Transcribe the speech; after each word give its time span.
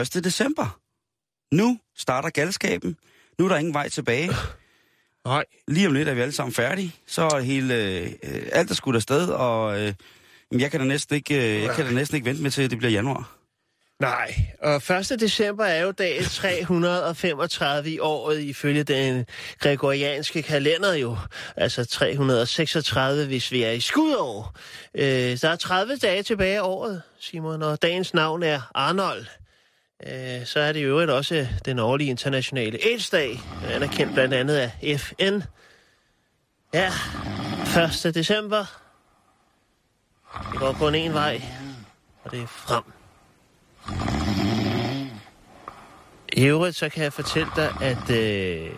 1. 0.00 0.24
december. 0.24 0.80
Nu 1.54 1.78
starter 1.96 2.30
galskaben. 2.30 2.96
Nu 3.38 3.44
er 3.44 3.48
der 3.48 3.56
ingen 3.56 3.74
vej 3.74 3.88
tilbage. 3.88 4.30
Nej. 5.24 5.44
Lige 5.68 5.86
om 5.86 5.94
lidt 5.94 6.08
er 6.08 6.14
vi 6.14 6.20
alle 6.20 6.32
sammen 6.32 6.54
færdige. 6.54 6.94
Så 7.06 7.22
er 7.22 7.40
hele, 7.40 7.74
øh, 7.74 8.12
alt 8.52 8.70
er 8.70 8.74
skudt 8.74 8.96
afsted, 8.96 9.28
og 9.28 9.80
øh, 9.80 9.94
jeg, 10.52 10.70
kan 10.70 10.80
da 10.80 10.86
næsten 10.86 11.16
ikke, 11.16 11.56
øh, 11.56 11.62
jeg 11.62 11.74
kan 11.74 11.86
da 11.86 11.92
næsten 11.92 12.16
ikke 12.16 12.28
vente 12.28 12.42
med 12.42 12.50
til, 12.50 12.62
at 12.62 12.70
det 12.70 12.78
bliver 12.78 12.92
januar. 12.92 13.36
Nej, 14.00 14.34
og 14.62 14.76
1. 14.76 15.20
december 15.20 15.64
er 15.64 15.82
jo 15.82 15.90
dag 15.90 16.24
335 16.24 17.90
i 17.94 17.98
året 17.98 18.40
ifølge 18.40 18.82
den 18.82 19.26
gregorianske 19.58 20.42
kalender 20.42 20.94
jo. 20.94 21.16
Altså 21.56 21.84
336, 21.84 23.26
hvis 23.26 23.52
vi 23.52 23.62
er 23.62 23.70
i 23.70 23.80
skudår. 23.80 24.54
Øh, 24.94 25.40
der 25.40 25.48
er 25.48 25.56
30 25.56 25.96
dage 25.96 26.22
tilbage 26.22 26.56
af 26.56 26.62
året, 26.62 27.02
Simon, 27.20 27.62
og 27.62 27.82
dagens 27.82 28.14
navn 28.14 28.42
er 28.42 28.70
Arnold. 28.74 29.26
Øh, 30.06 30.46
så 30.46 30.60
er 30.60 30.72
det 30.72 30.82
jo 30.82 30.88
øvrigt 30.88 31.10
også 31.10 31.48
den 31.64 31.78
årlige 31.78 32.10
internationale 32.10 32.78
AIDS-dag, 32.84 33.40
anerkendt 33.68 34.14
blandt 34.14 34.34
andet 34.34 34.56
af 34.56 34.98
FN. 35.00 35.40
Ja, 36.74 36.92
1. 38.06 38.14
december. 38.14 38.80
Det 40.52 40.60
går 40.60 40.72
kun 40.72 40.94
en 40.94 41.12
vej, 41.12 41.42
og 42.24 42.30
det 42.30 42.42
er 42.42 42.46
frem. 42.46 42.84
I 46.32 46.44
øvrigt, 46.44 46.76
så 46.76 46.88
kan 46.88 47.04
jeg 47.04 47.12
fortælle 47.12 47.50
dig, 47.56 47.74
at 47.80 48.10
øh, 48.10 48.70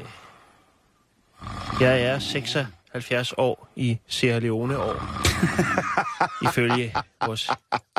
jeg 1.81 2.03
er 2.03 2.19
76 2.19 3.33
år 3.37 3.69
i 3.77 3.99
Sierra 4.07 4.39
Leone 4.39 4.79
år. 4.79 5.03
ifølge 6.49 6.95
vores 7.27 7.51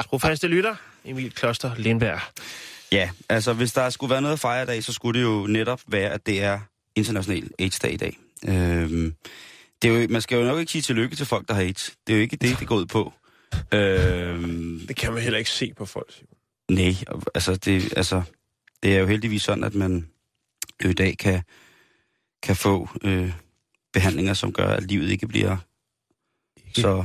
trofaste 0.10 0.48
lytter, 0.48 0.76
Emil 1.06 1.32
Kloster 1.32 1.76
Lindberg. 1.76 2.22
Ja, 2.94 3.10
altså 3.30 3.54
hvis 3.54 3.74
der 3.74 3.90
skulle 3.90 4.12
være 4.12 4.22
noget 4.22 4.34
at 4.34 4.40
fejre 4.40 4.64
i 4.64 4.66
dag, 4.66 4.84
så 4.84 4.94
skulle 4.94 5.20
det 5.20 5.26
jo 5.26 5.48
netop 5.48 5.82
være, 5.88 6.10
at 6.10 6.26
det 6.26 6.44
er 6.44 6.60
international 6.96 7.50
AIDS-dag 7.60 7.94
i 7.94 7.98
dag. 7.98 8.18
Øhm, 8.48 9.16
det 9.82 9.90
er 9.90 10.02
jo, 10.02 10.08
man 10.10 10.22
skal 10.22 10.38
jo 10.38 10.44
nok 10.44 10.60
ikke 10.60 10.72
sige 10.72 10.82
tillykke 10.82 11.16
til 11.16 11.26
folk, 11.26 11.48
der 11.48 11.54
har 11.54 11.62
AIDS. 11.62 11.94
Det 12.08 12.14
er 12.14 12.18
jo 12.18 12.22
ikke 12.22 12.36
det, 12.36 12.60
det 12.60 12.68
går 12.68 12.76
ud 12.76 12.86
på. 12.86 13.14
Øhm, 13.74 14.82
Det 14.88 14.96
kan 14.96 15.14
man 15.14 15.22
heller 15.24 15.40
ikke 15.40 15.50
se 15.50 15.74
på 15.78 15.86
folk. 15.86 16.14
Nej, 16.72 16.96
altså 17.36 17.56
det, 17.56 17.94
altså 17.98 18.22
det 18.84 18.96
er 18.96 19.00
jo 19.00 19.06
heldigvis 19.06 19.42
sådan, 19.42 19.64
at 19.64 19.76
man 19.76 20.08
jo 20.84 20.90
i 20.90 20.94
dag 20.94 21.18
kan, 21.18 21.42
kan 22.44 22.56
få 22.56 22.90
øh, 23.04 23.34
behandlinger, 23.94 24.34
som 24.34 24.54
gør, 24.54 24.68
at 24.68 24.84
livet 24.84 25.10
ikke 25.12 25.28
bliver 25.28 25.58
så, 26.76 27.03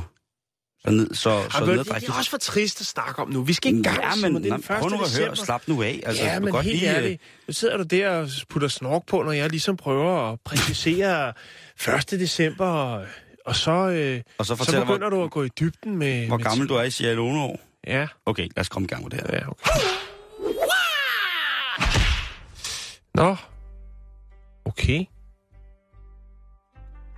så, 0.85 0.91
ned, 0.91 1.13
så, 1.13 1.43
så 1.51 1.65
men 1.65 1.77
det, 1.77 1.85
det 1.85 2.09
er 2.09 2.13
også 2.17 2.29
for 2.29 2.37
trist 2.37 2.81
at 2.81 2.87
snakke 2.87 3.21
om 3.21 3.29
nu. 3.29 3.41
Vi 3.43 3.53
skal 3.53 3.71
ikke 3.71 3.83
gang, 3.83 3.97
Ja, 4.01 4.29
men 4.29 4.35
Det 4.35 4.49
nej, 4.49 4.57
den 4.57 4.75
1. 4.75 4.79
prøv 4.79 4.89
nu 4.89 4.95
at 5.03 5.19
høre, 5.19 5.35
slap 5.35 5.61
nu 5.67 5.83
af. 5.83 5.99
Altså, 6.05 6.23
ja, 6.23 6.39
men 6.39 6.51
godt 6.51 6.65
helt 6.65 6.79
lige, 6.79 6.89
øh, 6.91 6.95
ærligt. 6.95 7.21
Nu 7.47 7.53
sidder 7.53 7.77
du 7.77 7.83
der 7.83 8.09
og 8.09 8.29
putter 8.49 8.67
snork 8.67 9.05
på, 9.07 9.23
når 9.23 9.31
jeg 9.31 9.49
ligesom 9.49 9.77
prøver 9.77 10.31
at 10.31 10.39
præcisere 10.45 11.33
1. 11.87 12.11
december, 12.11 12.65
og, 12.65 13.05
og 13.45 13.55
så, 13.55 13.71
øh, 13.71 14.21
Og 14.37 14.45
så 14.45 14.55
så 14.55 14.65
begynder 14.79 14.97
hvor, 14.97 15.09
du 15.09 15.23
at 15.23 15.31
gå 15.31 15.43
i 15.43 15.49
dybden 15.59 15.97
med... 15.97 16.27
hvor 16.27 16.37
med 16.37 16.45
gammel 16.45 16.69
du 16.69 16.75
er 16.75 16.83
i 16.83 16.91
Sierra 16.91 17.13
Leone 17.13 17.39
år. 17.41 17.59
Ja, 17.87 18.07
Okay, 18.25 18.43
lad 18.43 18.59
os 18.61 18.69
komme 18.69 18.85
i 18.85 18.87
gang 18.87 19.03
med 19.03 19.09
det 19.11 19.19
her. 19.19 19.37
ja, 19.37 19.47
okay. 19.49 19.69
Nå. 23.13 23.35
Okay. 24.65 25.05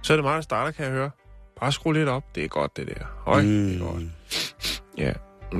Så 0.04 0.14
er 0.14 0.18
det 0.18 0.24
mig, 0.24 0.36
der 0.36 0.42
starter, 0.42 0.72
kan 0.72 0.86
jeg 0.86 0.94
høre. 0.94 1.12
Bare 1.62 1.72
skru 1.72 1.92
lidt 1.92 2.10
op. 2.10 2.36
Det 2.36 2.44
er 2.44 2.48
godt, 2.48 2.78
det 2.78 2.88
der. 2.88 3.06
Høj, 3.26 3.42
mm. 3.42 3.48
det 3.48 3.76
er 3.76 3.80
godt. 3.80 4.04
Ja. 4.98 5.14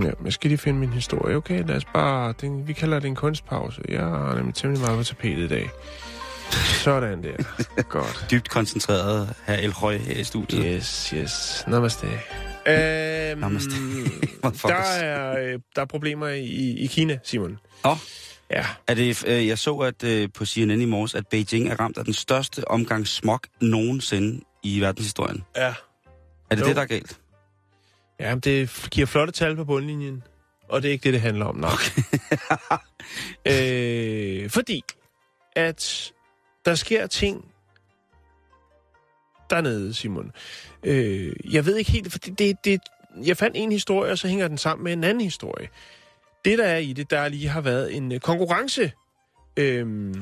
ja, 0.08 0.12
jeg 0.26 0.34
skal 0.34 0.50
lige 0.50 0.58
finde 0.58 0.80
min 0.80 0.90
historie. 0.90 1.36
Okay, 1.36 1.68
lad 1.68 1.76
os 1.76 1.86
bare... 1.86 2.34
Den, 2.42 2.68
vi 2.68 2.74
kalder 2.74 3.00
det 3.00 3.08
en 3.08 3.16
kunstpause. 3.16 3.82
Jeg 3.90 4.02
har 4.02 4.36
nemlig 4.36 4.56
temmelig 4.56 4.82
meget 4.82 4.98
på 4.98 5.04
tapetet 5.04 5.44
i 5.44 5.48
dag. 5.48 5.70
Sådan 6.84 7.24
der. 7.24 7.44
Godt. 7.90 8.26
Dybt 8.32 8.50
koncentreret 8.50 9.34
her 9.48 9.58
El 9.58 9.72
Røg 9.72 10.02
her 10.02 10.20
i 10.20 10.24
studiet. 10.24 10.64
Yes, 10.66 11.14
yes. 11.16 11.64
Namaste. 11.68 12.08
Øhm, 12.68 13.40
Namaste. 13.40 13.72
Der, 14.68 14.74
er, 14.74 15.54
øh, 15.54 15.60
der 15.76 15.82
er 15.82 15.86
problemer 15.86 16.28
i, 16.28 16.76
i 16.78 16.86
Kina, 16.88 17.18
Simon. 17.24 17.60
Nå. 17.84 17.96
Ja. 18.52 18.66
Er 18.88 18.94
det, 18.94 19.24
øh, 19.28 19.48
jeg 19.48 19.58
så 19.58 19.78
at 19.78 20.04
øh, 20.04 20.30
på 20.34 20.46
CNN 20.46 20.82
i 20.82 20.86
morges, 20.86 21.16
at 21.16 21.28
Beijing 21.28 21.70
er 21.70 21.80
ramt 21.80 21.98
af 21.98 22.06
den 22.06 22.14
største 22.14 22.68
omgang 22.68 23.08
smog 23.08 23.40
nogensinde 23.62 24.42
i 24.64 24.80
verdenshistorien. 24.80 25.44
Ja. 25.56 25.74
Er 26.52 26.56
det 26.56 26.62
Jo. 26.62 26.68
det, 26.68 26.76
der 26.76 26.82
er 26.82 26.86
galt? 26.86 27.20
Ja, 28.20 28.36
det 28.36 28.88
giver 28.92 29.08
flotte 29.08 29.34
tal 29.34 29.56
på 29.56 29.66
bundlinjen. 29.66 30.24
Og 30.70 30.82
det 30.82 30.88
er 30.88 30.92
ikke 30.92 31.04
det, 31.04 31.14
det 31.14 31.22
handler 31.22 31.46
om, 31.46 31.56
nej. 31.56 31.72
øh, 34.44 34.50
fordi, 34.50 34.84
at 35.56 36.12
der 36.66 36.76
sker 36.76 37.08
ting 37.08 37.46
dernede, 39.50 39.94
Simon. 39.94 40.32
Øh, 40.84 41.34
jeg 41.54 41.66
ved 41.66 41.76
ikke 41.76 41.92
helt, 41.92 42.12
for 42.12 42.20
det, 42.20 42.40
det, 42.40 42.66
det, 42.66 42.82
jeg 43.24 43.38
fandt 43.38 43.58
en 43.58 43.72
historie, 43.72 44.12
og 44.12 44.18
så 44.18 44.28
hænger 44.28 44.48
den 44.48 44.58
sammen 44.58 44.84
med 44.84 44.94
en 44.94 45.04
anden 45.04 45.22
historie. 45.22 45.70
Det, 46.46 46.58
der 46.58 46.66
er 46.66 46.78
i 46.78 46.94
det, 46.94 47.10
der 47.10 47.28
lige 47.28 47.48
har 47.48 47.62
været 47.62 47.96
en 47.96 48.12
øh, 48.12 48.20
konkurrence, 48.20 48.92
øh, 49.58 50.14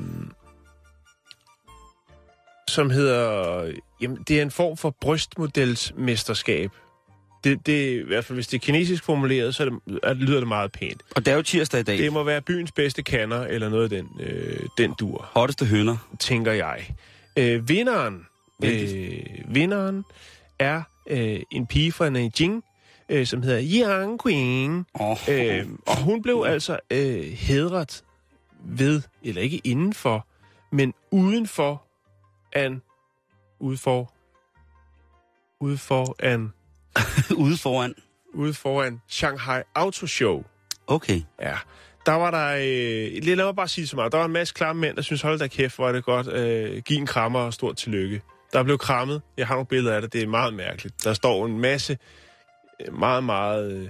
som 2.68 2.90
hedder, 2.90 3.62
jamen, 4.02 4.18
det 4.28 4.38
er 4.38 4.42
en 4.42 4.50
form 4.50 4.76
for 4.76 4.90
brystmodelsmesterskab. 5.00 6.70
Det, 7.44 7.66
det, 7.66 8.00
I 8.00 8.06
hvert 8.06 8.24
fald, 8.24 8.36
hvis 8.36 8.46
det 8.46 8.56
er 8.56 8.60
kinesisk 8.60 9.04
formuleret, 9.04 9.54
så 9.54 9.62
er 9.64 9.68
det, 9.68 9.98
er, 10.02 10.14
lyder 10.14 10.38
det 10.38 10.48
meget 10.48 10.72
pænt. 10.72 11.02
Og 11.16 11.26
det 11.26 11.32
er 11.32 11.36
jo 11.36 11.42
tirsdag 11.42 11.80
i 11.80 11.82
dag. 11.82 11.98
Det 11.98 12.12
må 12.12 12.22
være 12.22 12.40
byens 12.42 12.72
bedste 12.72 13.02
kanner, 13.02 13.40
eller 13.40 13.68
noget 13.68 13.82
af 13.82 13.90
den, 13.90 14.08
øh, 14.20 14.60
den 14.78 14.94
dur, 15.00 15.28
Hotteste 15.32 15.64
høner. 15.66 15.96
tænker 16.18 16.52
jeg. 16.52 16.94
Øh, 17.36 17.68
vinderen, 17.68 18.26
øh, 18.64 19.18
vinderen 19.48 20.04
er 20.58 20.82
øh, 21.10 21.40
en 21.52 21.66
pige 21.66 21.92
fra 21.92 22.08
Nanjing, 22.10 22.64
øh, 23.08 23.26
som 23.26 23.42
hedder 23.42 23.60
Yang 23.62 24.20
Qing. 24.26 24.86
Oh, 24.94 25.16
Øh, 25.28 25.66
og 25.86 25.96
hun 25.96 26.22
blev 26.22 26.44
altså 26.46 26.78
øh, 26.90 27.22
hedret 27.22 28.04
ved, 28.64 29.02
eller 29.22 29.42
ikke 29.42 29.60
indenfor, 29.64 30.26
men 30.72 30.94
udenfor 31.10 31.82
an, 32.52 32.82
ude 33.60 33.76
for, 33.76 34.12
ude 35.60 35.78
for 35.78 36.16
an, 36.18 36.52
Ude 37.44 37.56
foran. 37.56 37.94
ude 38.34 38.54
foran 38.54 39.00
Shanghai 39.08 39.62
Auto 39.74 40.06
Show. 40.06 40.44
Okay. 40.86 41.20
Ja, 41.40 41.56
der 42.06 42.12
var 42.12 42.30
der, 42.30 42.54
øh, 42.56 43.36
lad 43.36 43.44
mig 43.44 43.56
bare 43.56 43.68
sige 43.68 43.86
så 43.86 43.96
meget, 43.96 44.12
der 44.12 44.18
var 44.18 44.24
en 44.24 44.32
masse 44.32 44.54
klamme 44.54 44.80
mænd, 44.80 44.96
der 44.96 45.02
synes, 45.02 45.22
hold 45.22 45.38
da 45.38 45.46
kæft, 45.46 45.76
hvor 45.76 45.88
er 45.88 45.92
det 45.92 46.04
godt, 46.04 46.28
øh, 46.28 46.82
giv 46.82 46.98
en 46.98 47.06
krammer 47.06 47.40
og 47.40 47.54
stort 47.54 47.76
tillykke. 47.76 48.22
Der 48.52 48.62
blev 48.62 48.78
krammet, 48.78 49.22
jeg 49.36 49.46
har 49.46 49.54
nogle 49.54 49.66
billeder 49.66 49.94
af 49.94 50.02
det, 50.02 50.12
det 50.12 50.22
er 50.22 50.26
meget 50.26 50.54
mærkeligt. 50.54 51.04
Der 51.04 51.14
står 51.14 51.46
en 51.46 51.60
masse 51.60 51.98
øh, 52.80 52.98
meget, 52.98 53.24
meget 53.24 53.72
øh, 53.72 53.88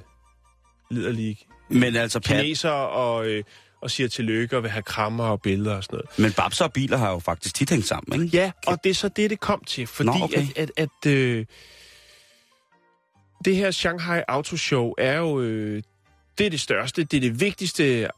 liderlige 0.90 1.38
Men 1.68 1.96
altså, 1.96 2.20
Pat, 2.20 2.42
kinesere 2.42 2.88
og, 2.88 3.26
øh, 3.26 3.44
og 3.82 3.90
siger 3.90 4.08
tillykke 4.08 4.56
og 4.56 4.62
vil 4.62 4.70
have 4.70 4.82
krammer 4.82 5.24
og 5.24 5.42
billeder 5.42 5.76
og 5.76 5.84
sådan 5.84 5.96
noget. 5.96 6.18
men 6.18 6.32
babser 6.32 6.64
og 6.64 6.72
biler 6.72 6.96
har 6.96 7.10
jo 7.10 7.18
faktisk 7.18 7.54
tit 7.54 7.70
hængt 7.70 7.86
sammen, 7.86 8.22
ikke? 8.22 8.36
Ja, 8.36 8.52
og 8.66 8.84
det 8.84 8.90
er 8.90 8.94
så 8.94 9.08
det, 9.08 9.30
det 9.30 9.40
kom 9.40 9.64
til, 9.64 9.86
fordi 9.86 10.06
Nå, 10.06 10.24
okay. 10.24 10.46
at, 10.56 10.70
at, 10.76 10.90
at 11.04 11.12
øh, 11.12 11.46
det 13.44 13.56
her 13.56 13.70
Shanghai 13.70 14.22
Auto 14.28 14.56
Show 14.56 14.94
er 14.98 15.18
jo 15.18 15.40
øh, 15.40 15.82
det 16.40 16.46
er 16.46 16.50
det 16.50 16.60
største, 16.60 17.04
det 17.04 17.16
er 17.16 17.20
det 17.20 17.40
vigtigste 17.40 18.08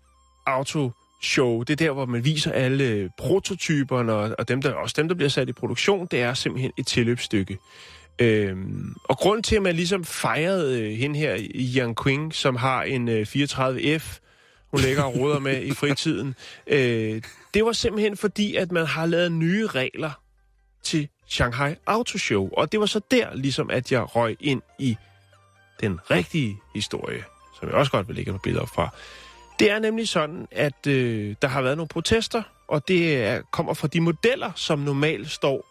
autoshow. 0.47 1.63
Det 1.63 1.71
er 1.71 1.87
der, 1.87 1.91
hvor 1.91 2.07
man 2.07 2.25
viser 2.25 2.53
alle 2.53 3.11
prototyperne, 3.19 4.13
og, 4.13 4.35
og 4.39 4.49
dem, 4.49 4.63
der, 4.63 4.73
også 4.73 4.95
dem, 4.99 5.09
der 5.09 5.15
bliver 5.15 5.29
sat 5.29 5.49
i 5.49 5.53
produktion, 5.53 6.07
det 6.11 6.23
er 6.23 6.35
simpelthen 6.35 6.73
et 6.79 6.87
tilløbsstykke. 6.87 7.59
Øhm, 8.19 8.95
og 9.05 9.19
grund 9.19 9.43
til, 9.43 9.57
at 9.57 9.63
man 9.63 9.77
ligesom 9.77 10.05
fejrede 10.05 10.83
øh, 10.83 10.99
hende 10.99 11.19
her, 11.19 11.39
Yang 11.77 12.07
Qing, 12.07 12.35
som 12.35 12.57
har 12.57 12.83
en 12.83 13.09
øh, 13.09 13.27
34F 13.31 14.19
hun 14.73 14.81
ligger 14.81 15.03
og 15.03 15.17
roder 15.19 15.39
med 15.39 15.63
i 15.63 15.75
fritiden. 15.75 16.35
Øh, 16.67 17.23
det 17.55 17.65
var 17.65 17.73
simpelthen 17.73 18.17
fordi, 18.17 18.57
at 18.57 18.73
man 18.73 18.87
har 18.87 19.07
lavet 19.07 19.33
nye 19.33 19.67
regler 19.67 20.11
til 20.83 21.09
Shanghai 21.27 21.75
Auto 21.87 22.19
Show. 22.19 22.51
Og 22.53 22.73
det 22.73 22.81
var 22.81 22.87
så 22.87 23.01
der, 23.11 23.35
ligesom 23.35 23.71
at 23.71 23.93
jeg 23.93 24.17
røg 24.17 24.37
ind 24.41 24.63
i 24.79 24.97
den 25.81 26.01
rigtige 26.11 26.57
historie, 26.75 27.25
som 27.61 27.69
jeg 27.69 27.77
også 27.77 27.93
godt 27.93 28.09
vil 28.09 28.17
lægge 28.17 28.31
nogle 28.31 28.41
billeder 28.43 28.63
op 28.63 28.69
fra. 28.69 28.89
Det 29.59 29.71
er 29.71 29.79
nemlig 29.79 30.09
sådan, 30.09 30.49
at 30.51 30.87
øh, 30.87 31.35
der 31.43 31.49
har 31.49 31.63
været 31.63 31.77
nogle 31.77 31.89
protester, 31.89 32.43
og 32.69 32.89
det 32.89 33.25
er, 33.25 33.43
kommer 33.53 33.75
fra 33.75 33.89
de 33.89 34.01
modeller, 34.01 34.53
som 34.57 34.79
normalt 34.79 35.31
står 35.31 35.67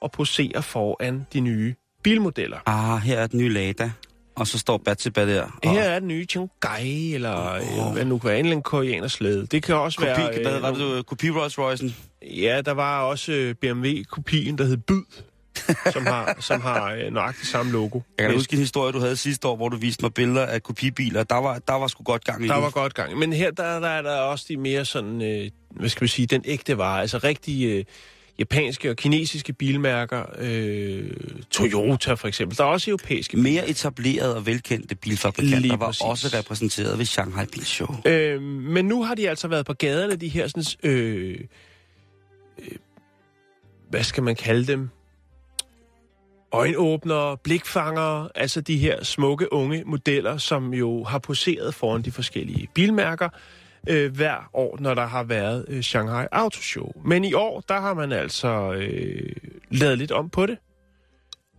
og 0.00 0.12
poserer 0.12 0.60
foran 0.60 1.26
de 1.32 1.40
nye 1.40 1.74
bilmodeller. 2.02 2.58
Ah, 2.66 3.02
her 3.02 3.18
er 3.18 3.26
den 3.26 3.40
nye 3.40 3.48
Lada. 3.48 3.92
Og 4.34 4.46
så 4.46 4.58
står 4.58 4.76
Batsiba 4.76 5.26
der. 5.34 5.42
Og 5.42 5.70
Her 5.70 5.82
er 5.82 5.98
den 5.98 6.08
nye 6.08 6.26
Chang'ai, 6.32 6.84
eller 7.14 7.60
oh. 7.78 7.92
hvad 7.92 8.04
nu 8.04 8.18
kan 8.18 8.28
være, 8.28 8.38
en 8.38 8.44
eller 8.44 8.52
anden 8.52 8.62
koreaner 8.62 9.08
slæde. 9.08 9.46
Det 9.46 9.62
kan 9.62 9.74
også 9.74 9.98
kopi, 9.98 10.08
være... 10.08 10.42
hvad 10.42 10.56
øh, 10.56 10.62
var 10.62 10.70
det, 10.70 10.78
du, 10.78 11.02
kopi 11.02 11.30
Rolls 11.30 11.58
Royce'en? 11.58 11.92
Ja, 12.22 12.60
der 12.60 12.72
var 12.72 13.02
også 13.02 13.32
øh, 13.32 13.54
BMW-kopien, 13.54 14.58
der 14.58 14.64
hed 14.64 14.76
Byd, 14.76 15.02
som 15.92 16.06
har, 16.06 16.36
som 16.48 16.60
har 16.60 16.92
øh, 16.92 17.12
nøjagtigt 17.12 17.48
samme 17.48 17.72
logo. 17.72 18.00
Jeg 18.18 18.26
kan 18.26 18.34
huske 18.36 18.52
en 18.52 18.58
historie, 18.58 18.92
du 18.92 18.98
havde 18.98 19.16
sidste 19.16 19.48
år, 19.48 19.56
hvor 19.56 19.68
du 19.68 19.76
viste 19.76 20.04
mig 20.04 20.14
billeder 20.14 20.46
af 20.46 20.62
kopibiler. 20.62 21.22
Der 21.22 21.36
var, 21.36 21.58
der 21.58 21.74
var 21.74 21.86
sgu 21.86 22.02
godt 22.02 22.24
gang 22.24 22.44
i 22.44 22.48
Der 22.48 22.54
den. 22.54 22.62
var 22.62 22.70
godt 22.70 22.94
gang. 22.94 23.18
Men 23.18 23.32
her 23.32 23.50
der, 23.50 23.80
der 23.80 23.88
er 23.88 24.02
der 24.02 24.16
også 24.16 24.44
de 24.48 24.56
mere 24.56 24.84
sådan, 24.84 25.22
øh, 25.22 25.50
hvad 25.70 25.88
skal 25.88 26.02
vi 26.02 26.08
sige, 26.08 26.26
den 26.26 26.42
ægte 26.44 26.78
vare. 26.78 27.00
Altså 27.00 27.18
rigtig 27.18 27.66
øh, 27.66 27.84
japanske 28.42 28.90
og 28.90 28.96
kinesiske 28.96 29.52
bilmærker. 29.52 30.22
Øh, 30.38 31.10
Toyota 31.50 32.14
for 32.14 32.28
eksempel. 32.28 32.58
Der 32.58 32.64
er 32.64 32.68
også 32.68 32.90
europæiske. 32.90 33.36
Mere 33.36 33.68
etablerede 33.68 34.36
og 34.36 34.46
velkendte 34.46 34.94
bilfabrikanter 34.94 35.58
Lige 35.58 35.80
var 35.80 35.86
præcis. 35.86 36.02
også 36.02 36.38
repræsenteret 36.38 36.98
ved 36.98 37.04
Shanghai 37.04 37.46
Bilshow. 37.46 37.88
Øh, 38.06 38.42
men 38.42 38.84
nu 38.84 39.02
har 39.02 39.14
de 39.14 39.28
altså 39.28 39.48
været 39.48 39.66
på 39.66 39.72
gaderne, 39.72 40.16
de 40.16 40.28
her 40.28 40.48
sådan, 40.48 40.90
øh, 40.90 41.38
øh, 42.58 42.76
hvad 43.90 44.02
skal 44.02 44.22
man 44.22 44.36
kalde 44.36 44.66
dem? 44.66 44.88
Øjenåbnere, 46.52 47.36
blikfangere, 47.36 48.28
altså 48.34 48.60
de 48.60 48.78
her 48.78 49.04
smukke 49.04 49.52
unge 49.52 49.82
modeller, 49.86 50.36
som 50.36 50.74
jo 50.74 51.04
har 51.04 51.18
poseret 51.18 51.74
foran 51.74 52.02
de 52.02 52.12
forskellige 52.12 52.68
bilmærker 52.74 53.28
øh, 53.88 54.16
hver 54.16 54.50
år, 54.54 54.78
når 54.80 54.94
der 54.94 55.06
har 55.06 55.22
været 55.22 55.64
øh, 55.68 55.82
Shanghai 55.82 56.26
Auto 56.32 56.60
Show. 56.60 56.92
Men 57.04 57.24
i 57.24 57.32
år, 57.32 57.60
der 57.68 57.80
har 57.80 57.94
man 57.94 58.12
altså 58.12 58.72
øh, 58.72 59.32
lavet 59.70 59.98
lidt 59.98 60.12
om 60.12 60.30
på 60.30 60.46
det. 60.46 60.58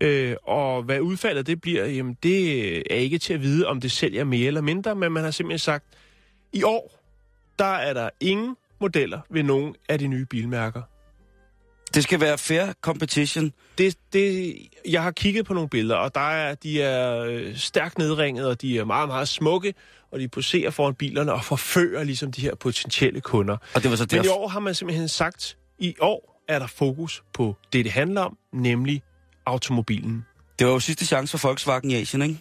Øh, 0.01 0.35
og 0.43 0.83
hvad 0.83 0.99
udfaldet 0.99 1.47
det 1.47 1.61
bliver, 1.61 1.85
jamen 1.85 2.17
det 2.23 2.77
er 2.93 2.95
ikke 2.95 3.17
til 3.17 3.33
at 3.33 3.41
vide, 3.41 3.67
om 3.67 3.81
det 3.81 3.91
sælger 3.91 4.23
mere 4.23 4.47
eller 4.47 4.61
mindre, 4.61 4.95
men 4.95 5.11
man 5.11 5.23
har 5.23 5.31
simpelthen 5.31 5.59
sagt, 5.59 5.85
i 6.53 6.63
år, 6.63 6.99
der 7.59 7.65
er 7.65 7.93
der 7.93 8.09
ingen 8.19 8.55
modeller 8.81 9.19
ved 9.29 9.43
nogen 9.43 9.75
af 9.89 9.99
de 9.99 10.07
nye 10.07 10.25
bilmærker. 10.25 10.81
Det 11.93 12.03
skal 12.03 12.19
være 12.19 12.37
fair 12.37 12.73
competition. 12.81 13.53
Det, 13.77 13.97
det, 14.13 14.55
jeg 14.89 15.03
har 15.03 15.11
kigget 15.11 15.45
på 15.45 15.53
nogle 15.53 15.69
billeder, 15.69 15.95
og 15.95 16.15
der 16.15 16.29
er, 16.29 16.55
de 16.55 16.81
er 16.81 17.19
øh, 17.19 17.55
stærkt 17.55 17.97
nedringet, 17.97 18.47
og 18.47 18.61
de 18.61 18.79
er 18.79 18.85
meget, 18.85 19.09
meget 19.09 19.27
smukke, 19.27 19.73
og 20.13 20.19
de 20.19 20.27
poserer 20.27 20.69
foran 20.71 20.93
bilerne 20.95 21.33
og 21.33 21.43
forfører 21.45 22.03
ligesom 22.03 22.31
de 22.31 22.41
her 22.41 22.55
potentielle 22.55 23.21
kunder. 23.21 23.57
Og 23.75 23.83
det 23.83 23.91
var 23.91 23.97
så 23.97 24.07
Men 24.11 24.19
i 24.19 24.23
derfor. 24.23 24.35
år 24.35 24.47
har 24.47 24.59
man 24.59 24.75
simpelthen 24.75 25.07
sagt, 25.07 25.57
i 25.79 25.95
år 25.99 26.43
er 26.47 26.59
der 26.59 26.67
fokus 26.67 27.23
på 27.33 27.55
det, 27.73 27.85
det 27.85 27.91
handler 27.93 28.21
om, 28.21 28.37
nemlig 28.53 29.01
automobilen. 29.45 30.25
Det 30.59 30.67
var 30.67 30.73
jo 30.73 30.79
sidste 30.79 31.05
chance 31.05 31.37
for 31.37 31.47
Volkswagen 31.47 31.91
i 31.91 31.95
Asien, 31.95 32.21
ikke? 32.21 32.37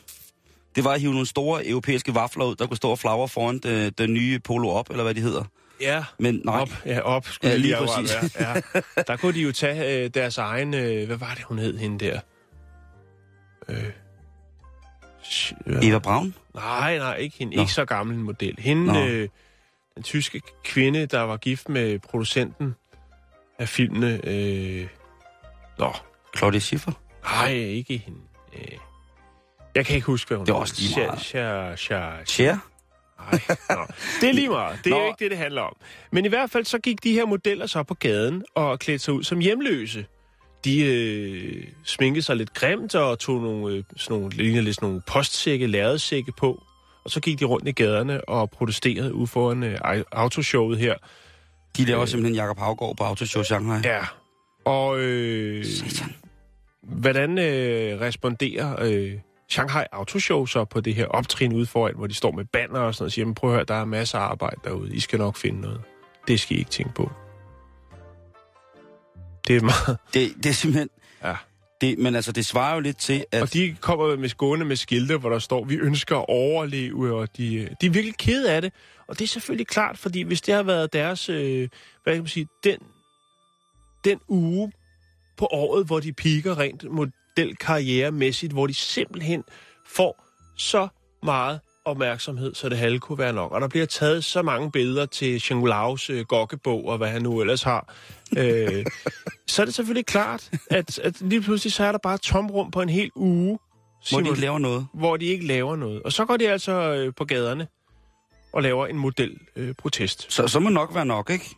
Det 0.76 0.84
var 0.84 0.90
at 0.92 1.00
hive 1.00 1.12
nogle 1.12 1.26
store 1.26 1.66
europæiske 1.68 2.14
vafler 2.14 2.44
ud, 2.44 2.54
der 2.56 2.66
kunne 2.66 2.76
stå 2.76 2.90
og 2.90 2.98
flagre 2.98 3.28
foran 3.28 3.58
det, 3.58 3.98
den 3.98 4.14
nye 4.14 4.38
Polo 4.38 4.68
op, 4.68 4.90
eller 4.90 5.02
hvad 5.02 5.14
de 5.14 5.20
hedder. 5.20 5.44
Ja, 5.80 6.04
Men 6.18 6.40
nej, 6.44 6.60
op, 6.60 6.68
ja, 6.86 7.00
op 7.00 7.28
skulle 7.28 7.50
Ja, 7.52 7.56
lige 7.58 7.76
akkurat 7.76 8.04
præcis. 8.04 8.36
være. 8.40 8.62
Ja. 8.74 8.80
Der 9.06 9.16
kunne 9.16 9.32
de 9.34 9.40
jo 9.40 9.52
tage 9.52 10.04
øh, 10.04 10.10
deres 10.14 10.38
egen, 10.38 10.74
øh, 10.74 11.06
hvad 11.06 11.16
var 11.16 11.34
det, 11.34 11.44
hun 11.44 11.58
hed 11.58 11.78
hende 11.78 12.04
der? 12.04 12.20
Øh. 13.68 13.84
Eva 15.82 15.98
Braun? 15.98 16.34
Nej, 16.54 16.98
nej, 16.98 17.16
ikke 17.16 17.36
hende. 17.38 17.56
Nå. 17.56 17.62
Ikke 17.62 17.72
så 17.72 17.84
gammel 17.84 18.16
en 18.16 18.22
model. 18.22 18.54
Hende, 18.58 18.92
Nå. 18.92 19.06
øh, 19.06 19.28
den 19.94 20.02
tyske 20.02 20.40
kvinde, 20.64 21.06
der 21.06 21.20
var 21.20 21.36
gift 21.36 21.68
med 21.68 21.98
producenten 21.98 22.74
af 23.58 23.68
filmene. 23.68 24.20
Øh, 24.24 24.86
nå, 25.78 25.92
Claudia 26.36 26.60
Schiffer? 26.60 26.92
nej, 27.24 27.52
ikke 27.52 27.98
hende. 27.98 28.18
Øh, 28.54 28.78
jeg 29.74 29.86
kan 29.86 29.94
ikke 29.94 30.06
huske, 30.06 30.28
hvad 30.28 30.36
hun 30.38 30.46
Det 30.46 30.52
er 30.52 30.56
også 30.56 30.74
lige 30.78 31.00
meget. 31.06 31.20
Sha, 31.20 31.76
sha, 31.76 32.24
Cher? 32.26 32.56
Nej, 33.30 33.40
nå. 33.70 33.86
det 34.20 34.28
er 34.28 34.32
lige 34.32 34.48
meget. 34.58 34.78
Det 34.84 34.92
er 34.92 34.94
Nå. 34.96 35.02
jo 35.02 35.06
ikke 35.06 35.24
det, 35.24 35.30
det 35.30 35.38
handler 35.38 35.62
om. 35.62 35.76
Men 36.12 36.24
i 36.24 36.28
hvert 36.28 36.50
fald 36.50 36.64
så 36.64 36.78
gik 36.78 37.04
de 37.04 37.12
her 37.12 37.26
modeller 37.26 37.66
så 37.66 37.82
på 37.82 37.94
gaden 37.94 38.44
og 38.54 38.78
klædte 38.78 39.04
sig 39.04 39.14
ud 39.14 39.24
som 39.24 39.38
hjemløse. 39.38 40.06
De 40.64 40.84
øh, 40.84 41.64
sminkede 41.84 42.22
sig 42.24 42.36
lidt 42.36 42.54
grimt 42.54 42.94
og 42.94 43.18
tog 43.18 43.40
nogle, 43.42 43.76
øh, 43.76 43.84
sådan 43.96 44.18
nogle, 44.20 44.36
lignede 44.36 44.62
lidt 44.62 44.74
sådan 44.76 44.86
nogle 44.88 45.02
postsække, 45.06 45.66
lærredsække 45.66 46.32
på. 46.32 46.62
Og 47.04 47.10
så 47.10 47.20
gik 47.20 47.40
de 47.40 47.44
rundt 47.44 47.68
i 47.68 47.72
gaderne 47.72 48.28
og 48.28 48.50
protesterede 48.50 49.14
ude 49.14 49.26
foran 49.26 49.62
øh, 49.62 49.78
au- 49.84 50.04
autoshowet 50.12 50.78
her. 50.78 50.94
De 51.76 51.84
laver 51.84 52.06
simpelthen 52.06 52.34
Jakob 52.34 52.58
Havgård 52.58 52.96
på 52.96 53.04
Autoshow 53.04 53.42
Shanghai. 53.42 53.80
Ja. 53.84 54.00
Og 54.64 54.98
øh, 55.00 55.64
Satan. 55.64 56.14
hvordan 56.82 57.38
øh, 57.38 58.00
responderer 58.00 58.76
øh, 58.82 59.12
Shanghai 59.50 59.84
Autoshow 59.92 60.46
så 60.46 60.64
på 60.64 60.80
det 60.80 60.94
her 60.94 61.06
optrin 61.06 61.52
ude 61.52 61.66
foran, 61.66 61.94
hvor 61.96 62.06
de 62.06 62.14
står 62.14 62.30
med 62.32 62.44
banner 62.52 62.80
og 62.80 62.94
sådan 62.94 63.02
noget 63.02 63.08
og 63.08 63.12
siger, 63.12 63.24
"Men 63.26 63.34
prøv 63.34 63.50
at 63.50 63.56
høre, 63.56 63.64
der 63.64 63.74
er 63.74 63.84
masser 63.84 64.18
af 64.18 64.22
arbejde 64.30 64.56
derude. 64.64 64.94
I 64.94 65.00
skal 65.00 65.18
nok 65.18 65.36
finde 65.36 65.60
noget. 65.60 65.80
Det 66.28 66.40
skal 66.40 66.56
I 66.56 66.58
ikke 66.58 66.70
tænke 66.70 66.94
på. 66.94 67.10
Det 69.48 69.56
er 69.56 69.60
meget... 69.60 69.98
Det, 70.14 70.34
det 70.36 70.46
er 70.46 70.52
simpelthen... 70.52 70.88
Ja. 71.24 71.34
Det, 71.80 71.98
men 71.98 72.14
altså, 72.14 72.32
det 72.32 72.46
svarer 72.46 72.74
jo 72.74 72.80
lidt 72.80 72.96
til, 72.96 73.24
at... 73.32 73.42
Og 73.42 73.52
de 73.52 73.76
kommer 73.80 74.16
med 74.16 74.28
skåne 74.28 74.64
med 74.64 74.76
skilte, 74.76 75.16
hvor 75.16 75.30
der 75.30 75.38
står, 75.38 75.64
vi 75.64 75.74
ønsker 75.74 76.16
at 76.16 76.24
overleve, 76.28 77.16
og 77.16 77.36
de, 77.36 77.54
øh, 77.54 77.70
de 77.80 77.86
er 77.86 77.90
virkelig 77.90 78.16
kede 78.16 78.52
af 78.52 78.62
det. 78.62 78.72
Og 79.08 79.18
det 79.18 79.24
er 79.24 79.28
selvfølgelig 79.28 79.66
klart, 79.66 79.98
fordi 79.98 80.22
hvis 80.22 80.40
det 80.40 80.54
har 80.54 80.62
været 80.62 80.92
deres, 80.92 81.28
øh, 81.28 81.68
hvad 82.02 82.14
kan 82.14 82.22
man 82.22 82.28
sige, 82.28 82.46
den, 82.64 82.78
den 84.04 84.20
uge 84.28 84.72
på 85.36 85.48
året, 85.50 85.86
hvor 85.86 86.00
de 86.00 86.12
piker 86.12 86.58
rent 86.58 86.84
modelkarrieremæssigt, 86.90 88.52
hvor 88.52 88.66
de 88.66 88.74
simpelthen 88.74 89.44
får 89.86 90.24
så 90.56 90.88
meget 91.22 91.60
opmærksomhed, 91.84 92.54
så 92.54 92.68
det 92.68 92.78
halve 92.78 92.98
kunne 92.98 93.18
være 93.18 93.32
nok. 93.32 93.52
Og 93.52 93.60
der 93.60 93.68
bliver 93.68 93.86
taget 93.86 94.24
så 94.24 94.42
mange 94.42 94.70
billeder 94.70 95.06
til 95.06 95.40
Shangulaos 95.40 96.10
øh, 96.10 96.24
gokkebog, 96.24 96.88
og 96.88 96.98
hvad 96.98 97.08
han 97.08 97.22
nu 97.22 97.40
ellers 97.40 97.62
har. 97.62 97.94
Øh, 98.38 98.86
så 99.46 99.62
er 99.62 99.66
det 99.66 99.74
selvfølgelig 99.74 100.06
klart, 100.06 100.50
at, 100.70 100.98
at 100.98 101.20
lige 101.20 101.42
pludselig 101.42 101.72
så 101.72 101.84
er 101.84 101.92
der 101.92 101.98
bare 102.02 102.14
et 102.14 102.20
tomrum 102.20 102.70
på 102.70 102.82
en 102.82 102.88
hel 102.88 103.10
uge, 103.14 103.46
Hvor 103.48 103.58
de 104.00 104.08
Simon, 104.08 104.26
ikke 104.26 104.40
laver 104.40 104.58
noget. 104.58 104.86
hvor 104.94 105.16
de 105.16 105.24
ikke 105.24 105.46
laver 105.46 105.76
noget. 105.76 106.02
Og 106.02 106.12
så 106.12 106.24
går 106.24 106.36
de 106.36 106.48
altså 106.50 106.72
øh, 106.72 107.12
på 107.16 107.24
gaderne 107.24 107.68
og 108.52 108.62
laver 108.62 108.86
en 108.86 108.96
modelprotest. 108.98 109.56
Øh, 109.56 109.74
protest. 109.74 110.32
Så, 110.32 110.48
så 110.48 110.60
må 110.60 110.70
nok 110.70 110.94
være 110.94 111.06
nok, 111.06 111.30
ikke? 111.30 111.56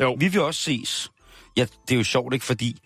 Jo. 0.00 0.16
Vi 0.18 0.28
vil 0.28 0.40
også 0.40 0.60
ses. 0.60 1.10
Ja, 1.56 1.66
det 1.88 1.94
er 1.94 1.98
jo 1.98 2.04
sjovt, 2.04 2.34
ikke? 2.34 2.46
Fordi 2.46 2.78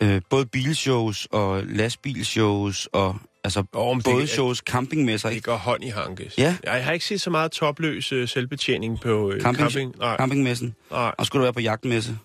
øh, 0.00 0.22
både 0.30 0.46
bilshows 0.46 1.28
og 1.30 1.62
lastbilshows 1.64 2.88
og 2.92 3.16
altså 3.46 3.60
det- 3.60 4.04
både 4.04 4.26
shows, 4.26 4.58
campingmesser, 4.58 5.30
det 5.30 5.42
går 5.44 5.56
hånd 5.56 5.84
i 5.84 5.88
hanke. 5.88 6.30
Ja. 6.38 6.56
Jeg 6.64 6.84
har 6.84 6.92
ikke 6.92 7.04
set 7.04 7.20
så 7.20 7.30
meget 7.30 7.52
topløs 7.52 8.12
øh, 8.12 8.28
selvbetjening 8.28 9.00
på 9.00 9.30
øh, 9.32 9.40
Camping- 9.44 9.56
camping. 9.56 9.94
Nej, 9.98 10.16
Campingmessen. 10.16 10.74
nej. 10.90 11.12
Og 11.18 11.26
skulle 11.26 11.40
du 11.40 11.44
være 11.44 11.52
på 11.52 11.60
jagtmesse? 11.60 12.18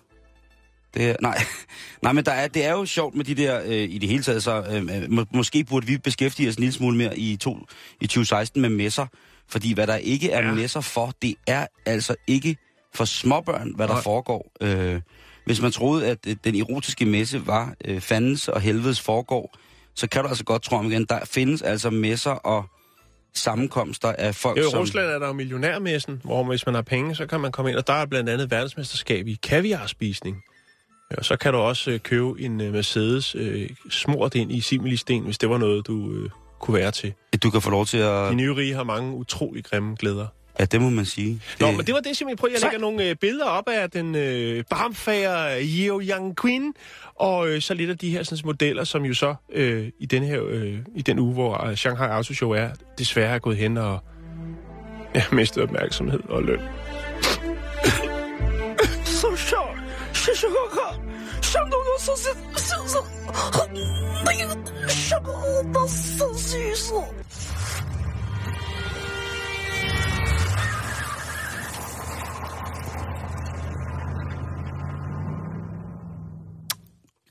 Det 0.94 1.10
er, 1.10 1.16
nej, 1.22 1.38
nej, 2.02 2.12
men 2.12 2.24
der 2.24 2.32
er, 2.32 2.48
det 2.48 2.64
er 2.64 2.72
jo 2.72 2.84
sjovt 2.86 3.14
med 3.14 3.24
de 3.24 3.34
der, 3.34 3.62
øh, 3.64 3.72
i 3.72 3.98
det 3.98 4.08
hele 4.08 4.22
taget, 4.22 4.42
så 4.42 4.64
øh, 4.70 5.10
må, 5.12 5.24
måske 5.34 5.64
burde 5.64 5.86
vi 5.86 5.98
beskæftige 5.98 6.48
os 6.48 6.54
en 6.56 6.60
lille 6.60 6.72
smule 6.72 6.96
mere 6.96 7.18
i, 7.18 7.36
to, 7.36 7.58
i 8.00 8.06
2016 8.06 8.62
med 8.62 8.68
messer, 8.70 9.06
fordi 9.48 9.72
hvad 9.74 9.86
der 9.86 9.96
ikke 9.96 10.30
er 10.30 10.46
ja. 10.46 10.52
messer 10.54 10.80
for, 10.80 11.12
det 11.22 11.34
er 11.46 11.66
altså 11.86 12.14
ikke 12.26 12.56
for 12.94 13.04
småbørn, 13.04 13.72
hvad 13.76 13.88
der 13.88 13.94
Nej. 13.94 14.02
foregår. 14.02 14.52
Øh, 14.60 15.00
hvis 15.46 15.60
man 15.60 15.72
troede, 15.72 16.06
at 16.06 16.18
øh, 16.26 16.36
den 16.44 16.54
erotiske 16.56 17.06
messe 17.06 17.46
var 17.46 17.74
øh, 17.84 18.00
fandens 18.00 18.48
og 18.48 18.60
helvedes 18.60 19.00
foregår, 19.00 19.56
så 19.94 20.08
kan 20.08 20.22
du 20.22 20.28
altså 20.28 20.44
godt 20.44 20.62
tro 20.62 20.76
om 20.76 20.90
igen, 20.90 21.04
der 21.04 21.24
findes 21.24 21.62
altså 21.62 21.90
messer 21.90 22.30
og 22.30 22.64
sammenkomster 23.34 24.12
af 24.18 24.34
folk, 24.34 24.58
Jo, 24.58 24.68
I 24.68 24.70
som... 24.70 24.80
Rusland 24.80 25.06
er 25.06 25.18
der 25.18 25.26
jo 25.26 25.32
millionærmessen, 25.32 26.20
hvor 26.24 26.44
hvis 26.44 26.66
man 26.66 26.74
har 26.74 26.82
penge, 26.82 27.14
så 27.14 27.26
kan 27.26 27.40
man 27.40 27.52
komme 27.52 27.70
ind, 27.70 27.78
og 27.78 27.86
der 27.86 27.92
er 27.92 28.06
blandt 28.06 28.30
andet 28.30 28.50
verdensmesterskab 28.50 29.26
i 29.26 29.38
kaviarspisning. 29.42 30.42
Ja, 31.10 31.16
Og 31.16 31.24
så 31.24 31.36
kan 31.36 31.52
du 31.52 31.58
også 31.58 31.90
øh, 31.90 32.00
købe 32.00 32.40
en 32.40 32.60
øh, 32.60 32.72
Mercedes 32.72 33.34
øh, 33.34 33.70
smurt 33.90 34.34
ind 34.34 34.52
i 34.52 34.60
similisten, 34.60 35.22
hvis 35.22 35.38
det 35.38 35.50
var 35.50 35.58
noget, 35.58 35.86
du 35.86 36.12
øh, 36.12 36.30
kunne 36.60 36.74
være 36.74 36.90
til. 36.90 37.12
Du 37.42 37.50
kan 37.50 37.62
få 37.62 37.70
lov 37.70 37.86
til 37.86 37.98
at... 37.98 38.30
De 38.30 38.34
nye 38.34 38.54
rige 38.54 38.74
har 38.74 38.84
mange 38.84 39.14
utrolig 39.14 39.64
grimme 39.64 39.96
glæder. 39.98 40.26
Ja, 40.58 40.64
det 40.64 40.80
må 40.80 40.90
man 40.90 41.04
sige. 41.04 41.40
Nå, 41.60 41.70
men 41.70 41.86
det 41.86 41.94
var 41.94 42.00
det, 42.00 42.16
simpelthen. 42.16 42.36
Prøv, 42.36 42.50
jeg 42.52 42.60
lægger 42.62 42.78
nogle 42.78 43.08
øh, 43.08 43.16
billeder 43.16 43.44
op 43.44 43.68
af 43.68 43.90
den 43.90 44.14
øh, 44.14 44.64
barmfager 44.70 45.58
Yeo 45.60 46.00
Yang 46.00 46.36
Queen, 46.42 46.74
og 47.14 47.48
øh, 47.48 47.60
så 47.60 47.74
lidt 47.74 47.90
af 47.90 47.98
de 47.98 48.10
her 48.10 48.22
sådan, 48.22 48.42
modeller, 48.44 48.84
som 48.84 49.04
jo 49.04 49.14
så 49.14 49.34
øh, 49.52 49.88
i 49.98 50.06
den 50.06 50.22
her 50.22 50.42
øh, 50.48 50.78
i 50.96 51.02
den 51.02 51.18
uge, 51.18 51.32
hvor 51.32 51.64
øh, 51.66 51.76
Shanghai 51.76 52.08
Auto 52.08 52.34
Show 52.34 52.50
er, 52.50 52.68
desværre 52.98 53.34
er 53.34 53.38
gået 53.38 53.56
hen 53.56 53.76
og 53.76 53.98
har 55.14 55.34
mistet 55.40 55.62
opmærksomhed 55.62 56.20
og 56.28 56.42
løn. 56.42 56.60
Så 59.04 59.26
sjovt. 59.36 59.78
Så 60.12 60.30
sjovt. 60.34 61.00
Som 61.42 61.70
du 61.70 61.76
nu 61.76 61.94
så 61.98 62.12
så 62.16 62.28
så 62.56 62.74
så. 62.88 62.98
Så 64.88 65.18
så 65.88 66.38
så 66.38 66.38
så 66.38 66.58
så. 66.76 67.04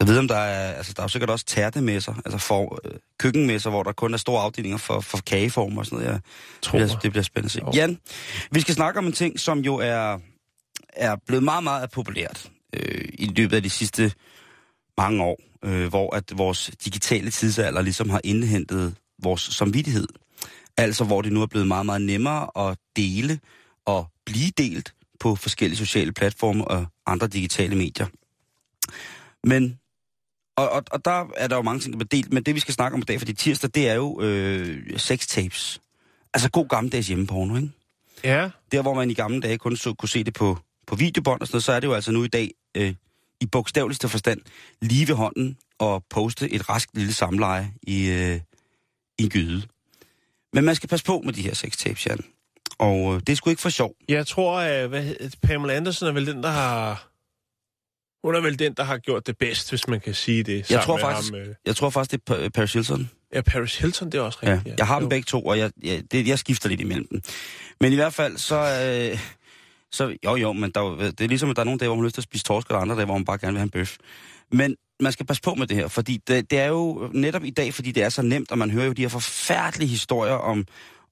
Jeg 0.02 0.08
ved, 0.08 0.18
om 0.18 0.28
der 0.28 0.36
er, 0.36 0.74
altså, 0.74 0.94
der 0.94 1.02
er 1.02 1.04
jo 1.04 1.10
sikkert 1.10 1.30
også 1.30 1.46
tærtemesser, 1.46 2.14
altså 2.26 2.38
for, 2.38 2.80
øh, 2.86 2.92
køkkenmesser, 3.20 3.70
hvor 3.70 3.84
der 3.84 3.92
kun 3.92 4.14
er 4.14 4.18
store 4.18 4.42
afdelinger 4.42 4.78
for, 4.78 5.00
for 5.00 5.18
kageform 5.18 5.78
og 5.78 5.86
sådan 5.86 6.00
noget. 6.00 6.12
Jeg 6.12 6.22
tror, 6.62 6.80
det, 6.80 6.88
bliver, 6.88 7.00
det 7.00 7.12
bliver 7.12 7.24
spændende 7.24 7.68
at 7.68 7.74
se. 7.74 7.80
Jan, 7.80 7.98
vi 8.52 8.62
skal 8.62 8.76
snakke 8.76 9.00
om 9.00 9.06
en 9.06 9.14
ting, 9.14 9.40
som 9.40 9.60
jo 9.60 9.76
er, 9.76 10.20
er 10.94 11.16
blevet 11.28 11.44
meget, 11.44 11.64
meget 11.64 11.92
populært 11.92 12.50
øh, 12.74 13.10
i 13.14 13.26
løbet 13.26 13.56
af 13.56 13.64
de 13.64 13.70
sidste 13.70 14.14
mange 14.98 15.24
år, 15.24 15.40
øh, 15.66 15.88
hvor 15.88 16.16
at 16.16 16.38
vores 16.38 16.72
digitale 16.86 17.32
tidsalder 17.32 17.82
ligesom 17.82 18.10
har 18.10 18.22
indhentet 18.24 18.96
vores 19.24 19.42
samvittighed. 19.42 20.08
Altså, 20.78 21.04
hvor 21.04 21.22
det 21.22 21.32
nu 21.32 21.42
er 21.42 21.46
blevet 21.46 21.68
meget, 21.68 21.86
meget 21.86 22.02
nemmere 22.02 22.70
at 22.70 22.78
dele 22.96 23.40
og 23.86 24.08
blive 24.26 24.52
delt 24.58 24.94
på 25.20 25.36
forskellige 25.36 25.78
sociale 25.78 26.12
platforme 26.12 26.68
og 26.68 26.86
andre 27.06 27.28
digitale 27.28 27.76
medier. 27.76 28.08
Men 29.44 29.80
og, 30.56 30.70
og, 30.70 30.84
og 30.92 31.06
der 31.06 31.28
er 31.38 31.48
der 31.48 31.56
jo 31.56 31.62
mange 31.62 31.80
ting, 31.80 31.94
der 31.94 31.98
bliver 31.98 32.22
delt, 32.22 32.34
men 32.34 32.44
det 32.44 32.56
vi 32.56 32.60
skal 32.60 32.74
snakke 32.74 32.96
om 32.96 33.02
i 33.02 33.04
dag, 33.04 33.20
fordi 33.20 33.34
tirsdag, 33.34 33.70
det 33.76 33.90
er 33.90 33.94
jo 33.94 34.22
øh, 34.22 35.00
sextapes. 35.00 35.82
Altså 36.34 36.50
god 36.50 36.68
gammeldags 36.68 37.08
hjemmeporno, 37.08 37.56
ikke? 37.56 37.72
Ja, 38.24 38.50
Der, 38.72 38.82
hvor 38.82 38.94
man 38.94 39.12
i 39.12 39.14
gamle 39.14 39.42
dage 39.42 39.58
kun 39.58 39.78
så, 39.78 39.94
kunne 39.94 40.10
se 40.10 40.24
det 40.24 40.34
på, 40.34 40.58
på 40.88 40.96
videobånd 40.96 41.42
og 41.42 41.48
sådan 41.48 41.56
noget, 41.56 41.64
så 41.64 41.72
er 41.72 41.80
det 41.80 41.88
jo 41.88 41.94
altså 41.94 42.12
nu 42.12 42.24
i 42.24 42.28
dag, 42.28 42.52
øh, 42.78 42.94
i 43.42 43.46
bogstaveligste 43.46 44.10
forstand, 44.10 44.42
lige 44.82 45.08
ved 45.08 45.16
hånden 45.16 45.58
og 45.80 46.04
poste 46.10 46.50
et 46.50 46.70
rask 46.70 46.90
lille 46.94 47.14
samleje 47.14 47.74
i, 47.84 48.10
øh, 48.10 48.40
i 49.20 49.24
en 49.24 49.30
gyde. 49.30 49.64
Men 50.54 50.64
man 50.66 50.76
skal 50.76 50.90
passe 50.90 51.06
på 51.06 51.22
med 51.26 51.34
de 51.34 51.42
her 51.42 51.54
sextapes, 51.54 52.06
Jan. 52.08 52.20
Og 52.80 53.14
øh, 53.16 53.20
det 53.20 53.30
er 53.30 53.36
sgu 53.36 53.50
ikke 53.50 53.62
for 53.62 53.70
sjov. 53.70 53.96
jeg 54.10 54.28
tror, 54.28 54.60
at 54.60 54.90
hvad, 54.90 55.04
hed- 55.04 55.32
Pamela 55.44 55.74
Andersen 55.76 56.08
er 56.08 56.12
vel 56.12 56.26
den, 56.28 56.44
der 56.44 56.50
har... 56.50 57.08
Hun 58.24 58.36
er 58.36 58.42
vel 58.42 58.60
den, 58.60 58.74
der 58.74 58.84
har 58.84 58.98
gjort 58.98 59.28
det 59.28 59.38
bedst, 59.38 59.70
hvis 59.70 59.88
man 59.88 60.00
kan 60.02 60.14
sige 60.14 60.44
det. 60.44 60.66
sammen 60.68 60.86
tror 60.86 60.98
faktisk- 60.98 61.34
Ham, 61.34 61.42
øh, 61.42 61.56
Jeg 61.66 61.76
tror 61.76 61.90
faktisk, 61.90 62.12
det 62.28 62.34
er 62.36 62.46
Pa- 62.46 62.50
Paris 62.50 62.74
Hilton. 62.74 63.10
ja, 63.34 63.42
Paris 63.42 63.78
Hilton, 63.78 64.10
det 64.12 64.18
er 64.18 64.22
også 64.22 64.40
Ja, 64.44 64.54
rigtigt. 64.54 64.80
jeg 64.80 64.88
har 64.88 65.00
dem 65.00 65.10
begge 65.10 65.26
to, 65.26 65.46
og 65.46 65.58
jeg, 65.60 65.72
jeg, 65.84 66.04
det, 66.12 66.28
jeg 66.28 66.40
skifter 66.40 66.70
lidt 66.70 66.82
imellem 66.82 67.08
dem. 67.12 67.22
Men 67.82 67.92
i 67.92 67.96
hvert 67.96 68.14
fald, 68.14 68.38
så... 68.38 68.56
Øh, 69.12 69.20
så 69.92 70.16
jo, 70.26 70.36
jo, 70.36 70.54
men 70.54 70.72
der, 70.72 70.82
er 70.82 71.12
det 71.12 71.22
er 71.22 71.28
ligesom, 71.28 71.50
at 71.50 71.56
der 71.56 71.62
er 71.62 71.66
nogle 71.66 71.80
dage, 71.80 71.88
hvor 71.88 71.96
man 71.96 72.04
har 72.04 72.08
lyst 72.08 72.14
til 72.14 72.22
at 72.22 72.24
spise 72.24 72.44
torsk, 72.44 72.70
og 72.72 72.82
andre 72.82 72.96
dage, 72.96 73.06
hvor 73.06 73.14
man 73.18 73.26
bare 73.26 73.38
gerne 73.38 73.52
vil 73.54 73.60
have 73.60 73.64
en 73.64 73.70
bøf. 73.70 73.98
Men 74.52 74.76
man 75.02 75.12
skal 75.12 75.26
passe 75.26 75.42
på 75.42 75.56
med 75.56 75.68
det 75.68 75.78
her, 75.78 75.88
fordi 75.88 76.18
det, 76.28 76.52
det 76.52 76.60
er 76.60 76.68
jo 76.68 77.10
netop 77.14 77.44
i 77.44 77.50
dag, 77.50 77.74
fordi 77.74 77.92
det 77.92 78.04
er 78.04 78.10
så 78.10 78.22
nemt, 78.22 78.52
og 78.52 78.58
man 78.58 78.72
hører 78.72 78.86
jo 78.86 78.94
de 78.94 79.02
her 79.02 79.10
forfærdelige 79.10 79.90
historier 79.90 80.34
om, 80.34 80.66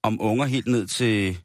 om 0.04 0.22
unger 0.22 0.46
helt 0.46 0.68
ned 0.68 0.88
til, 0.88 1.38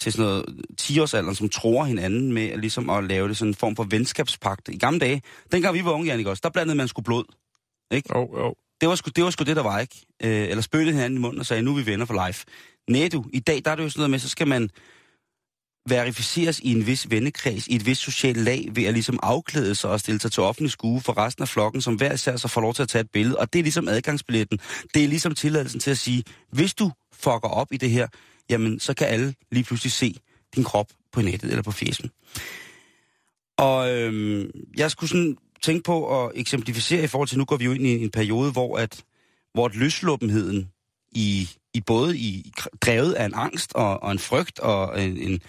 til 0.00 0.12
sådan 0.12 0.26
noget 0.26 0.44
10-årsalderen, 0.80 1.34
som 1.34 1.48
tror 1.48 1.84
hinanden 1.84 2.32
med 2.32 2.48
at, 2.48 2.58
ligesom 2.58 2.90
at 2.90 3.04
lave 3.04 3.28
det 3.28 3.36
sådan 3.36 3.50
en 3.50 3.54
form 3.54 3.76
for 3.76 3.84
venskabspagt. 3.84 4.68
I 4.68 4.78
gamle 4.78 4.98
dage, 5.00 5.22
dengang 5.52 5.74
vi 5.74 5.84
var 5.84 5.92
unge, 5.92 6.06
Jannik, 6.06 6.26
også, 6.26 6.40
der 6.44 6.50
blandede 6.50 6.76
man 6.76 6.88
sgu 6.88 7.02
blod. 7.02 7.24
Jo, 7.92 8.38
jo. 8.38 8.54
Det 8.80 8.88
var, 8.88 8.94
sgu, 8.94 9.10
det 9.16 9.24
var 9.24 9.30
sgu 9.30 9.44
det, 9.44 9.56
der 9.56 9.62
var, 9.62 9.78
ikke? 9.78 10.06
Øh, 10.22 10.48
eller 10.48 10.62
spøgte 10.62 10.92
hinanden 10.92 11.18
i 11.18 11.20
munden 11.20 11.40
og 11.40 11.46
sagde, 11.46 11.62
nu 11.62 11.70
er 11.70 11.76
vi 11.76 11.86
venner 11.86 12.06
for 12.06 12.26
life. 12.26 12.44
Nej 12.90 13.08
du, 13.12 13.24
i 13.32 13.40
dag 13.40 13.62
der 13.64 13.70
er 13.70 13.74
det 13.74 13.82
jo 13.82 13.88
sådan 13.88 14.00
noget 14.00 14.10
med, 14.10 14.18
så 14.18 14.28
skal 14.28 14.48
man 14.48 14.70
verificeres 15.88 16.60
i 16.60 16.72
en 16.72 16.86
vis 16.86 17.10
vennekreds, 17.10 17.66
i 17.66 17.74
et 17.74 17.86
vis 17.86 17.98
socialt 17.98 18.38
lag, 18.38 18.68
ved 18.72 18.84
at 18.84 18.92
ligesom 18.92 19.18
afklæde 19.22 19.74
sig 19.74 19.90
og 19.90 20.00
stille 20.00 20.20
sig 20.20 20.32
til 20.32 20.42
offentlig 20.42 20.70
skue 20.70 21.00
for 21.00 21.18
resten 21.18 21.42
af 21.42 21.48
flokken, 21.48 21.80
som 21.80 21.94
hver 21.94 22.12
især 22.12 22.36
så 22.36 22.48
får 22.48 22.60
lov 22.60 22.74
til 22.74 22.82
at 22.82 22.88
tage 22.88 23.00
et 23.00 23.10
billede. 23.10 23.38
Og 23.38 23.52
det 23.52 23.58
er 23.58 23.62
ligesom 23.62 23.88
adgangsbilletten. 23.88 24.58
Det 24.94 25.04
er 25.04 25.08
ligesom 25.08 25.34
tilladelsen 25.34 25.80
til 25.80 25.90
at 25.90 25.98
sige, 25.98 26.24
hvis 26.52 26.74
du 26.74 26.90
fucker 27.12 27.48
op 27.48 27.72
i 27.72 27.76
det 27.76 27.90
her, 27.90 28.06
jamen 28.50 28.80
så 28.80 28.94
kan 28.94 29.06
alle 29.06 29.34
lige 29.50 29.64
pludselig 29.64 29.92
se 29.92 30.14
din 30.54 30.64
krop 30.64 30.86
på 31.12 31.22
nettet 31.22 31.50
eller 31.50 31.62
på 31.62 31.72
fjesen. 31.72 32.10
Og 33.58 33.92
øhm, 33.92 34.50
jeg 34.76 34.90
skulle 34.90 35.10
sådan 35.10 35.36
tænke 35.62 35.82
på 35.82 36.24
at 36.24 36.32
eksemplificere 36.34 37.04
i 37.04 37.06
forhold 37.06 37.28
til, 37.28 37.38
nu 37.38 37.44
går 37.44 37.56
vi 37.56 37.64
jo 37.64 37.72
ind 37.72 37.86
i 37.86 38.02
en 38.04 38.10
periode, 38.10 38.52
hvor 38.52 38.78
at, 38.78 39.04
hvor 39.54 39.66
at 39.66 39.74
løsluppenheden 39.74 40.68
i, 41.12 41.48
i 41.74 41.80
både 41.80 42.18
i 42.18 42.52
drevet 42.80 43.12
af 43.12 43.24
en 43.26 43.34
angst 43.34 43.72
og, 43.74 44.02
og 44.02 44.12
en 44.12 44.18
frygt 44.18 44.58
og 44.58 45.02
en, 45.02 45.18
en 45.18 45.40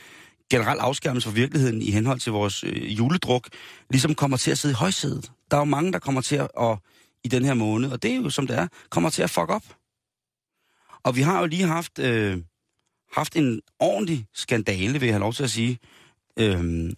generel 0.51 0.79
afskærmelse 0.79 1.27
fra 1.27 1.35
virkeligheden 1.35 1.81
i 1.81 1.91
henhold 1.91 2.19
til 2.19 2.31
vores 2.31 2.63
øh, 2.63 2.97
juledruk, 2.97 3.49
ligesom 3.89 4.15
kommer 4.15 4.37
til 4.37 4.51
at 4.51 4.57
sidde 4.57 4.71
i 4.73 4.75
højsædet. 4.75 5.31
Der 5.51 5.57
er 5.57 5.61
jo 5.61 5.65
mange, 5.65 5.91
der 5.91 5.99
kommer 5.99 6.21
til 6.21 6.35
at, 6.35 6.47
og, 6.55 6.79
i 7.23 7.27
den 7.27 7.45
her 7.45 7.53
måned, 7.53 7.91
og 7.91 8.03
det 8.03 8.11
er 8.11 8.15
jo 8.15 8.29
som 8.29 8.47
det 8.47 8.57
er, 8.57 8.67
kommer 8.89 9.09
til 9.09 9.21
at 9.23 9.29
fuck 9.29 9.49
op. 9.49 9.63
Og 11.03 11.15
vi 11.15 11.21
har 11.21 11.39
jo 11.39 11.45
lige 11.45 11.63
haft, 11.63 11.99
øh, 11.99 12.37
haft 13.13 13.35
en 13.35 13.61
ordentlig 13.79 14.25
skandale, 14.33 14.99
vil 14.99 15.05
jeg 15.07 15.13
have 15.13 15.19
lov 15.19 15.33
til 15.33 15.43
at 15.43 15.49
sige, 15.49 15.79
øh, 16.39 16.91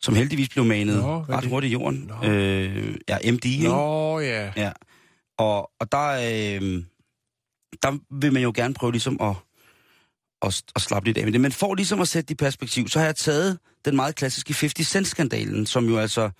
som 0.00 0.14
heldigvis 0.14 0.48
blev 0.48 0.64
manet 0.64 0.96
Nå, 0.96 1.20
ret 1.20 1.42
det? 1.42 1.50
hurtigt 1.50 1.70
i 1.70 1.72
jorden. 1.72 2.10
Nå. 2.22 2.28
Øh, 2.28 2.96
ja, 3.08 3.32
MD, 3.32 3.44
ikke? 3.44 3.68
Nå, 3.68 4.20
ja. 4.20 4.52
Ja. 4.56 4.72
Og, 5.38 5.70
og 5.80 5.92
der, 5.92 6.08
øh, 6.08 6.84
der 7.82 7.98
vil 8.20 8.32
man 8.32 8.42
jo 8.42 8.52
gerne 8.54 8.74
prøve 8.74 8.92
ligesom 8.92 9.20
at, 9.20 9.36
at, 10.42 10.62
at 10.76 10.82
slappe 10.82 11.08
lidt 11.08 11.18
af 11.18 11.24
med 11.24 11.32
det. 11.32 11.40
Men 11.40 11.52
for 11.52 11.74
ligesom 11.74 12.00
at 12.00 12.08
sætte 12.08 12.26
det 12.28 12.34
i 12.34 12.36
perspektiv, 12.44 12.88
så 12.88 12.98
har 12.98 13.06
jeg 13.06 13.16
taget 13.16 13.58
den 13.84 13.96
meget 13.96 14.16
klassiske 14.16 14.54
50 14.60 14.86
Cent-skandalen, 14.88 15.66
som 15.66 15.88
jo 15.88 15.98
altså 15.98 16.30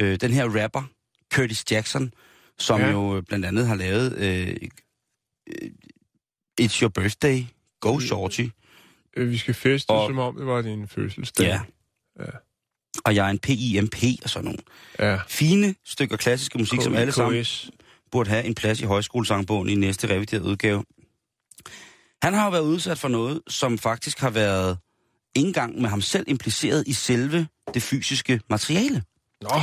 øh, 0.00 0.20
den 0.20 0.30
her 0.32 0.62
rapper, 0.62 0.82
Curtis 1.34 1.64
Jackson, 1.70 2.12
som 2.58 2.80
Ja. 2.80 2.90
jo 2.90 3.22
blandt 3.28 3.44
andet 3.46 3.66
har 3.66 3.74
lavet 3.74 4.16
øh, 4.18 4.56
øh, 5.46 5.70
It's 6.60 6.82
Your 6.82 6.88
Birthday, 6.88 7.42
Go 7.80 7.98
Shorty. 8.00 8.46
Øh, 9.16 9.30
Vi 9.30 9.36
skal 9.36 9.54
feste, 9.54 9.90
Og- 9.90 10.00
og... 10.02 10.08
som 10.08 10.18
om 10.18 10.36
det 10.36 10.46
var 10.46 10.62
din 10.62 10.88
fødselsdag. 10.88 11.44
Ja. 11.46 11.60
Ja. 12.20 12.30
Og 13.04 13.14
jeg 13.14 13.26
er 13.26 13.30
en 13.30 13.38
PIMP 13.38 13.94
og 14.24 14.30
sådan 14.30 14.44
nogle 14.44 14.58
Ja. 14.98 15.18
fine 15.28 15.74
stykker 15.84 16.16
klassiske 16.16 16.58
musik, 16.58 16.80
som 16.82 16.94
alle 16.94 17.12
sammen 17.12 17.44
burde 18.12 18.30
have 18.30 18.44
en 18.44 18.54
plads 18.54 18.80
i 18.80 18.84
højskolesangbogen 18.84 19.68
i 19.68 19.74
næste 19.74 20.08
reviderede 20.10 20.44
udgave. 20.44 20.84
Han 22.24 22.34
har 22.34 22.44
jo 22.44 22.50
været 22.50 22.62
udsat 22.62 22.98
for 22.98 23.08
noget, 23.08 23.40
som 23.48 23.78
faktisk 23.78 24.20
har 24.20 24.30
været 24.30 24.78
ikke 25.34 25.46
engang 25.46 25.80
med 25.80 25.90
ham 25.90 26.00
selv 26.00 26.24
impliceret 26.28 26.84
i 26.86 26.92
selve 26.92 27.46
det 27.74 27.82
fysiske 27.82 28.40
materiale. 28.50 29.02
Nå, 29.42 29.60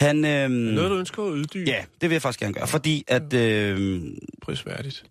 Han, 0.00 0.24
øhm, 0.24 0.52
noget 0.52 0.90
du 0.90 0.96
ønsker 0.96 1.22
at 1.22 1.30
uddybe? 1.30 1.70
Ja, 1.70 1.84
det 2.00 2.10
vil 2.10 2.14
jeg 2.14 2.22
faktisk 2.22 2.40
gerne 2.40 2.54
gøre, 2.54 2.66
fordi 2.66 3.04
at 3.08 3.34
øhm, 3.34 4.18
Prisværdigt. 4.42 5.04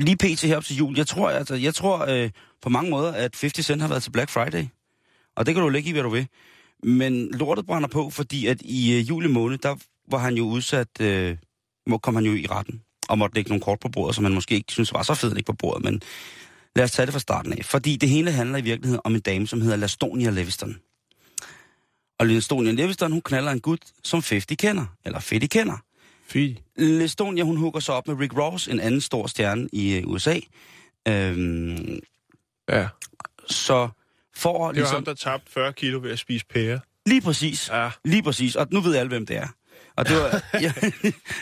lige 0.00 0.16
pt. 0.16 0.42
herop 0.42 0.64
til 0.64 0.76
jul, 0.76 0.96
jeg 0.96 1.06
tror, 1.06 1.30
altså, 1.30 1.54
jeg 1.54 1.74
tror 1.74 2.06
øh, 2.08 2.30
på 2.62 2.68
mange 2.68 2.90
måder, 2.90 3.12
at 3.12 3.36
50 3.40 3.66
Cent 3.66 3.80
har 3.80 3.88
været 3.88 4.02
til 4.02 4.10
Black 4.10 4.30
Friday. 4.30 4.66
Og 5.36 5.46
det 5.46 5.54
kan 5.54 5.62
du 5.62 5.68
lægge 5.68 5.88
i, 5.88 5.92
hvad 5.92 6.02
du 6.02 6.08
vil. 6.08 6.28
Men 6.82 7.30
lortet 7.30 7.66
brænder 7.66 7.88
på, 7.88 8.10
fordi 8.10 8.46
at 8.46 8.62
i 8.62 8.98
øh, 8.98 9.08
juli 9.08 9.28
måned, 9.28 9.58
der 9.58 9.76
var 10.10 10.18
han 10.18 10.34
jo 10.34 10.44
udsat, 10.44 11.00
øh, 11.00 11.36
kom 12.02 12.14
han 12.14 12.24
jo 12.24 12.34
i 12.34 12.46
retten, 12.50 12.82
og 13.08 13.18
måtte 13.18 13.34
lægge 13.34 13.48
nogle 13.48 13.62
kort 13.62 13.80
på 13.80 13.88
bordet, 13.88 14.14
som 14.14 14.24
han 14.24 14.34
måske 14.34 14.54
ikke 14.54 14.72
synes 14.72 14.92
var 14.92 15.02
så 15.02 15.14
fedt 15.14 15.34
lægge 15.34 15.46
på 15.46 15.52
bordet, 15.52 15.84
men 15.84 16.02
lad 16.76 16.84
os 16.84 16.90
tage 16.90 17.06
det 17.06 17.12
fra 17.12 17.18
starten 17.20 17.52
af. 17.52 17.64
Fordi 17.64 17.96
det 17.96 18.08
hele 18.08 18.32
handler 18.32 18.58
i 18.58 18.62
virkeligheden 18.62 19.00
om 19.04 19.14
en 19.14 19.20
dame, 19.20 19.46
som 19.46 19.60
hedder 19.60 19.76
Lastonia 19.76 20.30
Leviston. 20.30 20.76
Og 22.18 22.26
Lastonia 22.26 22.72
Leviston, 22.72 23.12
hun 23.12 23.20
knaller 23.22 23.50
en 23.50 23.60
gut, 23.60 23.80
som 24.04 24.22
50 24.28 24.44
kender, 24.58 24.84
eller 25.04 25.20
Fetty 25.20 25.46
kender. 25.46 25.76
Fy. 26.28 26.54
Lastonia, 26.76 27.42
hun 27.44 27.56
hugger 27.56 27.80
sig 27.80 27.94
op 27.94 28.08
med 28.08 28.16
Rick 28.20 28.36
Ross, 28.38 28.68
en 28.68 28.80
anden 28.80 29.00
stor 29.00 29.26
stjerne 29.26 29.68
i 29.72 29.94
øh, 29.96 30.02
USA. 30.06 30.38
Øhm, 31.08 31.98
Ja. 32.68 32.88
så 33.46 33.88
for 34.36 34.52
Det 34.52 34.64
var 34.66 34.72
ligesom... 34.72 34.94
ham, 34.94 35.04
der 35.04 35.14
tabte 35.14 35.52
40 35.52 35.72
kilo 35.72 35.98
ved 36.02 36.10
at 36.10 36.18
spise 36.18 36.46
pære. 36.46 36.80
Lige 37.06 37.20
præcis. 37.20 37.68
Ja. 37.72 37.90
Lige 38.04 38.22
præcis. 38.22 38.56
Og 38.56 38.66
nu 38.70 38.80
ved 38.80 38.96
alle, 38.96 39.08
hvem 39.08 39.26
det 39.26 39.36
er. 39.36 39.48
Og 39.98 40.08
det 40.08 40.16
var... 40.16 40.42
ja. 40.64 40.72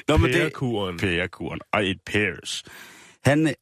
Nå, 0.08 0.16
men 0.16 0.32
det... 0.32 0.40
Pærekuren. 0.40 0.98
Pærekuren. 0.98 1.60
I 1.74 1.76
eat 1.76 1.96
pears. 2.06 2.64
Han, 3.24 3.54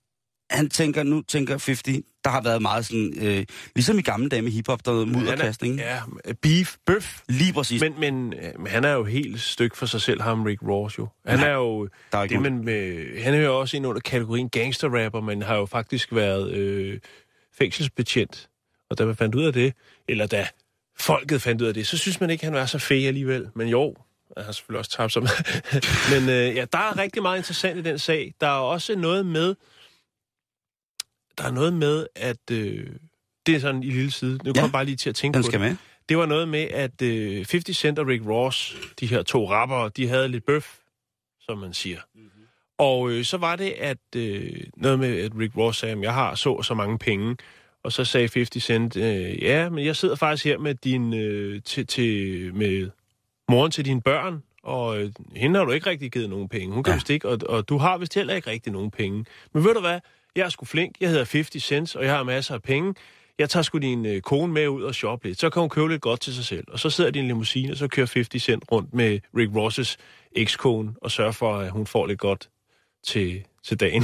han 0.51 0.69
tænker, 0.69 1.03
nu 1.03 1.23
tænker 1.23 1.53
50, 1.53 1.83
der 2.25 2.31
har 2.31 2.43
været 2.43 2.63
meget 2.63 2.87
sådan... 2.87 3.15
Øh, 3.21 3.45
ligesom 3.75 3.99
i 3.99 4.03
gamle 4.03 4.29
dage 4.29 4.43
med 4.43 4.51
hiphop, 4.51 4.85
der 4.85 4.93
var 4.93 5.05
mudderkastning. 5.05 5.77
Ja, 5.77 6.01
beef, 6.43 6.77
bøf. 6.87 7.21
Lige 7.29 7.53
præcis. 7.53 7.81
Men, 7.81 7.95
men, 8.01 8.33
øh, 8.33 8.61
men 8.61 8.67
han 8.67 8.85
er 8.85 8.93
jo 8.93 9.05
helt 9.05 9.41
styk 9.41 9.75
for 9.75 9.87
sig 9.87 10.01
selv, 10.01 10.23
ham 10.23 10.43
Rick 10.43 10.63
Ross 10.63 10.99
jo. 10.99 11.09
Han 11.27 11.39
Nej, 11.39 11.49
er 11.49 11.55
jo... 11.55 11.89
der 12.13 12.19
er 12.19 12.27
det, 12.27 12.43
man 12.43 12.65
med, 12.65 13.23
han 13.23 13.35
er 13.35 13.39
jo 13.39 13.61
også 13.61 13.77
ind 13.77 13.87
under 13.87 14.01
kategorien 14.01 14.49
gangsterrapper, 14.49 15.21
men 15.21 15.43
har 15.43 15.57
jo 15.57 15.67
faktisk 15.67 16.15
været 16.15 16.51
øh, 16.53 17.01
fængselsbetjent. 17.59 18.49
Og 18.91 18.99
da 18.99 19.05
man 19.05 19.17
fandt 19.17 19.35
ud 19.35 19.45
af 19.45 19.53
det, 19.53 19.75
eller 20.09 20.27
da 20.27 20.49
folket 20.99 21.43
fandt 21.43 21.63
ud 21.63 21.67
af 21.67 21.75
det, 21.75 21.87
så 21.87 21.99
synes 21.99 22.21
man 22.21 22.31
ikke, 22.31 22.45
han 22.45 22.55
var 22.55 22.67
så 22.67 22.79
fed 22.79 23.07
alligevel. 23.07 23.49
Men 23.55 23.69
jo, 23.69 23.95
han 24.37 24.45
har 24.45 24.53
selvfølgelig 24.53 24.79
også 24.79 24.91
tabt 24.91 25.13
sig. 25.13 25.23
men 26.13 26.29
øh, 26.29 26.57
ja, 26.57 26.65
der 26.73 26.79
er 26.79 26.99
rigtig 26.99 27.23
meget 27.23 27.37
interessant 27.37 27.79
i 27.79 27.83
den 27.83 27.99
sag. 27.99 28.35
Der 28.41 28.47
er 28.47 28.51
også 28.61 28.97
noget 28.97 29.27
med... 29.27 29.55
der 31.39 31.45
er 31.45 31.51
noget 31.51 31.73
med, 31.73 32.07
at... 32.17 32.51
Øh, 32.51 32.87
det 33.47 33.55
er 33.55 33.61
sådan 33.61 33.83
i 33.83 33.91
lille 33.91 34.11
side. 34.11 34.39
Nu 34.45 34.53
Ja. 34.57 34.61
kom 34.61 34.63
jeg 34.63 34.73
bare 34.73 34.85
lige 34.85 34.97
til 34.97 35.09
at 35.11 35.17
tænke 35.17 35.35
Den 35.35 35.43
på 35.43 35.47
skal 35.47 35.61
det. 35.61 35.69
med. 35.69 35.77
Det 36.09 36.19
var 36.19 36.27
noget 36.27 36.49
med, 36.49 36.61
at 36.71 37.03
øh, 37.03 37.37
50 37.51 37.77
Cent 37.77 37.99
og 37.99 38.07
Rick 38.07 38.27
Ross, 38.27 38.77
de 39.01 39.07
her 39.07 39.23
to 39.23 39.51
rappere, 39.51 39.89
de 39.97 40.09
havde 40.09 40.29
lidt 40.29 40.47
bøf, 40.47 40.79
som 41.41 41.59
man 41.59 41.75
siger. 41.75 41.99
Mm-hmm. 42.15 42.31
Og 42.79 43.11
øh, 43.11 43.25
så 43.25 43.37
var 43.37 43.57
det, 43.57 43.71
at 43.71 43.99
øh, 44.17 44.61
noget 44.77 44.99
med, 44.99 45.21
at 45.21 45.33
Rick 45.39 45.57
Ross 45.57 45.79
sagde, 45.79 45.93
at 45.97 46.01
jeg 46.03 46.15
har 46.15 46.35
så 46.35 46.63
så 46.63 46.75
mange 46.75 46.99
penge. 46.99 47.37
Og 47.85 47.93
så 47.93 48.05
sagde 48.05 48.29
50 48.35 48.65
Cent, 48.65 48.97
øh, 48.97 49.43
ja, 49.43 49.69
men 49.69 49.85
jeg 49.85 49.97
sidder 49.97 50.15
faktisk 50.17 50.45
her 50.45 50.59
med 50.59 50.75
din, 50.75 51.15
øh, 51.15 51.63
til, 51.63 51.87
til, 51.87 52.55
med 52.55 52.91
moren 53.49 53.71
til 53.71 53.85
dine 53.85 54.01
børn, 54.03 54.43
og 54.63 54.99
øh, 55.01 55.13
hende 55.37 55.59
har 55.59 55.65
du 55.65 55.73
ikke 55.73 55.91
rigtig 55.91 56.13
givet 56.13 56.31
nogen 56.31 56.49
penge. 56.49 56.75
Hun 56.75 56.83
kan 56.83 56.91
Ja. 56.93 56.97
vist 56.97 57.11
ikke, 57.11 57.29
og, 57.29 57.39
og 57.49 57.69
du 57.69 57.79
har 57.79 57.99
vist 57.99 58.15
heller 58.15 58.35
ikke 58.35 58.51
rigtig 58.51 58.73
nogen 58.73 58.91
penge. 58.91 59.25
Men 59.55 59.65
ved 59.65 59.75
du 59.75 59.81
hvad? 59.81 60.01
Jeg 60.37 60.45
er 60.45 60.49
sgu 60.49 60.65
flink. 60.65 60.97
Jeg 61.01 61.09
hedder 61.09 61.25
50 61.33 61.63
Cent, 61.65 61.97
og 61.97 62.05
jeg 62.05 62.13
har 62.17 62.23
masser 62.23 62.55
af 62.55 62.63
penge. 62.63 62.95
Jeg 63.39 63.51
tager 63.51 63.63
sgu 63.63 63.79
din 63.79 64.07
øh, 64.07 64.21
kone 64.21 64.53
med 64.53 64.69
ud 64.69 64.83
og 64.83 64.95
shoppe 64.95 65.29
lidt. 65.29 65.41
Så 65.41 65.51
kan 65.51 65.61
hun 65.61 65.69
købe 65.69 65.89
lidt 65.89 66.03
godt 66.03 66.21
til 66.21 66.35
sig 66.35 66.45
selv. 66.45 66.65
Og 66.69 66.79
så 66.79 66.91
sidder 66.91 67.11
de 67.11 67.19
i 67.19 67.23
en 67.23 67.29
limousine, 67.29 67.73
og 67.73 67.77
så 67.77 67.89
kører 67.89 68.11
50 68.15 68.43
Cent 68.43 68.65
rundt 68.73 68.95
med 68.95 69.21
Rick 69.37 69.51
Ross' 69.53 69.97
ekskone 70.37 70.95
og 71.03 71.11
sørger 71.11 71.33
for, 71.33 71.57
at 71.57 71.71
hun 71.71 71.87
får 71.87 72.07
lidt 72.07 72.21
godt 72.21 72.49
til, 73.07 73.45
til 73.65 73.81
dagen. 73.81 74.03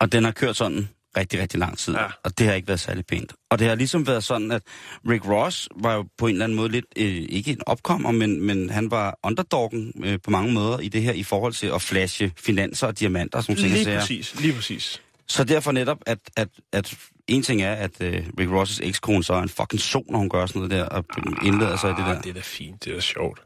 Og 0.00 0.12
den 0.12 0.24
har 0.24 0.32
kørt 0.32 0.56
sådan 0.56 0.88
rigtig, 1.16 1.40
rigtig 1.40 1.60
lang 1.60 1.78
tid. 1.78 1.94
Ja. 1.94 2.06
Og 2.22 2.38
det 2.38 2.46
har 2.46 2.54
ikke 2.54 2.68
været 2.68 2.80
særlig 2.80 3.06
pænt. 3.06 3.32
Og 3.50 3.58
det 3.58 3.68
har 3.68 3.74
ligesom 3.74 4.06
været 4.06 4.24
sådan, 4.24 4.50
at 4.50 4.62
Rick 5.08 5.28
Ross 5.28 5.68
var 5.76 5.94
jo 5.94 6.04
på 6.18 6.26
en 6.26 6.32
eller 6.32 6.44
anden 6.44 6.56
måde 6.56 6.68
lidt, 6.68 6.84
øh, 6.96 7.26
ikke 7.28 7.50
en 7.50 7.60
opkommer, 7.66 8.10
men, 8.10 8.42
men 8.42 8.70
han 8.70 8.90
var 8.90 9.18
underdoggen 9.24 9.92
øh, 10.04 10.18
på 10.24 10.30
mange 10.30 10.52
måder 10.52 10.78
i 10.78 10.88
det 10.88 11.02
her, 11.02 11.12
i 11.12 11.22
forhold 11.22 11.52
til 11.52 11.66
at 11.66 11.82
flashe 11.82 12.32
finanser 12.36 12.86
og 12.86 13.00
diamanter, 13.00 13.40
som 13.40 13.54
ting 13.54 13.68
lige 13.68 13.98
præcis, 13.98 14.40
lige 14.40 14.54
præcis. 14.54 15.02
Så 15.28 15.44
derfor 15.44 15.72
netop, 15.72 15.98
at, 16.06 16.18
at, 16.36 16.48
at 16.72 16.94
en 17.28 17.42
ting 17.42 17.62
er, 17.62 17.74
at 17.74 17.90
øh, 18.00 18.26
Rick 18.38 18.50
Ross' 18.50 18.78
ekskone 18.82 19.24
så 19.24 19.34
er 19.34 19.42
en 19.42 19.48
fucking 19.48 19.80
son, 19.80 20.04
når 20.08 20.18
hun 20.18 20.28
gør 20.28 20.46
sådan 20.46 20.60
noget 20.60 20.70
der, 20.70 20.84
og 20.84 21.04
indlader 21.44 21.76
sig 21.76 21.90
i 21.90 21.94
det 21.94 22.04
der. 22.04 22.16
Ah, 22.16 22.22
det 22.22 22.30
er 22.30 22.34
da 22.34 22.40
fint, 22.40 22.84
det 22.84 22.90
er 22.90 22.94
da 22.94 23.00
sjovt. 23.00 23.42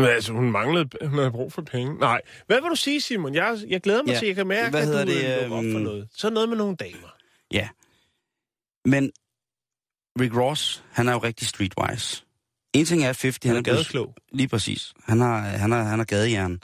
Men 0.00 0.04
altså, 0.04 0.32
hun 0.32 0.50
manglede, 0.50 0.88
hun 1.06 1.18
havde 1.18 1.30
brug 1.30 1.52
for 1.52 1.62
penge. 1.62 1.98
Nej. 1.98 2.20
Hvad 2.46 2.60
vil 2.60 2.70
du 2.70 2.76
sige, 2.76 3.00
Simon? 3.00 3.34
Jeg, 3.34 3.58
jeg 3.68 3.80
glæder 3.80 4.02
mig 4.02 4.12
Ja. 4.12 4.18
til, 4.18 4.26
jeg 4.26 4.36
kan 4.36 4.46
mærke, 4.46 4.70
Hvad 4.70 4.80
at 4.80 4.86
hedder 4.86 5.04
du 5.04 5.10
det, 5.10 5.20
det, 5.24 5.42
op 5.44 5.48
for 5.50 5.56
øhm, 5.58 5.66
noget. 5.66 6.08
Så 6.12 6.30
noget 6.30 6.48
med 6.48 6.56
nogle 6.56 6.76
damer. 6.76 7.08
Ja. 7.52 7.68
Men 8.84 9.10
Rick 10.20 10.36
Ross, 10.36 10.84
han 10.92 11.08
er 11.08 11.12
jo 11.12 11.18
rigtig 11.18 11.48
streetwise. 11.48 12.24
En 12.72 12.84
ting 12.84 13.02
er, 13.04 13.10
at 13.10 13.20
50, 13.22 13.38
han, 13.42 13.54
Han 13.54 13.56
er 13.66 13.70
er 13.70 13.74
gadeklog. 13.74 14.14
Lige 14.32 14.48
præcis. 14.48 14.92
Han 15.04 15.20
har, 15.20 15.40
han 15.40 15.72
har, 15.72 15.82
han 15.82 15.98
har 15.98 16.06
gadejern. 16.06 16.60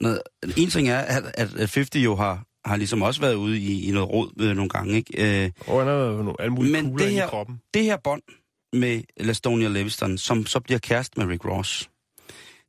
Noget, 0.00 0.22
en 0.56 0.70
ting 0.70 0.88
er, 0.88 0.98
at, 0.98 1.24
at 1.34 1.48
50 1.50 1.90
jo 1.96 2.14
har, 2.14 2.44
har 2.64 2.76
ligesom 2.76 3.02
også 3.02 3.20
været 3.20 3.34
ude 3.34 3.58
i, 3.58 3.88
i 3.88 3.90
noget 3.92 4.08
råd 4.10 4.32
øh, 4.40 4.56
nogle 4.56 4.68
gange. 4.68 4.94
Ikke? 4.96 5.44
Øh, 5.44 5.50
Og 5.66 5.78
han 5.78 5.88
har 5.88 5.96
nogle 6.22 6.34
alle 6.40 6.52
mulige 6.52 6.72
Men 6.72 6.98
det 6.98 7.10
her- 7.10 7.24
i 7.26 7.28
kroppen. 7.28 7.60
det 7.74 7.82
her 7.84 7.96
bånd 7.96 8.22
med 8.72 9.02
Lastonia 9.20 9.68
Leviston, 9.68 10.18
som 10.18 10.46
så 10.46 10.60
bliver 10.60 10.78
kæreste 10.78 11.20
med 11.20 11.26
Rick 11.28 11.44
Ross, 11.44 11.90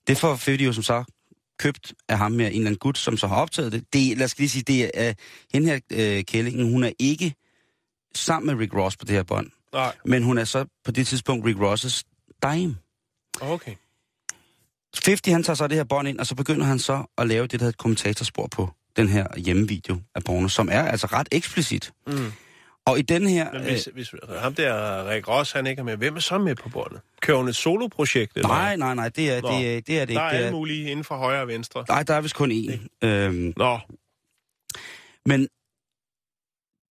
det 0.07 0.17
får 0.17 0.27
50 0.27 0.61
jo 0.61 0.73
som 0.73 0.83
så 0.83 1.03
købt 1.59 1.93
af 2.09 2.17
ham 2.17 2.31
med 2.31 2.45
en 2.45 2.51
eller 2.51 2.67
anden 2.67 2.77
gut, 2.77 2.97
som 2.97 3.17
så 3.17 3.27
har 3.27 3.35
optaget 3.35 3.71
det. 3.71 3.93
det 3.93 4.17
lad 4.17 4.25
os 4.25 4.37
lige 4.37 4.49
sige, 4.49 4.63
det 4.63 4.91
er, 4.93 5.09
uh, 5.09 5.15
hende 5.53 5.67
her 5.67 5.79
øh, 5.91 6.23
kællingen, 6.23 6.71
hun 6.71 6.83
er 6.83 6.91
ikke 6.99 7.35
sammen 8.15 8.47
med 8.47 8.61
Rick 8.61 8.73
Ross 8.73 8.97
på 8.97 9.05
det 9.05 9.15
her 9.15 9.23
bånd. 9.23 9.49
Nej, 9.73 9.95
Men 10.05 10.23
hun 10.23 10.37
er 10.37 10.43
så 10.43 10.65
på 10.85 10.91
det 10.91 11.07
tidspunkt 11.07 11.45
Rick 11.45 11.59
Ross' 11.59 12.01
dime. 12.43 12.77
okay. 13.41 13.75
50, 15.05 15.31
han 15.33 15.43
tager 15.43 15.55
så 15.55 15.67
det 15.67 15.77
her 15.77 15.83
bånd 15.83 16.07
ind, 16.07 16.19
og 16.19 16.25
så 16.25 16.35
begynder 16.35 16.65
han 16.65 16.79
så 16.79 17.03
at 17.17 17.27
lave 17.27 17.43
det, 17.47 17.51
der 17.51 17.57
hedder 17.57 17.69
et 17.69 17.77
kommentatorspor 17.77 18.47
på 18.47 18.69
den 18.95 19.07
her 19.07 19.27
hjemmevideo 19.37 20.01
af 20.15 20.23
porno, 20.23 20.47
som 20.47 20.69
er 20.71 20.81
altså 20.83 21.07
ret 21.07 21.27
eksplicit. 21.31 21.91
Mm. 22.07 22.31
Og 22.87 22.99
i 22.99 23.01
den 23.01 23.27
her... 23.27 23.51
Men 23.51 23.61
Øh, 23.61 23.67
hvis, 23.67 23.89
hvis 23.93 24.13
ham 24.39 24.55
der 24.55 25.09
Rick 25.09 25.27
Ross, 25.27 25.51
han 25.51 25.67
ikke 25.67 25.79
er 25.79 25.83
med, 25.83 25.97
hvem 25.97 26.15
er 26.15 26.19
så 26.19 26.37
med 26.37 26.55
på 26.55 26.69
båndet? 26.69 27.01
Kører 27.21 27.37
hun 27.37 27.47
et 27.47 27.55
soloprojekt? 27.55 28.35
eller 28.35 28.47
nej, 28.47 28.75
nej, 28.75 28.95
nej, 28.95 29.09
det 29.09 29.31
er, 29.31 29.41
Nå. 29.41 29.49
det, 29.49 29.77
er, 29.77 29.81
det 29.81 29.99
er 29.99 30.05
det 30.05 30.15
Der 30.15 30.21
er 30.21 30.31
ikke. 30.31 30.45
Alle 30.45 30.51
mulige 30.51 30.91
inden 30.91 31.03
for 31.03 31.15
højre 31.15 31.41
og 31.41 31.47
venstre. 31.47 31.85
nej, 31.89 32.03
der 32.03 32.13
er 32.13 32.21
vist 32.21 32.35
kun 32.35 32.51
én. 32.51 33.07
Øhm, 33.07 33.53
Nå, 33.57 33.79
men 35.25 35.47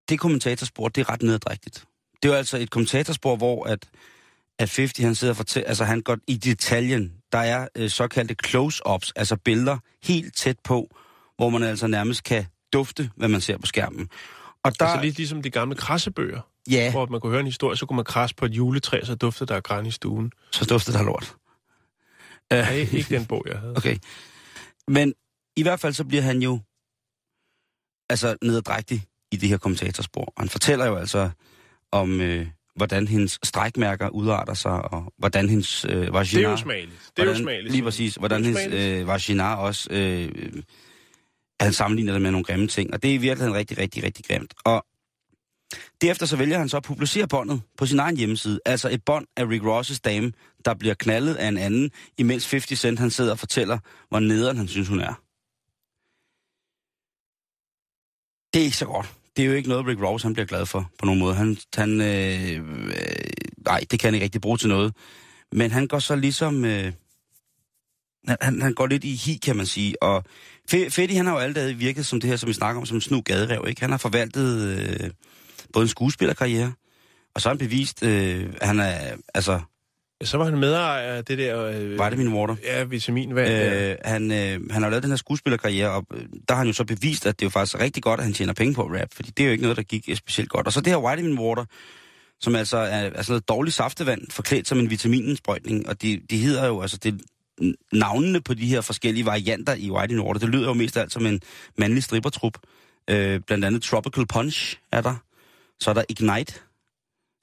det 0.09 0.21
kommentatorspor, 0.21 0.89
det 0.89 1.01
er 1.01 1.11
ret 1.11 1.23
nedadrægtigt. 1.23 1.85
Det 2.23 2.29
er 2.29 2.33
jo 2.33 2.39
altså 2.39 2.57
et 2.57 2.71
kommentatorspor, 2.71 3.37
hvor 3.37 3.65
at, 3.65 3.89
at 4.59 4.69
50 4.69 4.99
han 4.99 5.15
sidder 5.15 5.33
og 5.33 5.37
fortæller, 5.37 5.69
altså 5.69 5.85
han 5.85 6.01
går 6.01 6.17
i 6.27 6.37
detaljen. 6.37 7.13
Der 7.33 7.39
er 7.39 7.69
øh, 7.77 7.91
såkaldte 7.91 8.37
close-ups, 8.47 9.13
altså 9.17 9.37
billeder 9.37 9.79
helt 10.05 10.37
tæt 10.37 10.59
på, 10.65 10.89
hvor 11.37 11.51
man 11.51 11.63
altså 11.63 11.87
nærmest 11.87 12.25
kan 12.25 12.47
dufte, 12.73 13.11
hvad 13.17 13.29
man 13.29 13.41
ser 13.41 13.59
på 13.59 13.67
skærmen. 13.67 14.09
Og 14.65 14.81
der, 14.81 14.87
altså 14.87 15.05
lidt 15.05 15.17
ligesom 15.17 15.43
de 15.43 15.51
gamle 15.51 15.77
krassebøger, 15.77 16.41
ja, 16.71 16.91
hvor 16.91 17.07
man 17.07 17.21
kunne 17.21 17.31
høre 17.31 17.41
en 17.41 17.47
historie, 17.47 17.77
så 17.77 17.87
kunne 17.87 17.97
man 17.97 18.05
krasse 18.05 18.37
på 18.37 18.45
et 18.45 18.53
juletræ, 18.53 19.05
så 19.05 19.15
duftede 19.15 19.55
der 19.55 19.61
græn 19.61 19.87
i 19.87 19.91
stuen. 19.91 20.33
så 20.53 20.65
dufter 20.65 20.93
der 20.93 21.03
lort. 21.03 21.37
Nej, 22.51 22.75
ikke 22.93 23.15
den 23.17 23.27
bog, 23.27 23.45
jeg 23.49 23.59
havde. 23.59 23.75
Okay. 23.77 23.97
Men 24.89 25.15
i 25.57 25.63
hvert 25.63 25.81
fald 25.81 25.93
så 25.93 26.05
bliver 26.05 26.23
han 26.23 26.43
jo 26.43 26.61
altså 28.09 28.37
nederdrægtig 28.43 29.05
i 29.33 29.37
det 29.37 29.49
her 29.49 29.59
kommentatorspor. 29.59 30.33
Han 30.39 30.49
fortæller 30.49 30.87
jo 30.87 30.97
altså 30.97 31.31
om, 31.93 32.21
øh, 32.21 32.47
hvordan 32.77 33.09
hendes 33.09 33.39
strækmærker 33.43 34.09
udarter 34.09 34.55
sig, 34.55 34.93
og 34.93 35.13
hvordan 35.19 35.49
hendes 35.49 35.85
øh, 35.85 36.15
vagina... 36.15 36.41
Det 36.41 36.47
er 36.47 36.51
jo 36.51 36.57
smageligt. 36.57 37.11
Det 37.17 37.23
er 37.23 37.27
jo 37.27 37.31
hvordan, 37.31 37.43
smageligt. 37.43 37.73
Lige 37.73 37.83
præcis. 37.83 38.15
Hvordan 38.15 38.45
hendes 38.45 38.67
øh, 38.67 39.07
vagina 39.07 39.55
også... 39.55 39.89
Øh, 39.91 40.63
han 41.61 41.73
sammenligner 41.73 42.13
det 42.13 42.23
med 42.23 42.31
nogle 42.31 42.45
grimme 42.45 42.69
ting. 42.69 42.95
Og 42.95 43.03
det 43.03 43.11
er 43.11 43.15
i 43.15 43.17
virkeligheden 43.17 43.55
rigtig, 43.55 43.79
rigtig, 43.79 44.05
rigtig 44.05 44.25
grimt. 44.25 44.55
Og 44.65 44.87
derefter 46.01 46.27
så 46.27 46.37
vælger 46.37 46.59
han 46.59 46.69
så 46.69 46.77
at 46.77 46.83
publicere 46.83 47.29
båndet 47.29 47.63
på 47.79 47.87
sin 47.87 47.99
egen 47.99 48.17
hjemmeside. 48.17 48.61
Altså 48.67 48.89
et 48.89 49.05
bånd 49.05 49.27
af 49.37 49.45
Rick 49.49 49.65
Ross' 49.65 50.01
dame, 50.05 50.33
der 50.65 50.75
bliver 50.75 50.95
knaldet 50.95 51.35
af 51.35 51.49
en 51.49 51.59
anden, 51.59 51.91
imens 52.19 52.51
50 52.51 52.81
Cent 52.81 52.99
han 52.99 53.11
sidder 53.11 53.33
og 53.33 53.39
fortæller, 53.39 53.79
hvor 54.09 54.21
nederen 54.21 54.57
han 54.57 54.69
synes, 54.69 54.89
hun 54.89 55.01
er. 55.01 55.15
Det 58.55 58.61
er 58.61 58.65
ikke 58.65 58.77
så 58.77 58.87
godt. 58.87 59.15
Det 59.37 59.43
er 59.43 59.47
jo 59.47 59.55
ikke 59.55 59.69
noget, 59.69 59.87
Rick 59.87 60.03
Ross 60.03 60.23
han 60.23 60.33
bliver 60.33 60.47
glad 60.47 60.67
for 60.67 60.91
på 60.99 61.07
nogen 61.07 61.21
måde. 61.21 61.35
Han, 61.35 61.57
han 61.77 62.01
øh, 62.01 62.53
øh, 62.87 62.95
nej, 63.65 63.81
det 63.91 64.01
kan 64.01 64.07
han 64.07 64.15
ikke 64.15 64.25
rigtig 64.25 64.41
bruge 64.41 64.59
til 64.59 64.69
noget. 64.69 64.95
Men 65.53 65.71
han 65.71 65.87
går 65.87 65.99
så 65.99 66.17
ligesom... 66.17 66.65
Øh, 66.65 66.93
han- 68.29 68.63
han, 68.63 68.75
går 68.75 68.87
lidt 68.87 69.05
i 69.05 69.15
hi, 69.15 69.37
kan 69.45 69.57
man 69.57 69.67
sige. 69.67 70.03
Og 70.03 70.25
Fe- 70.75 70.89
Fetty, 70.89 71.15
han 71.15 71.27
har 71.27 71.33
jo 71.33 71.39
altid 71.39 71.73
virket 71.73 72.07
som 72.07 72.21
det 72.21 72.31
her, 72.31 72.37
som 72.37 72.49
vi 72.49 72.53
snakker 72.53 72.81
om, 72.81 72.87
som 72.87 72.97
en 72.97 73.01
snu 73.01 73.21
gaderev, 73.21 73.65
ikke? 73.69 73.81
Han 73.81 73.91
har 73.91 73.99
forvaltet 73.99 74.79
øh, 74.79 75.11
både 75.73 75.83
en 75.83 75.89
skuespillerkarriere, 75.89 76.73
og 77.35 77.41
så 77.41 77.49
har 77.49 77.55
han 77.55 77.59
bevist, 77.59 78.03
øh, 78.03 78.47
han 78.63 78.81
er, 78.81 78.95
altså, 79.35 79.61
så 80.23 80.37
var 80.39 80.45
han 80.45 80.59
medejer 80.59 81.17
af 81.17 81.25
det 81.25 81.39
der... 81.39 81.65
Øh, 81.67 81.91
vitamin 81.91 82.29
water. 82.29 82.57
Ja, 82.65 82.85
vitaminvand. 82.85 83.49
Øh, 83.91 83.97
han, 84.05 84.33
øh, 84.33 84.71
han 84.71 84.83
har 84.83 84.91
lavet 84.91 85.03
den 85.03 85.11
her 85.13 85.17
skuespillerkarriere, 85.17 85.91
og 85.91 86.07
øh, 86.15 86.21
der 86.49 86.55
har 86.55 86.59
han 86.59 86.67
jo 86.67 86.73
så 86.73 86.85
bevist, 86.85 87.27
at 87.27 87.41
det 87.41 87.45
er 87.45 87.47
jo 87.47 87.51
faktisk 87.51 87.81
rigtig 87.81 88.03
godt, 88.03 88.21
at 88.21 88.25
han 88.25 88.35
tjener 88.35 88.53
penge 88.53 88.75
på 88.75 88.83
at 88.85 89.01
rap, 89.01 89.09
fordi 89.15 89.31
det 89.31 89.43
er 89.43 89.47
jo 89.47 89.53
ikke 89.53 89.63
noget, 89.63 89.77
der 89.77 89.83
gik 89.83 90.05
øh, 90.09 90.17
specielt 90.17 90.51
godt. 90.51 90.67
Og 90.67 90.73
så 90.73 90.81
det 90.81 90.93
her 90.93 91.11
vitamin 91.17 91.39
water, 91.39 91.65
som 92.41 92.55
altså 92.57 92.77
er, 92.77 92.87
er 92.87 93.11
sådan 93.23 93.25
noget 93.29 93.49
dårligt 93.49 93.77
saftevand, 93.77 94.23
forklædt 94.31 94.69
som 94.69 94.79
en 94.79 94.91
vitaminindsprøjtning, 94.91 95.89
og 95.89 96.03
de, 96.03 96.21
de 96.31 96.37
hedder 96.39 96.67
jo, 96.67 96.81
altså 96.83 96.97
det, 96.97 97.21
navnene 97.93 98.41
på 98.41 98.55
de 98.55 98.67
her 98.67 98.81
forskellige 98.81 99.27
varianter 99.27 99.75
i 99.75 99.91
vitamin 100.01 100.21
water, 100.21 100.41
det 100.41 100.49
lyder 100.49 100.67
jo 100.67 100.75
mest 100.75 100.97
alt 100.97 101.13
som 101.13 101.27
en 101.27 101.41
mandlig 101.79 102.03
strippertrup. 102.03 102.59
Øh, 103.11 103.41
blandt 103.41 103.65
andet 103.65 103.83
Tropical 103.83 104.27
Punch 104.27 104.79
er 104.93 105.01
der, 105.01 105.17
så 105.81 105.91
er 105.91 105.95
der 105.95 106.05
Ignite, 106.09 106.55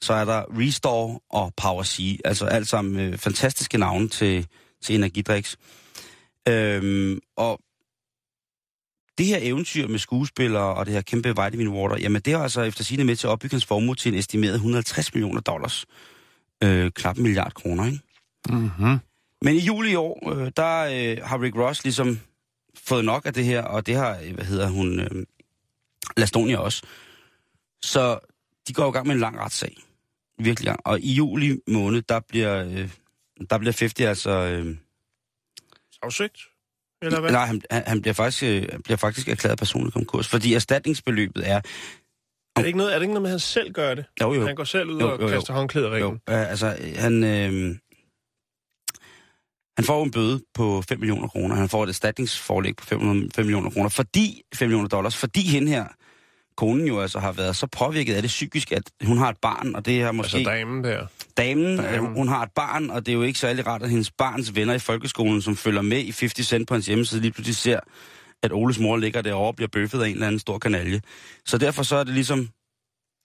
så 0.01 0.13
er 0.13 0.25
der 0.25 0.43
Restore 0.59 1.19
og 1.29 1.53
Power 1.57 1.83
C. 1.83 2.19
Altså 2.25 2.45
alt 2.45 2.67
sammen 2.67 2.99
øh, 2.99 3.17
fantastiske 3.17 3.77
navne 3.77 4.09
til, 4.09 4.47
til 4.83 4.95
energidriks. 4.95 5.57
Øhm, 6.47 7.19
og 7.35 7.59
det 9.17 9.25
her 9.25 9.39
eventyr 9.41 9.87
med 9.87 9.99
skuespillere 9.99 10.75
og 10.75 10.85
det 10.85 10.93
her 10.93 11.01
kæmpe 11.01 11.29
vitamin 11.29 11.67
water, 11.67 11.97
jamen 11.97 12.21
det 12.21 12.33
er 12.33 12.39
altså 12.39 12.61
efter 12.61 12.83
sigende 12.83 13.05
med 13.05 13.15
til 13.15 13.27
at 13.27 13.31
opbygge 13.31 13.53
hans 13.53 13.65
formue 13.65 13.95
til 13.95 14.13
en 14.13 14.19
estimeret 14.19 14.53
150 14.53 15.13
millioner 15.13 15.41
dollars. 15.41 15.85
Øh, 16.63 16.91
knap 16.91 17.17
en 17.17 17.23
milliard 17.23 17.53
kroner, 17.53 17.85
ikke? 17.85 17.99
mm-hmm. 18.49 18.99
Men 19.41 19.55
i 19.55 19.59
juli 19.59 19.91
i 19.91 19.95
år, 19.95 20.29
øh, 20.33 20.51
der 20.57 20.79
øh, 20.79 21.17
har 21.23 21.41
Rick 21.41 21.55
Ross 21.55 21.83
ligesom 21.83 22.19
fået 22.75 23.05
nok 23.05 23.25
af 23.25 23.33
det 23.33 23.45
her, 23.45 23.63
og 23.63 23.85
det 23.85 23.95
har, 23.95 24.19
øh, 24.23 24.33
hvad 24.33 24.45
hedder 24.45 24.69
hun, 24.69 24.99
øh, 24.99 25.25
Lastonia 26.17 26.57
også. 26.57 26.83
Så 27.81 28.19
de 28.67 28.73
går 28.73 28.89
i 28.89 28.91
gang 28.91 29.07
med 29.07 29.15
en 29.15 29.21
lang 29.21 29.39
retssag. 29.39 29.77
Virkelig 30.39 30.65
gang. 30.67 30.79
Og 30.85 30.99
i 30.99 31.13
juli 31.13 31.59
måned, 31.67 32.01
der 32.01 32.19
bliver, 32.19 32.65
øh, 32.65 32.89
der 33.49 33.57
bliver 33.57 33.73
50 33.79 34.01
altså... 34.01 34.31
Øh, 34.31 34.75
Afsøgt? 36.01 36.41
Eller 37.01 37.19
hvad? 37.19 37.31
nej, 37.31 37.45
han, 37.45 37.61
han, 37.71 38.01
bliver 38.01 38.13
faktisk, 38.13 38.43
øh, 38.43 38.65
han 38.71 38.81
bliver 38.81 38.97
faktisk 38.97 39.27
erklæret 39.27 39.57
personlig 39.57 39.93
konkurs, 39.93 40.27
fordi 40.27 40.53
erstatningsbeløbet 40.53 41.49
er... 41.49 41.55
Er 41.55 41.61
det, 42.61 42.65
ikke 42.65 42.77
noget, 42.77 42.93
er 42.93 42.95
det 42.95 43.03
ikke 43.03 43.13
noget 43.13 43.21
med, 43.21 43.29
at 43.29 43.33
han 43.33 43.39
selv 43.39 43.71
gør 43.71 43.93
det? 43.93 44.05
Jo, 44.21 44.33
jo. 44.33 44.45
Han 44.45 44.55
går 44.55 44.63
selv 44.63 44.89
ud 44.89 44.99
Jo, 44.99 45.11
og 45.11 45.21
jo, 45.21 45.27
jo. 45.27 45.33
kaster 45.33 45.53
håndklæder 45.53 45.95
i 45.95 45.99
Jo, 45.99 46.11
øh, 46.11 46.49
altså, 46.49 46.77
han, 46.95 47.23
øh, 47.23 47.75
han 49.77 49.85
får 49.85 50.03
en 50.03 50.11
bøde 50.11 50.41
på 50.53 50.83
5 50.89 50.99
millioner 50.99 51.27
kroner. 51.27 51.55
Han 51.55 51.69
får 51.69 51.83
et 51.83 51.89
erstatningsforlæg 51.89 52.75
på 52.75 52.85
500, 52.85 53.29
5 53.35 53.45
millioner 53.45 53.69
kroner, 53.69 53.89
fordi 53.89 54.41
5 54.55 54.67
millioner 54.67 54.87
dollars, 54.89 55.17
fordi 55.17 55.41
hende 55.41 55.67
her, 55.67 55.85
konen 56.57 56.87
jo 56.87 56.99
altså 56.99 57.19
har 57.19 57.31
været 57.31 57.55
så 57.55 57.67
påvirket 57.67 58.13
af 58.13 58.21
det 58.21 58.29
psykisk, 58.29 58.71
at 58.71 58.83
hun 59.03 59.17
har 59.17 59.29
et 59.29 59.37
barn, 59.41 59.75
og 59.75 59.85
det 59.85 60.01
er 60.01 60.11
måske... 60.11 60.37
Altså 60.37 60.51
damen 60.51 60.83
der. 60.83 61.05
Damen, 61.37 61.77
Damen. 61.77 62.05
øh, 62.05 62.15
hun 62.15 62.27
har 62.27 62.43
et 62.43 62.51
barn, 62.55 62.89
og 62.89 63.05
det 63.05 63.11
er 63.11 63.13
jo 63.15 63.21
ikke 63.23 63.39
særlig 63.39 63.67
rart, 63.67 63.83
at 63.83 63.89
hendes 63.89 64.11
barns 64.11 64.55
venner 64.55 64.73
i 64.73 64.79
folkeskolen, 64.79 65.41
som 65.41 65.55
følger 65.55 65.81
med 65.81 65.99
i 65.99 66.13
50 66.19 66.47
Cent 66.47 66.67
på 66.67 66.73
hans 66.73 66.85
hjemmeside, 66.85 67.21
lige 67.21 67.31
pludselig 67.31 67.55
ser, 67.55 67.79
at 68.43 68.51
Oles 68.53 68.79
mor 68.79 68.97
ligger 68.97 69.21
derovre 69.21 69.47
og 69.47 69.55
bliver 69.55 69.69
bøffet 69.69 70.01
af 70.01 70.07
en 70.07 70.13
eller 70.13 70.27
anden 70.27 70.39
stor 70.39 70.57
kanalje. 70.57 71.01
Så 71.45 71.57
derfor 71.57 71.83
så 71.83 71.95
er 71.95 72.03
det 72.03 72.13
ligesom... 72.13 72.49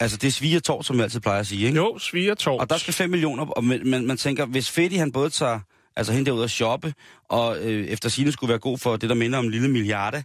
Altså, 0.00 0.16
det 0.16 0.26
er 0.26 0.32
svigertår, 0.32 0.82
som 0.82 0.96
vi 0.96 1.02
altid 1.02 1.20
plejer 1.20 1.40
at 1.40 1.46
sige, 1.46 1.66
ikke? 1.66 1.76
Jo, 1.76 1.98
svigertår. 1.98 2.60
Og 2.60 2.70
der 2.70 2.76
skal 2.78 2.94
5 2.94 3.10
millioner, 3.10 3.44
og 3.44 3.64
man, 3.64 3.80
man, 3.84 4.06
man 4.06 4.16
tænker, 4.16 4.46
hvis 4.46 4.70
Fetty 4.70 4.96
han 4.96 5.12
både 5.12 5.30
tager 5.30 5.60
altså 5.96 6.12
hende 6.12 6.26
derud 6.26 6.44
at 6.44 6.50
shoppe, 6.50 6.94
og 7.28 7.58
øh, 7.58 7.86
efter 7.86 8.08
sine 8.08 8.32
skulle 8.32 8.48
være 8.48 8.58
god 8.58 8.78
for 8.78 8.96
det, 8.96 9.08
der 9.08 9.14
minder 9.14 9.38
om 9.38 9.44
en 9.44 9.50
lille 9.50 9.68
milliarde, 9.68 10.24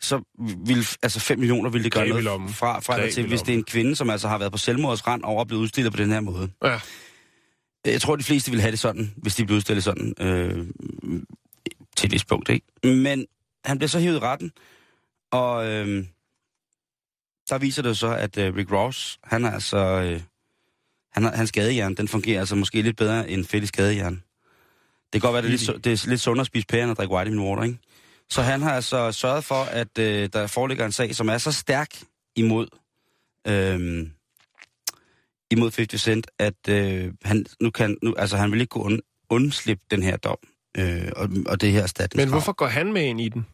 så 0.00 0.22
vil 0.66 0.86
altså 1.02 1.20
5 1.20 1.38
millioner 1.38 1.70
ville 1.70 1.84
det 1.84 1.92
gøre 1.92 2.08
noget 2.08 2.50
fra, 2.50 2.80
fra 2.80 2.94
eller 2.96 3.12
til, 3.12 3.26
hvis 3.26 3.42
det 3.42 3.54
er 3.54 3.58
en 3.58 3.64
kvinde, 3.64 3.96
som 3.96 4.10
altså 4.10 4.28
har 4.28 4.38
været 4.38 4.52
på 4.52 4.58
selvmordsrand 4.58 5.22
over 5.24 5.40
at 5.40 5.46
blive 5.46 5.60
udstillet 5.60 5.92
på 5.92 5.96
den 5.96 6.12
her 6.12 6.20
måde. 6.20 6.50
Ja. 6.64 6.80
Jeg 7.84 8.00
tror, 8.00 8.16
de 8.16 8.24
fleste 8.24 8.50
vil 8.50 8.60
have 8.60 8.70
det 8.70 8.78
sådan, 8.78 9.14
hvis 9.16 9.34
de 9.34 9.44
bliver 9.44 9.56
udstillet 9.56 9.84
sådan, 9.84 10.14
øh, 10.20 10.66
til 11.96 12.06
et 12.06 12.12
vist 12.12 12.28
punkt, 12.28 12.48
ikke? 12.48 12.66
Men 12.84 13.26
han 13.64 13.78
bliver 13.78 13.88
så 13.88 14.00
hævet 14.00 14.16
i 14.16 14.18
retten, 14.18 14.52
og 15.32 15.66
øh, 15.66 16.04
der 17.50 17.58
viser 17.58 17.82
det 17.82 17.98
så, 17.98 18.14
at 18.14 18.38
øh, 18.38 18.56
Rick 18.56 18.72
Ross, 18.72 19.18
han 19.24 19.44
er 19.44 19.50
altså, 19.50 19.76
øh, 19.76 20.20
han 21.12 21.24
hans 21.24 21.48
skadehjern, 21.48 21.94
den 21.94 22.08
fungerer 22.08 22.40
altså 22.40 22.54
måske 22.54 22.82
lidt 22.82 22.96
bedre 22.96 23.30
end 23.30 23.44
Fettis 23.44 23.68
skadehjern. 23.68 24.22
Det 25.12 25.20
kan 25.20 25.32
godt 25.32 25.34
være, 25.34 25.52
det 25.52 25.68
er 25.68 25.72
lidt, 25.72 25.84
det 25.84 25.92
er 25.92 26.08
lidt 26.08 26.20
sundere 26.20 26.40
at 26.40 26.46
spise 26.46 26.66
pære, 26.66 26.82
end 26.82 26.90
at 26.90 26.96
drikke 26.96 27.14
white 27.14 27.40
water, 27.40 27.62
ikke? 27.62 27.78
Så 28.30 28.42
han 28.42 28.62
har 28.62 28.72
altså 28.72 29.12
sørget 29.12 29.44
for, 29.44 29.54
at 29.54 29.98
øh, 29.98 30.28
der 30.32 30.46
foreligger 30.46 30.86
en 30.86 30.92
sag, 30.92 31.14
som 31.14 31.28
er 31.28 31.38
så 31.38 31.52
stærk 31.52 31.88
imod, 32.36 32.66
øh, 33.46 34.06
imod 35.50 35.76
50 35.76 36.02
Cent, 36.02 36.26
at 36.38 36.68
øh, 36.68 37.12
han 37.24 37.46
nu 37.60 37.70
kan, 37.70 37.96
nu, 38.02 38.14
altså 38.18 38.36
han 38.36 38.52
vil 38.52 38.60
ikke 38.60 38.70
kunne 38.70 38.84
und, 38.84 39.00
undslippe 39.30 39.84
den 39.90 40.02
her 40.02 40.16
dom, 40.16 40.38
øh, 40.76 41.12
og, 41.16 41.28
og 41.46 41.60
det 41.60 41.72
her 41.72 41.82
erstatningskrav. 41.82 42.26
Men 42.26 42.32
hvorfor 42.32 42.52
går 42.52 42.66
han 42.66 42.92
med 42.92 43.02
ind 43.02 43.20
i 43.20 43.28
den? 43.28 43.46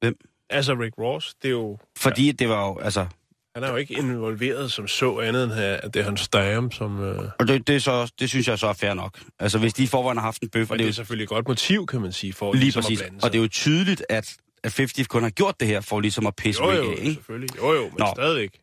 Hvem? 0.00 0.16
Altså 0.50 0.74
Rick 0.74 0.98
Ross, 0.98 1.34
det 1.34 1.48
er 1.48 1.52
jo... 1.52 1.78
Fordi 1.96 2.32
det 2.32 2.48
var 2.48 2.66
jo, 2.66 2.78
altså, 2.78 3.06
Han 3.54 3.64
er 3.64 3.70
jo 3.70 3.76
ikke 3.76 3.94
involveret 3.94 4.72
som 4.72 4.88
så 4.88 5.18
andet 5.20 5.44
end 5.44 5.52
her, 5.52 5.74
at 5.74 5.94
det 5.94 6.00
er 6.00 6.04
hans 6.04 6.28
dame, 6.28 6.72
som... 6.72 7.02
Øh, 7.02 7.18
og 7.38 7.48
det, 7.48 7.66
det, 7.66 7.76
er 7.76 7.80
så, 7.80 8.12
det 8.20 8.28
synes 8.28 8.48
jeg 8.48 8.58
så 8.58 8.66
er 8.66 8.72
fair 8.72 8.94
nok. 8.94 9.20
Altså 9.38 9.58
hvis 9.58 9.74
de 9.74 9.82
i 9.82 9.86
forvejen 9.86 10.18
har 10.18 10.24
haft 10.24 10.42
en 10.42 10.48
bøf, 10.48 10.70
og 10.70 10.72
og 10.72 10.78
det 10.78 10.84
er 10.84 10.88
jo 10.88 10.92
selvfølgelig 10.92 11.24
et 11.24 11.28
godt 11.28 11.48
motiv, 11.48 11.86
kan 11.86 12.00
man 12.00 12.12
sige, 12.12 12.32
for 12.32 12.52
lige 12.52 12.62
ligesom 12.62 12.82
præcis, 12.82 13.00
og 13.22 13.32
det 13.32 13.38
er 13.38 13.42
jo 13.42 13.48
tydeligt, 13.48 14.04
at, 14.08 14.36
at 14.62 14.74
50 14.76 15.06
kun 15.06 15.22
har 15.22 15.30
gjort 15.30 15.60
det 15.60 15.68
her 15.68 15.80
for 15.80 16.00
ligesom 16.00 16.26
at 16.26 16.36
pisse 16.36 16.64
jo, 16.64 16.70
jo, 16.72 16.90
af, 16.90 16.94
ikke? 16.98 17.14
selvfølgelig. 17.14 17.56
Jo, 17.56 17.72
jo, 17.72 17.82
men 17.82 17.92
Nå. 17.98 18.06
Stadigvæk. 18.16 18.60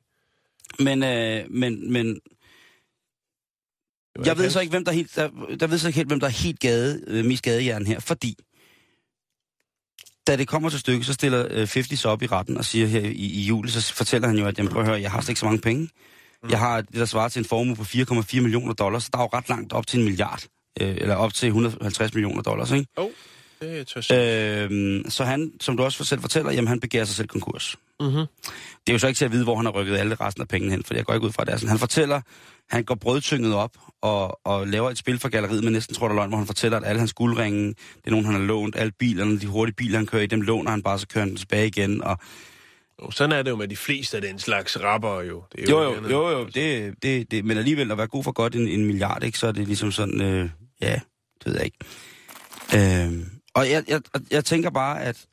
Men, 0.79 1.03
øh, 1.03 1.45
men, 1.49 1.93
men 1.93 2.19
jeg 4.25 4.37
ved 4.37 4.43
hans- 4.43 4.53
så 4.53 4.59
ikke, 4.59 4.71
hvem 4.71 4.85
der, 4.85 4.91
er 4.91 4.95
helt, 4.95 5.15
der, 5.15 5.29
der 5.59 5.67
ved 5.67 5.77
så 5.77 5.87
ikke 5.87 5.97
helt, 5.97 6.07
hvem 6.07 6.19
der 6.19 6.27
er 6.27 6.31
helt 6.31 6.59
gade, 6.59 7.03
øh, 7.07 7.25
mest 7.25 7.43
gadejern 7.43 7.85
her, 7.85 7.99
fordi 7.99 8.35
da 10.27 10.37
det 10.37 10.47
kommer 10.47 10.69
til 10.69 10.79
stykket, 10.79 11.05
så 11.05 11.13
stiller 11.13 11.47
øh, 11.49 11.57
50 11.57 11.99
sig 11.99 12.11
op 12.11 12.21
i 12.21 12.27
retten 12.27 12.57
og 12.57 12.65
siger 12.65 12.87
her 12.87 13.01
i, 13.01 13.11
i 13.11 13.41
juli, 13.41 13.69
så 13.69 13.93
fortæller 13.93 14.27
han 14.27 14.37
jo, 14.37 14.45
at 14.45 14.57
jamen, 14.57 14.71
prøv 14.71 14.81
at 14.81 14.87
høre, 14.87 15.01
jeg 15.01 15.11
har 15.11 15.21
slet 15.21 15.29
ikke 15.29 15.39
så 15.39 15.45
mange 15.45 15.61
penge. 15.61 15.89
Jeg 16.49 16.59
har 16.59 16.81
det, 16.81 16.95
der 16.95 17.05
svarer 17.05 17.29
til 17.29 17.39
en 17.39 17.45
formue 17.45 17.75
på 17.75 17.83
4,4 17.83 18.41
millioner 18.41 18.73
dollars, 18.73 19.03
så 19.03 19.09
der 19.13 19.19
er 19.19 19.23
jo 19.23 19.29
ret 19.33 19.49
langt 19.49 19.73
op 19.73 19.87
til 19.87 19.99
en 19.99 20.05
milliard, 20.05 20.43
øh, 20.81 20.97
eller 20.97 21.15
op 21.15 21.33
til 21.33 21.47
150 21.47 22.13
millioner 22.13 22.41
dollars, 22.41 22.71
ikke? 22.71 22.87
Jo, 22.97 23.11
det 23.61 23.87
tør 23.87 23.93
jeg 23.95 24.03
sige. 24.03 24.99
Øh, 25.03 25.11
så 25.11 25.23
han, 25.23 25.51
som 25.61 25.77
du 25.77 25.83
også 25.83 26.03
selv 26.03 26.21
fortæller, 26.21 26.51
jamen 26.51 26.67
han 26.67 26.79
begærer 26.79 27.05
sig 27.05 27.15
selv 27.15 27.27
konkurs. 27.27 27.75
Mhm. 28.01 28.25
Det 28.87 28.89
er 28.89 28.93
jo 28.93 28.99
så 28.99 29.07
ikke 29.07 29.17
til 29.17 29.25
at 29.25 29.31
vide, 29.31 29.43
hvor 29.43 29.55
han 29.55 29.65
har 29.65 29.71
rykket 29.71 29.97
alle 29.97 30.15
resten 30.15 30.41
af 30.41 30.47
pengene 30.47 30.71
hen, 30.71 30.83
for 30.83 30.93
jeg 30.93 31.05
går 31.05 31.13
ikke 31.13 31.27
ud 31.27 31.31
fra 31.31 31.43
det. 31.45 31.53
er 31.53 31.57
sådan. 31.57 31.69
Han 31.69 31.79
fortæller, 31.79 32.21
han 32.69 32.83
går 32.83 32.95
brødtynget 32.95 33.53
op 33.53 33.77
og, 34.01 34.39
og 34.45 34.67
laver 34.67 34.89
et 34.89 34.97
spil 34.97 35.19
for 35.19 35.29
galleriet 35.29 35.63
med 35.63 35.71
næsten 35.71 35.95
tror 35.95 36.07
der 36.07 36.15
løgn, 36.15 36.29
hvor 36.29 36.37
han 36.37 36.47
fortæller, 36.47 36.77
at 36.77 36.85
alle 36.85 36.99
hans 36.99 37.13
guldringe, 37.13 37.67
det 37.67 38.05
er 38.05 38.11
nogen, 38.11 38.25
han 38.25 38.35
har 38.35 38.41
lånt, 38.41 38.75
alle 38.75 38.91
bilerne, 38.99 39.39
de 39.39 39.47
hurtige 39.47 39.75
biler, 39.75 39.97
han 39.97 40.05
kører 40.05 40.23
i, 40.23 40.25
dem 40.25 40.41
låner 40.41 40.71
han 40.71 40.83
bare, 40.83 40.99
så 40.99 41.07
kører 41.07 41.25
han 41.25 41.35
tilbage 41.35 41.67
igen. 41.67 42.03
Og, 42.03 42.17
Jo, 43.03 43.11
sådan 43.11 43.31
er 43.31 43.41
det 43.43 43.51
jo 43.51 43.55
med 43.55 43.67
de 43.67 43.75
fleste 43.75 44.17
af 44.17 44.21
den 44.21 44.39
slags 44.39 44.79
rapper 44.83 45.21
jo. 45.21 45.43
Det 45.51 45.59
er 45.59 45.71
jo, 45.71 45.83
jo, 45.83 45.95
andet. 45.95 46.11
jo, 46.11 46.29
jo, 46.29 46.45
det, 46.45 46.93
det, 47.03 47.31
det, 47.31 47.45
men 47.45 47.57
alligevel 47.57 47.91
at 47.91 47.97
være 47.97 48.07
god 48.07 48.23
for 48.23 48.31
godt 48.31 48.55
en, 48.55 48.67
en 48.67 48.85
milliard, 48.85 49.23
ikke, 49.23 49.37
så 49.37 49.47
er 49.47 49.51
det 49.51 49.67
ligesom 49.67 49.91
sådan, 49.91 50.21
øh, 50.21 50.49
ja, 50.81 50.99
det 51.43 51.45
ved 51.45 51.55
jeg 51.55 51.65
ikke. 51.65 51.77
Øh, 52.75 53.27
og 53.53 53.69
jeg, 53.69 53.83
jeg, 53.87 54.01
jeg 54.31 54.45
tænker 54.45 54.69
bare, 54.69 55.01
at 55.01 55.25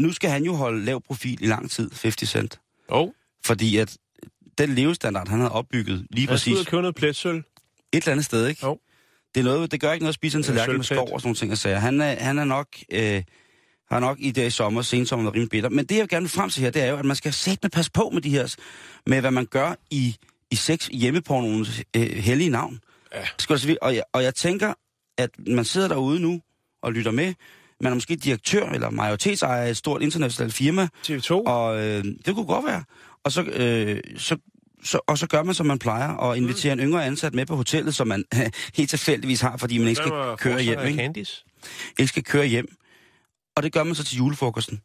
nu 0.00 0.12
skal 0.12 0.30
han 0.30 0.44
jo 0.44 0.54
holde 0.54 0.84
lav 0.84 1.02
profil 1.02 1.42
i 1.42 1.46
lang 1.46 1.70
tid, 1.70 1.90
50 2.02 2.30
Cent. 2.30 2.60
Jo, 2.90 3.12
Fordi 3.44 3.76
at 3.76 3.96
den 4.58 4.74
levestandard, 4.74 5.28
han 5.28 5.38
havde 5.38 5.52
opbygget 5.52 6.06
lige 6.10 6.24
ud 6.24 6.28
præcis 6.28 6.60
og 6.60 6.66
købe 6.66 6.82
noget 6.82 6.94
pletsøl. 6.94 7.36
et 7.36 7.44
eller 7.92 8.12
andet 8.12 8.24
sted, 8.24 8.46
ikke? 8.46 8.66
Jo. 8.66 8.78
Det, 9.34 9.40
er 9.40 9.44
noget, 9.44 9.72
det 9.72 9.80
gør 9.80 9.92
ikke 9.92 10.04
noget 10.04 10.12
at 10.12 10.14
spise 10.14 10.38
en 10.38 10.44
tallerken 10.44 10.76
med 10.76 10.84
skov 10.84 11.12
og 11.12 11.20
sådan 11.20 11.28
nogle 11.28 11.36
ting 11.36 11.52
og 11.52 11.58
sager. 11.58 11.78
Han 11.78 12.00
er, 12.00 12.24
han 12.24 12.38
er 12.38 12.44
nok... 12.44 12.68
Øh, 12.92 13.22
har 13.90 14.00
nok 14.00 14.16
i 14.20 14.30
det 14.30 14.46
i 14.46 14.50
sommer, 14.50 14.82
sensommer, 14.82 15.24
været 15.24 15.34
rimelig 15.34 15.50
bitter. 15.50 15.70
Men 15.70 15.84
det, 15.84 15.94
jeg 15.94 16.00
vil 16.02 16.08
gerne 16.08 16.22
vil 16.22 16.30
frem 16.30 16.50
til 16.50 16.62
her, 16.62 16.70
det 16.70 16.82
er 16.82 16.86
jo, 16.86 16.96
at 16.96 17.04
man 17.04 17.16
skal 17.16 17.32
sætte 17.32 17.58
med 17.62 17.70
passe 17.70 17.90
på 17.90 18.10
med 18.12 18.22
de 18.22 18.30
her, 18.30 18.56
med 19.06 19.20
hvad 19.20 19.30
man 19.30 19.46
gør 19.46 19.74
i, 19.90 20.16
i 20.50 20.56
sex 20.56 20.88
hjemmepornoens 20.92 21.82
øh, 21.96 22.02
hellige 22.02 22.50
navn. 22.50 22.80
Ja. 23.14 23.26
Skal 23.38 23.78
og, 23.82 23.94
jeg, 23.94 24.02
og 24.12 24.22
jeg 24.22 24.34
tænker, 24.34 24.74
at 25.18 25.30
man 25.46 25.64
sidder 25.64 25.88
derude 25.88 26.20
nu 26.20 26.40
og 26.82 26.92
lytter 26.92 27.10
med. 27.10 27.34
Man 27.80 27.92
er 27.92 27.94
måske 27.94 28.16
direktør 28.16 28.68
eller 28.68 28.90
majoritetsejer 28.90 29.62
af 29.62 29.70
et 29.70 29.76
stort 29.76 30.02
internationalt 30.02 30.54
firma, 30.54 30.88
TV2. 31.06 31.30
og 31.30 31.84
øh, 31.84 32.04
det 32.04 32.34
kunne 32.34 32.46
godt 32.46 32.66
være. 32.66 32.84
Og 33.24 33.32
så, 33.32 33.42
øh, 33.42 34.00
så, 34.16 34.36
så, 34.84 35.00
og 35.06 35.18
så 35.18 35.26
gør 35.26 35.42
man, 35.42 35.54
som 35.54 35.66
man 35.66 35.78
plejer, 35.78 36.08
og 36.08 36.36
inviterer 36.36 36.72
en 36.72 36.80
yngre 36.80 37.04
ansat 37.04 37.34
med 37.34 37.46
på 37.46 37.56
hotellet, 37.56 37.94
som 37.94 38.08
man 38.08 38.24
helt 38.76 38.90
tilfældigvis 38.90 39.40
har, 39.40 39.56
fordi 39.56 39.78
man 39.78 39.88
ikke 39.88 40.02
skal 40.02 40.12
køre 40.38 40.62
hjem. 40.62 40.80
Ikke? 40.80 40.98
Candice? 40.98 41.44
ikke 41.98 42.08
skal 42.08 42.24
køre 42.24 42.46
hjem. 42.46 42.76
Og 43.56 43.62
det 43.62 43.72
gør 43.72 43.84
man 43.84 43.94
så 43.94 44.04
til 44.04 44.16
julefrokosten. 44.16 44.80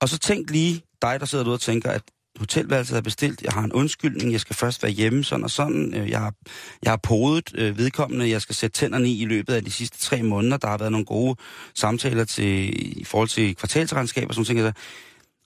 Og 0.00 0.08
så 0.08 0.18
tænk 0.18 0.50
lige 0.50 0.82
dig, 1.02 1.20
der 1.20 1.26
sidder 1.26 1.44
derude 1.44 1.56
og 1.56 1.60
tænker, 1.60 1.90
at 1.90 2.02
hotelværelset 2.38 2.96
er 2.96 3.00
bestilt, 3.00 3.42
jeg 3.42 3.52
har 3.52 3.62
en 3.62 3.72
undskyldning, 3.72 4.32
jeg 4.32 4.40
skal 4.40 4.56
først 4.56 4.82
være 4.82 4.92
hjemme, 4.92 5.24
sådan 5.24 5.44
og 5.44 5.50
sådan, 5.50 5.94
øh, 5.94 6.10
jeg 6.10 6.20
har, 6.20 6.34
jeg 6.82 6.92
har 6.92 7.00
podet 7.02 7.50
øh, 7.54 7.78
vedkommende, 7.78 8.30
jeg 8.30 8.42
skal 8.42 8.54
sætte 8.54 8.78
tænderne 8.78 9.08
i 9.08 9.22
i 9.22 9.24
løbet 9.24 9.54
af 9.54 9.64
de 9.64 9.70
sidste 9.70 9.98
tre 9.98 10.22
måneder, 10.22 10.56
der 10.56 10.68
har 10.68 10.78
været 10.78 10.92
nogle 10.92 11.06
gode 11.06 11.36
samtaler 11.74 12.24
til, 12.24 12.70
i 13.00 13.04
forhold 13.04 13.28
til 13.28 13.56
kvartalsregnskab 13.56 14.28
og 14.28 14.34
sådan 14.34 14.44
ting. 14.44 14.60
Altså. 14.60 14.82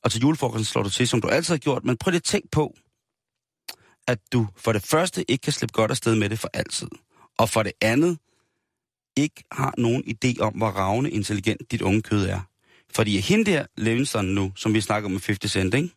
Og 0.05 0.13
til 0.13 0.21
julefrokosten 0.21 0.65
slår 0.65 0.83
du 0.83 0.91
til, 0.91 1.09
som 1.09 1.21
du 1.21 1.29
altid 1.29 1.55
har 1.55 1.59
gjort, 1.59 1.85
men 1.85 1.97
prøv 1.97 2.11
lige 2.11 2.19
at 2.19 2.23
tænk 2.23 2.51
på, 2.51 2.75
at 4.07 4.19
du 4.33 4.47
for 4.57 4.73
det 4.73 4.83
første 4.83 5.31
ikke 5.31 5.43
kan 5.43 5.53
slippe 5.53 5.73
godt 5.73 5.91
afsted 5.91 6.15
med 6.15 6.31
det 6.31 6.39
for 6.39 6.51
altid. 6.55 6.89
Og 7.39 7.49
for 7.49 7.63
det 7.63 7.73
andet, 7.81 8.19
ikke 9.17 9.45
har 9.53 9.75
nogen 9.79 10.05
idé 10.05 10.41
om, 10.41 10.53
hvor 10.53 10.69
ravne 10.69 11.11
intelligent 11.11 11.71
dit 11.71 11.83
unge 11.83 12.03
kød 12.03 12.27
er. 12.29 12.41
Fordi 12.95 13.21
hende 13.21 13.51
der, 13.51 13.67
Levinson 13.77 14.25
nu, 14.25 14.53
som 14.57 14.75
vi 14.75 14.81
snakker 14.81 15.07
om 15.07 15.13
med 15.13 15.21
50 15.27 15.53
Cent, 15.53 15.75
ikke? 15.75 15.91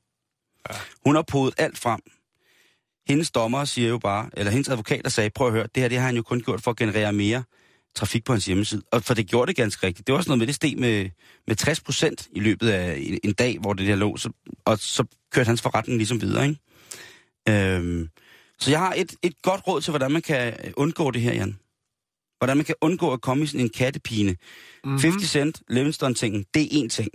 Ja. 0.69 0.75
Hun 1.05 1.15
har 1.15 1.21
podet 1.21 1.53
alt 1.57 1.77
frem. 1.77 2.01
Hendes 3.07 3.31
dommer 3.31 3.65
siger 3.65 3.89
jo 3.89 3.97
bare, 3.97 4.29
eller 4.37 4.51
hendes 4.51 4.69
advokater 4.69 5.09
sagde, 5.09 5.29
prøv 5.29 5.47
at 5.47 5.53
høre, 5.53 5.67
det 5.75 5.83
her 5.83 5.89
det 5.89 5.97
har 5.97 6.05
han 6.05 6.15
jo 6.15 6.21
kun 6.21 6.41
gjort 6.41 6.61
for 6.61 6.71
at 6.71 6.77
generere 6.77 7.13
mere 7.13 7.43
trafik 7.95 8.25
på 8.25 8.33
hans 8.33 8.45
hjemmeside. 8.45 8.81
Og 8.91 9.03
for 9.03 9.13
det 9.13 9.27
gjorde 9.27 9.47
det 9.47 9.55
ganske 9.55 9.87
rigtigt. 9.87 10.07
Det 10.07 10.13
var 10.13 10.17
også 10.17 10.29
noget 10.29 10.39
med, 10.39 10.47
det 10.47 10.55
steg 10.55 10.77
med, 10.77 11.09
med 11.47 11.55
60 11.55 11.81
procent 11.81 12.27
i 12.31 12.39
løbet 12.39 12.69
af 12.69 12.97
en, 12.97 13.19
en 13.23 13.33
dag, 13.33 13.57
hvor 13.59 13.73
det 13.73 13.87
der 13.87 13.95
lå. 13.95 14.17
Så, 14.17 14.29
og 14.65 14.79
så 14.79 15.03
kørte 15.31 15.47
hans 15.47 15.61
forretning 15.61 15.97
ligesom 15.97 16.21
videre, 16.21 16.47
ikke? 16.47 16.59
Øhm, 17.49 18.09
så 18.59 18.71
jeg 18.71 18.79
har 18.79 18.93
et, 18.97 19.15
et 19.23 19.41
godt 19.41 19.67
råd 19.67 19.81
til, 19.81 19.91
hvordan 19.91 20.11
man 20.11 20.21
kan 20.21 20.73
undgå 20.77 21.11
det 21.11 21.21
her, 21.21 21.33
Jan. 21.33 21.59
Hvordan 22.37 22.57
man 22.57 22.65
kan 22.65 22.75
undgå 22.81 23.13
at 23.13 23.21
komme 23.21 23.43
i 23.43 23.47
sådan 23.47 23.61
en 23.61 23.69
kattepine. 23.69 24.35
Mm-hmm. 24.83 24.99
50 24.99 25.29
Cent, 25.29 25.61
Livingston-tingen, 25.69 26.45
det 26.53 26.61
er 26.63 26.83
én 26.83 26.87
ting. 26.87 27.09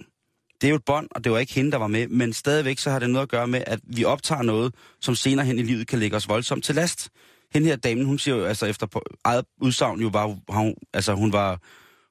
Det 0.61 0.67
er 0.67 0.71
jo 0.71 0.77
et 0.77 0.85
bånd, 0.85 1.09
og 1.11 1.25
det 1.25 1.33
var 1.33 1.39
ikke 1.39 1.55
hende, 1.55 1.73
der 1.73 1.79
var 1.79 1.87
med, 1.87 2.09
men 2.09 2.33
stadigvæk 2.33 2.79
så 2.79 2.91
har 2.91 2.99
det 2.99 3.11
noget 3.11 3.23
at 3.23 3.29
gøre 3.29 3.47
med, 3.47 3.63
at 3.67 3.81
vi 3.83 4.05
optager 4.05 4.43
noget, 4.43 4.75
som 5.01 5.15
senere 5.15 5.47
hen 5.47 5.59
i 5.59 5.63
livet 5.63 5.87
kan 5.89 5.99
lægge 5.99 6.17
os 6.17 6.29
voldsomt 6.29 6.65
til 6.65 6.75
last. 6.75 7.09
Hende 7.55 7.67
her 7.69 7.77
dame, 7.77 8.05
hun 8.05 8.19
siger 8.19 8.37
jo, 8.37 8.45
altså 8.45 8.67
efter 8.67 8.87
på 8.87 9.03
eget 9.25 9.45
udsagn 9.61 10.01
jo 10.01 10.09
var, 10.09 10.37
hun, 10.49 10.75
altså 10.93 11.15
hun 11.15 11.33
var, 11.33 11.51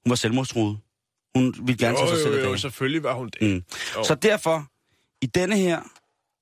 hun 0.03 0.09
var 0.09 0.15
selvmordstruet. 0.15 0.77
Hun 1.35 1.53
ville 1.63 1.77
gerne 1.77 1.97
tage 1.97 2.09
sig 2.09 2.17
selv 2.17 2.35
Jo, 2.35 2.41
jo, 2.43 2.49
jo, 2.49 2.57
selvfølgelig 2.57 3.03
var 3.03 3.13
hun 3.13 3.29
det. 3.29 3.41
Mm. 3.41 3.63
Jo. 3.95 4.03
Så 4.03 4.15
derfor, 4.15 4.67
i 5.21 5.25
denne 5.25 5.57
her, 5.57 5.79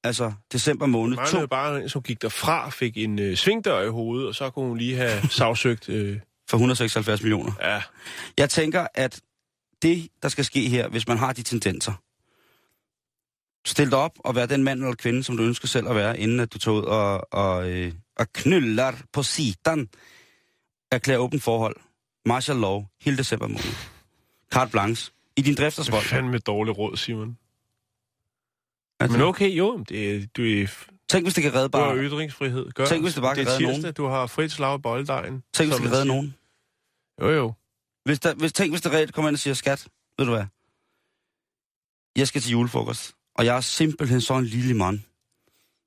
altså 0.03 0.33
december 0.51 0.85
måned, 0.85 1.17
to, 1.17 1.39
to... 1.39 1.47
bare 1.47 1.81
en, 1.81 1.89
som 1.89 2.01
gik 2.01 2.21
derfra, 2.21 2.69
fik 2.69 2.97
en 2.97 3.19
øh, 3.19 3.37
svingdør 3.37 3.81
i 3.81 3.89
hovedet, 3.89 4.27
og 4.27 4.35
så 4.35 4.49
kunne 4.49 4.67
hun 4.67 4.77
lige 4.77 4.95
have 4.95 5.21
sagsøgt... 5.39 5.89
Øh, 5.89 6.19
for 6.49 6.57
176 6.57 7.21
millioner. 7.21 7.51
ja, 7.61 7.81
Jeg 8.37 8.49
tænker, 8.49 8.87
at 8.93 9.21
det, 9.81 10.09
der 10.21 10.29
skal 10.29 10.45
ske 10.45 10.69
her, 10.69 10.87
hvis 10.89 11.07
man 11.07 11.17
har 11.17 11.33
de 11.33 11.43
tendenser, 11.43 11.93
stil 13.65 13.91
dig 13.91 13.97
op 13.97 14.11
og 14.19 14.35
vær 14.35 14.45
den 14.45 14.63
mand 14.63 14.79
eller 14.83 14.95
kvinde, 14.95 15.23
som 15.23 15.37
du 15.37 15.43
ønsker 15.43 15.67
selv 15.67 15.87
at 15.87 15.95
være, 15.95 16.19
inden 16.19 16.39
at 16.39 16.53
du 16.53 16.59
tager 16.59 16.77
ud 16.77 16.83
og, 16.83 17.33
og, 17.33 17.69
øh, 17.71 17.93
og 18.17 18.33
knyller 18.33 18.93
på 19.13 19.23
sitan. 19.23 19.89
Erklær 20.91 21.17
åben 21.17 21.39
forhold. 21.39 21.75
Martial 22.25 22.57
law. 22.57 22.83
Hele 23.01 23.17
december 23.17 23.47
måned. 23.47 23.75
Carte 24.51 24.71
blanche. 24.71 25.11
I 25.37 25.41
din 25.41 25.53
det 25.53 25.59
er 25.59 25.63
driftersvold. 25.63 26.03
fandme 26.03 26.37
dårligt 26.37 26.77
råd, 26.77 26.97
Simon. 26.97 27.37
Altså, 28.99 29.17
Men 29.17 29.27
okay, 29.27 29.49
jo, 29.49 29.77
det, 29.89 30.37
du, 30.37 30.41
er- 30.43 30.85
Tænk, 31.09 31.25
hvis 31.25 31.33
det 31.33 31.43
kan 31.43 31.53
redde 31.53 31.69
du 31.69 31.77
har 31.77 31.85
bare... 31.85 31.97
ytringsfrihed. 31.97 32.71
Gør. 32.71 32.85
Tænk, 32.85 33.03
hvis 33.03 33.13
det 33.13 33.23
bare 33.23 33.35
det 33.35 33.45
kan 33.45 33.51
redde 33.53 33.65
tirsdag, 33.65 33.81
nogen. 33.81 33.93
du 33.93 34.05
har 34.07 34.27
frit 34.27 34.51
slag 34.51 34.79
i 34.79 34.81
bolddejen. 34.81 35.43
Tænk, 35.53 35.69
hvis 35.69 35.75
det 35.75 35.83
kan 35.83 35.93
redde 35.93 36.05
nogen. 36.07 36.35
Jo, 37.21 37.29
jo. 37.29 37.53
Hvis 38.05 38.19
der, 38.19 38.33
hvis, 38.33 38.53
tænk, 38.53 38.71
hvis 38.71 38.81
det 38.81 38.91
reelt 38.91 39.13
kommer 39.13 39.29
ind 39.29 39.35
og 39.35 39.39
siger, 39.39 39.53
skat, 39.53 39.87
ved 40.17 40.25
du 40.25 40.31
hvad? 40.31 40.45
Jeg 42.15 42.27
skal 42.27 42.41
til 42.41 42.51
julefrokost, 42.51 43.13
og 43.35 43.45
jeg 43.45 43.55
er 43.57 43.61
simpelthen 43.61 44.21
sådan 44.21 44.43
en 44.43 44.49
lille 44.49 44.73
mand. 44.73 44.99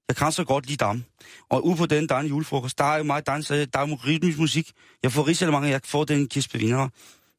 Jeg 0.09 0.17
kan 0.17 0.33
så 0.33 0.45
godt 0.45 0.67
lide 0.67 0.77
dam. 0.77 1.05
Og 1.49 1.67
ude 1.67 1.77
på 1.77 1.87
den 1.87 2.09
dejlige 2.09 2.29
julefrokost, 2.29 2.79
der 2.79 2.85
er 2.85 2.97
jo 2.97 3.03
meget 3.05 3.27
dans, 3.27 3.47
der 3.49 3.67
er 3.75 3.95
rytmisk 4.07 4.39
musik. 4.39 4.73
Jeg 5.03 5.13
får 5.13 5.27
risalemang, 5.27 5.69
jeg 5.69 5.81
får 5.85 6.05
den 6.05 6.29
kirsebeviner. 6.29 6.89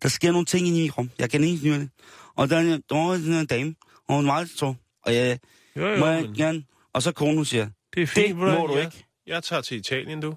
Der 0.02 0.10
sker 0.10 0.32
nogle 0.32 0.46
ting 0.46 0.68
inde 0.68 0.86
i 0.86 0.90
rum. 0.90 1.10
Jeg 1.20 1.30
kan 1.30 1.44
ikke 1.44 1.66
nyde 1.68 1.80
det. 1.80 1.90
Og 2.36 2.50
der 2.50 2.56
er, 2.58 2.62
en- 2.62 2.84
der 2.90 2.96
er 2.96 3.40
en 3.40 3.46
dame, 3.46 3.76
og 4.08 4.16
hun 4.16 4.24
er 4.26 4.28
meget 4.28 4.50
så. 4.50 4.74
Og 5.02 5.16
jeg 5.16 5.40
Jo, 5.76 5.88
jo, 5.88 5.98
må 6.00 6.06
jeg 6.08 6.22
men 6.24 6.36
gerne... 6.36 6.64
Og 6.94 7.02
så 7.04 7.12
konen, 7.12 7.36
hun 7.36 7.46
siger, 7.46 7.70
det 7.96 8.04
er 8.04 8.08
fint. 8.08 8.28
det 8.28 8.36
må 8.36 8.46
du 8.68 8.76
jeg, 8.76 8.86
ikke. 8.86 9.06
Jeg 9.28 9.44
tager 9.44 9.62
til 9.62 9.78
Italien, 9.78 10.22
du. 10.22 10.30
Vi 10.30 10.36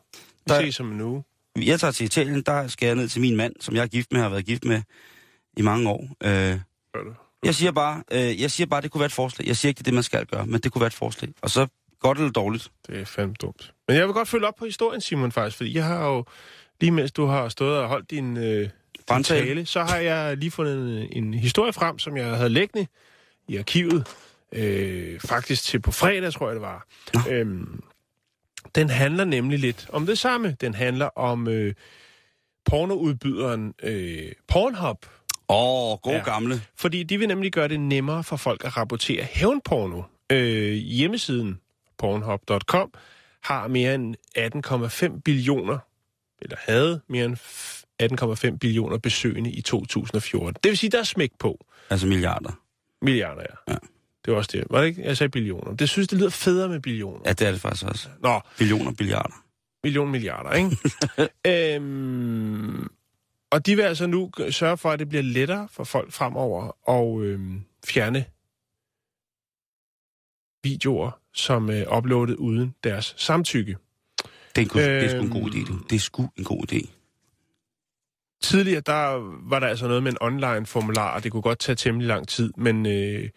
Der- 0.48 0.61
ses 0.61 0.81
om 0.81 0.92
en 0.92 1.01
uge. 1.01 1.24
Jeg 1.62 1.81
tager 1.81 1.92
til 1.92 2.07
Italien, 2.07 2.42
der 2.42 2.68
skal 2.68 2.87
jeg 2.87 2.94
ned 2.94 3.09
til 3.09 3.21
min 3.21 3.37
mand, 3.37 3.55
som 3.61 3.75
jeg 3.75 3.83
er 3.83 3.87
gift 3.87 4.12
med, 4.12 4.21
har 4.21 4.29
været 4.29 4.47
gift 4.47 4.64
med 4.64 4.83
i 5.57 5.62
mange 5.62 5.90
år. 5.90 6.09
Øh. 6.25 6.59
Jeg 7.44 7.55
siger 7.55 7.73
bare, 7.73 8.03
øh, 8.12 8.40
jeg 8.40 8.51
siger 8.51 8.66
bare, 8.66 8.81
det 8.81 8.90
kunne 8.90 9.01
være 9.01 9.07
et 9.07 9.12
forslag. 9.12 9.47
Jeg 9.47 9.57
siger 9.57 9.68
ikke, 9.68 9.79
det 9.79 9.83
er 9.83 9.85
det, 9.85 9.94
man 9.94 10.03
skal 10.03 10.27
gøre, 10.27 10.47
men 10.47 10.61
det 10.61 10.73
kunne 10.73 10.81
være 10.81 10.87
et 10.87 10.94
forslag. 10.94 11.31
Og 11.42 11.51
så 11.51 11.66
godt 12.01 12.18
eller 12.18 12.31
dårligt. 12.31 12.71
Det 12.87 13.01
er 13.01 13.05
fandme 13.05 13.35
dumt. 13.40 13.75
Men 13.88 13.97
jeg 13.97 14.07
vil 14.07 14.14
godt 14.14 14.29
følge 14.29 14.47
op 14.47 14.55
på 14.55 14.64
historien, 14.64 15.01
Simon, 15.01 15.33
faktisk, 15.33 15.57
fordi 15.57 15.77
jeg 15.77 15.85
har 15.85 16.07
jo, 16.07 16.25
lige 16.81 16.90
mens 16.90 17.12
du 17.12 17.27
har 17.27 17.49
stået 17.49 17.79
og 17.79 17.88
holdt 17.88 18.11
din, 18.11 18.37
øh, 18.37 18.68
din 19.11 19.25
tale, 19.25 19.66
så 19.66 19.83
har 19.83 19.97
jeg 19.97 20.37
lige 20.37 20.51
fundet 20.51 21.03
en, 21.12 21.25
en 21.25 21.35
historie 21.35 21.73
frem, 21.73 21.99
som 21.99 22.16
jeg 22.16 22.27
havde 22.37 22.51
liggende 22.51 22.87
i 23.49 23.57
arkivet. 23.57 24.07
Øh, 24.53 25.21
faktisk 25.21 25.62
til 25.62 25.81
på 25.81 25.92
fredag, 25.92 26.33
tror 26.33 26.47
jeg 26.47 26.55
det 26.55 26.62
var. 26.62 26.87
Øhm, 27.31 27.83
den 28.74 28.90
handler 28.90 29.24
nemlig 29.24 29.59
lidt 29.59 29.87
om 29.92 30.07
det 30.07 30.18
samme. 30.18 30.57
Den 30.61 30.74
handler 30.74 31.07
om 31.18 31.48
øh, 31.48 31.74
pornoudbyderen 32.64 33.74
øh, 33.83 34.33
Pornhub. 34.48 35.07
Åh, 35.48 35.92
oh, 35.92 35.98
god 35.98 36.12
Ja. 36.12 36.18
gamle. 36.24 36.61
Fordi 36.76 37.02
de 37.02 37.18
vil 37.18 37.28
nemlig 37.28 37.52
gøre 37.52 37.68
det 37.68 37.81
nemmere 37.81 38.24
for 38.24 38.37
folk 38.37 38.64
at 38.64 38.76
rapportere 38.76 39.22
hævnporno. 39.24 40.02
Øh, 40.33 40.72
hjemmesiden 40.72 41.61
pornhub.com 41.98 42.92
har 43.42 43.68
mere 43.68 43.94
end 43.94 44.14
18,5 45.16 45.20
billioner, 45.24 45.78
eller 46.42 46.57
havde 46.61 47.00
mere 47.09 47.24
end 47.24 47.37
f- 47.37 47.85
18,5 48.52 48.57
billioner 48.59 48.98
besøgende 48.98 49.50
i 49.50 49.61
2014. 49.62 50.61
Det 50.62 50.68
vil 50.70 50.78
sige, 50.78 50.90
der 50.90 50.98
er 50.98 51.02
smæk 51.02 51.31
på. 51.38 51.66
Altså 51.90 52.07
milliarder. 52.07 52.61
Milliarder, 53.02 53.42
ja. 53.68 53.72
Ja. 53.72 53.78
Det 54.29 54.33
var 54.35 54.38
også 54.38 54.51
det. 54.53 54.64
Var 54.71 54.81
det 54.81 54.87
ikke? 54.88 55.03
Jeg 55.03 55.17
sagde 55.17 55.31
billioner. 55.31 55.75
Det 55.77 55.88
synes, 55.88 56.09
det 56.09 56.19
lyder 56.19 56.31
federe 56.31 56.69
med 56.69 56.81
billioner. 56.81 57.21
Ja, 57.27 57.33
det 57.33 57.47
er 57.47 57.51
det 57.53 57.61
faktisk 57.61 57.85
også. 57.87 58.09
Nå, 58.23 58.41
Billioner, 58.59 58.93
billiarder. 58.93 59.45
million 59.85 60.11
milliarder, 60.11 60.53
ikke? 60.53 61.75
øhm, 61.77 62.88
og 63.51 63.67
de 63.67 63.77
vil 63.77 63.83
altså 63.83 64.07
nu 64.07 64.31
sørge 64.51 64.77
for, 64.77 64.91
at 64.91 64.99
det 64.99 65.09
bliver 65.09 65.23
lettere 65.23 65.69
for 65.71 65.85
folk 65.85 66.12
fremover 66.12 66.77
at 66.88 67.25
øhm, 67.25 67.61
fjerne 67.87 68.25
videoer, 70.62 71.11
som 71.35 71.71
er 71.71 71.97
uploadet 71.97 72.37
uden 72.37 72.75
deres 72.85 73.14
samtykke. 73.19 73.77
Det 74.57 74.59
er, 74.59 74.61
en, 74.62 74.69
det 74.69 75.05
er 75.05 75.09
sgu 75.09 75.21
en 75.21 75.31
god 75.31 75.41
Øhm. 75.55 75.61
idé, 75.62 75.67
du. 75.69 75.79
Det 75.91 75.97
er 75.97 76.01
sgu 76.01 76.29
en 76.37 76.45
god 76.45 76.73
idé. 76.73 76.88
Tidligere, 78.43 78.81
der 78.87 79.07
var 79.51 79.59
der 79.59 79.67
altså 79.67 79.87
noget 79.88 80.03
med 80.03 80.12
en 80.12 80.19
online-formular, 80.21 81.14
og 81.14 81.25
det 81.25 81.33
kunne 81.33 81.43
godt 81.43 81.59
tage 81.59 81.77
temmelig 81.77 82.09
lang 82.09 82.29
tid, 82.29 82.53
men 82.57 82.87
øh, 82.87 83.29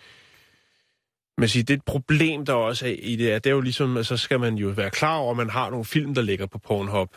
man 1.41 1.49
siger, 1.49 1.63
det 1.63 1.73
er 1.73 1.77
et 1.77 1.83
problem, 1.85 2.45
der 2.45 2.53
også 2.53 2.85
er 2.87 2.95
i 2.99 3.15
det, 3.15 3.31
er, 3.31 3.39
det 3.39 3.49
er 3.49 3.53
jo 3.53 3.61
ligesom, 3.61 3.97
at 3.97 4.05
så 4.07 4.17
skal 4.17 4.39
man 4.39 4.55
jo 4.55 4.67
være 4.67 4.89
klar 4.89 5.15
over, 5.17 5.31
at 5.31 5.37
man 5.37 5.49
har 5.49 5.69
nogle 5.69 5.85
film, 5.85 6.13
der 6.15 6.21
ligger 6.21 6.45
på 6.45 6.57
Pornhub. 6.57 7.09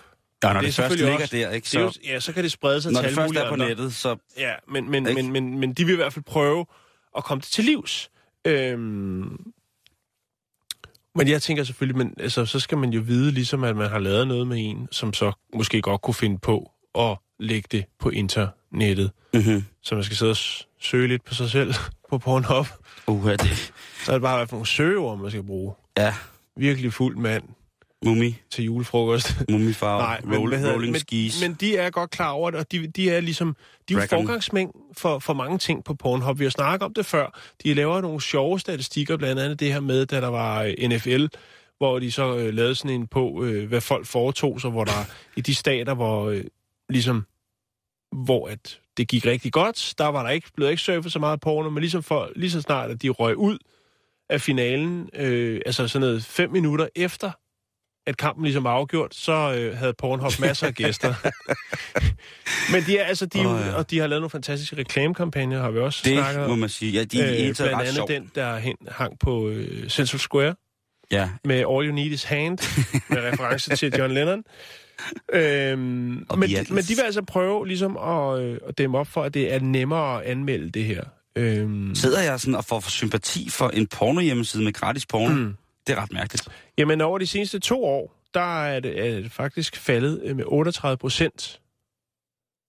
Ja, 0.43 0.53
når 0.53 0.61
det 0.61 0.67
er 0.67 0.71
det, 0.71 0.75
først 0.75 0.97
ligger 0.97 1.15
også- 1.15 1.37
der, 1.37 1.51
ikke? 1.51 1.65
Det 1.65 1.75
er 1.75 1.81
jo, 1.81 1.91
Så, 1.91 2.01
ja, 2.05 2.21
så 2.21 2.33
kan 2.33 2.43
det 2.43 2.53
sprede 2.53 2.83
sig 2.83 2.93
når 2.93 3.01
til 3.01 3.09
det 3.09 3.15
først 3.17 3.35
er 3.37 3.49
på 3.49 3.55
andre. 3.55 3.69
nettet, 3.69 3.95
så... 3.95 4.17
Ja, 4.39 4.53
men, 4.69 4.91
men, 4.91 5.09
Ikke? 5.09 5.23
men, 5.23 5.33
men, 5.33 5.59
men 5.59 5.73
de 5.73 5.85
vil 5.85 5.93
i 5.93 5.97
hvert 5.97 6.13
fald 6.13 6.25
prøve 6.25 6.67
at 7.17 7.25
komme 7.25 7.41
det 7.41 7.49
til 7.49 7.65
livs. 7.65 8.11
Øhm, 8.45 9.53
men 11.15 11.29
jeg 11.29 11.43
tænker 11.43 11.65
selvfølgelig, 11.65 11.97
men, 11.99 12.15
altså, 12.19 12.47
så 12.47 12.61
skal 12.61 12.79
man 12.79 12.91
jo 12.91 13.01
vide, 13.01 13.31
ligesom 13.33 13.65
at 13.65 13.77
man 13.77 13.91
har 13.91 13.99
lavet 13.99 14.29
noget 14.29 14.47
med 14.47 14.57
en, 14.71 14.89
som 14.93 15.13
så 15.13 15.33
måske 15.55 15.83
godt 15.83 16.03
kunne 16.03 16.15
finde 16.15 16.39
på 16.39 16.71
at 16.99 17.17
lægge 17.39 17.69
det 17.73 17.85
på 17.99 18.11
internettet. 18.11 19.11
Mm-hmm. 19.35 19.65
Så 19.83 19.95
man 19.95 20.05
skal 20.05 20.17
sidde 20.17 20.31
og 20.31 20.37
søge 20.81 21.09
lidt 21.09 21.25
på 21.25 21.35
sig 21.35 21.51
selv 21.51 21.75
på 22.11 22.19
Pornhub. 22.19 22.67
Uh, 23.07 23.31
det, 23.31 23.73
Så 24.05 24.12
er 24.12 24.14
det 24.14 24.23
bare, 24.23 24.37
hvad 24.37 24.47
for 24.47 24.57
nogle 24.57 24.67
søgeord, 24.67 25.19
man 25.19 25.31
skal 25.31 25.43
bruge. 25.43 25.75
ja, 25.97 26.14
Virkelig 26.57 26.93
fuld 26.93 27.17
mand 27.17 27.43
mummi, 28.05 28.37
til 28.51 28.64
julefrokost. 28.64 29.37
mummifarve, 29.51 30.03
Nej, 30.09 30.21
men, 30.25 30.38
roll, 30.38 30.57
hvad 30.59 30.73
rolling 30.73 30.93
men, 30.93 31.01
skis. 31.01 31.43
men 31.43 31.55
de 31.55 31.77
er 31.77 31.90
godt 31.90 32.11
klar 32.11 32.31
over 32.31 32.51
det, 32.51 32.61
og 32.61 32.73
de, 32.73 32.87
de 32.87 33.11
er 33.11 33.21
ligesom, 33.21 33.57
de 33.88 33.95
er 33.95 34.01
jo 34.01 34.07
forgangsmænd 34.07 34.71
for, 34.97 35.19
for 35.19 35.33
mange 35.35 35.59
ting 35.59 35.85
på 35.85 35.95
Pornhub. 35.95 36.38
Vi 36.38 36.45
har 36.45 36.51
snakket 36.51 36.83
om 36.87 36.95
det 36.95 37.07
før. 37.07 37.40
De 37.64 37.75
laver 37.75 38.01
nogle 38.01 38.21
sjove 38.21 38.61
statistikker, 38.61 39.17
blandt 39.17 39.40
andet 39.43 39.61
det 39.61 39.73
her 39.73 39.81
med, 39.81 40.07
da 40.07 40.21
der 40.21 40.29
var 40.29 40.62
øh, 40.62 40.88
NFL, 40.88 41.27
hvor 41.79 41.99
de 41.99 42.12
så 42.12 42.37
øh, 42.37 42.55
lavede 42.55 42.75
sådan 42.75 42.90
en 42.90 43.07
på, 43.07 43.45
øh, 43.45 43.69
hvad 43.69 43.81
folk 43.81 44.07
foretog 44.07 44.61
sig, 44.61 44.71
hvor 44.71 44.85
der 44.85 45.05
i 45.37 45.40
de 45.40 45.55
stater, 45.55 45.95
hvor 45.95 46.29
øh, 46.31 46.45
ligesom, 46.88 47.27
hvor 48.25 48.49
at 48.49 48.81
det 48.96 49.09
gik 49.09 49.26
rigtig 49.26 49.52
godt, 49.52 49.94
der 49.98 50.07
var 50.07 50.22
der 50.22 50.30
ikke 50.30 50.48
blevet 50.57 50.70
ikke 50.70 50.83
surfet 50.83 51.12
så 51.12 51.18
meget 51.18 51.40
porno, 51.40 51.70
men 51.70 51.80
ligesom 51.80 52.02
for, 52.02 52.30
lige 52.37 52.50
så 52.50 52.61
snart, 52.61 52.90
at 52.90 53.02
de 53.02 53.09
røg 53.09 53.37
ud 53.37 53.59
af 54.30 54.40
finalen, 54.40 55.11
øh, 55.14 55.61
altså 55.66 55.88
sådan 55.88 56.00
noget 56.00 56.24
fem 56.24 56.50
minutter 56.50 56.88
efter, 56.96 57.30
at 58.07 58.16
kampen 58.16 58.44
ligesom 58.44 58.64
var 58.64 58.70
afgjort, 58.70 59.14
så 59.14 59.54
øh, 59.59 59.76
havde 59.78 59.94
Pornhub 59.98 60.33
masser 60.40 60.66
af 60.66 60.74
gæster. 60.74 61.14
Men 62.72 62.83
de 62.87 62.98
er 62.98 63.04
altså, 63.04 63.26
de, 63.26 63.40
er 63.40 63.48
Åh, 63.48 63.61
ja. 63.61 63.74
og 63.74 63.90
de 63.90 63.98
har 63.98 64.07
lavet 64.07 64.20
nogle 64.20 64.30
fantastiske 64.30 64.76
reklamekampagner, 64.76 65.61
har 65.61 65.70
vi 65.70 65.78
også 65.78 65.98
snakket 65.98 66.40
det 66.40 66.48
må 66.48 66.57
man 66.57 66.68
sige. 66.68 66.92
Ja, 66.92 67.04
de 67.04 67.20
er 67.20 67.30
øh, 67.30 67.37
blandt 67.37 67.61
ret 67.61 67.80
andet 67.80 67.94
sjov. 67.94 68.09
den, 68.09 68.30
der 68.35 68.57
hen, 68.57 68.76
hang 68.88 69.18
på 69.18 69.48
øh, 69.48 69.88
Central 69.88 70.20
Square 70.20 70.54
Ja, 71.11 71.30
med 71.44 71.57
All 71.57 71.87
You 71.88 71.94
Need 71.94 72.11
Is 72.11 72.24
Hand, 72.24 72.59
med 73.14 73.33
reference 73.33 73.76
til 73.76 73.94
John 73.98 74.14
Lennon. 74.14 74.44
Øhm, 75.33 76.27
Og 76.29 76.38
men, 76.38 76.49
de, 76.49 76.67
men 76.71 76.85
de 76.85 76.95
vil 76.95 77.03
altså 77.03 77.23
prøve 77.23 77.67
ligesom 77.67 77.97
at, 77.97 78.40
øh, 78.40 78.59
at 78.69 78.79
dæmme 78.79 78.99
op 78.99 79.07
for, 79.07 79.23
at 79.23 79.35
det 79.35 79.55
er 79.55 79.59
nemmere 79.61 80.25
at 80.25 80.31
anmelde 80.31 80.71
det 80.71 80.85
her. 80.85 81.05
Øhm, 81.37 81.95
sidder 81.95 82.23
jeg 82.23 82.40
sådan 82.40 82.55
og 82.55 82.64
får 82.64 82.81
sympati 82.90 83.51
for 83.51 83.69
en 83.69 83.87
porno-hjemmeside 83.87 84.62
med 84.64 84.73
gratis 84.73 85.07
porno. 85.07 85.35
Mm. 85.35 85.55
Det 85.87 85.93
er 85.93 86.03
ret 86.03 86.12
mærkeligt. 86.12 86.49
Jamen 86.79 87.01
over 87.01 87.19
de 87.19 87.27
seneste 87.27 87.59
to 87.59 87.85
år, 87.85 88.21
der 88.35 88.64
er 88.64 88.81
det, 88.81 89.07
er 89.17 89.21
det 89.21 89.33
faktisk 89.33 89.77
faldet 89.77 90.21
øh, 90.25 90.37
med 90.37 90.45
38 90.47 90.97
procent. 90.97 91.61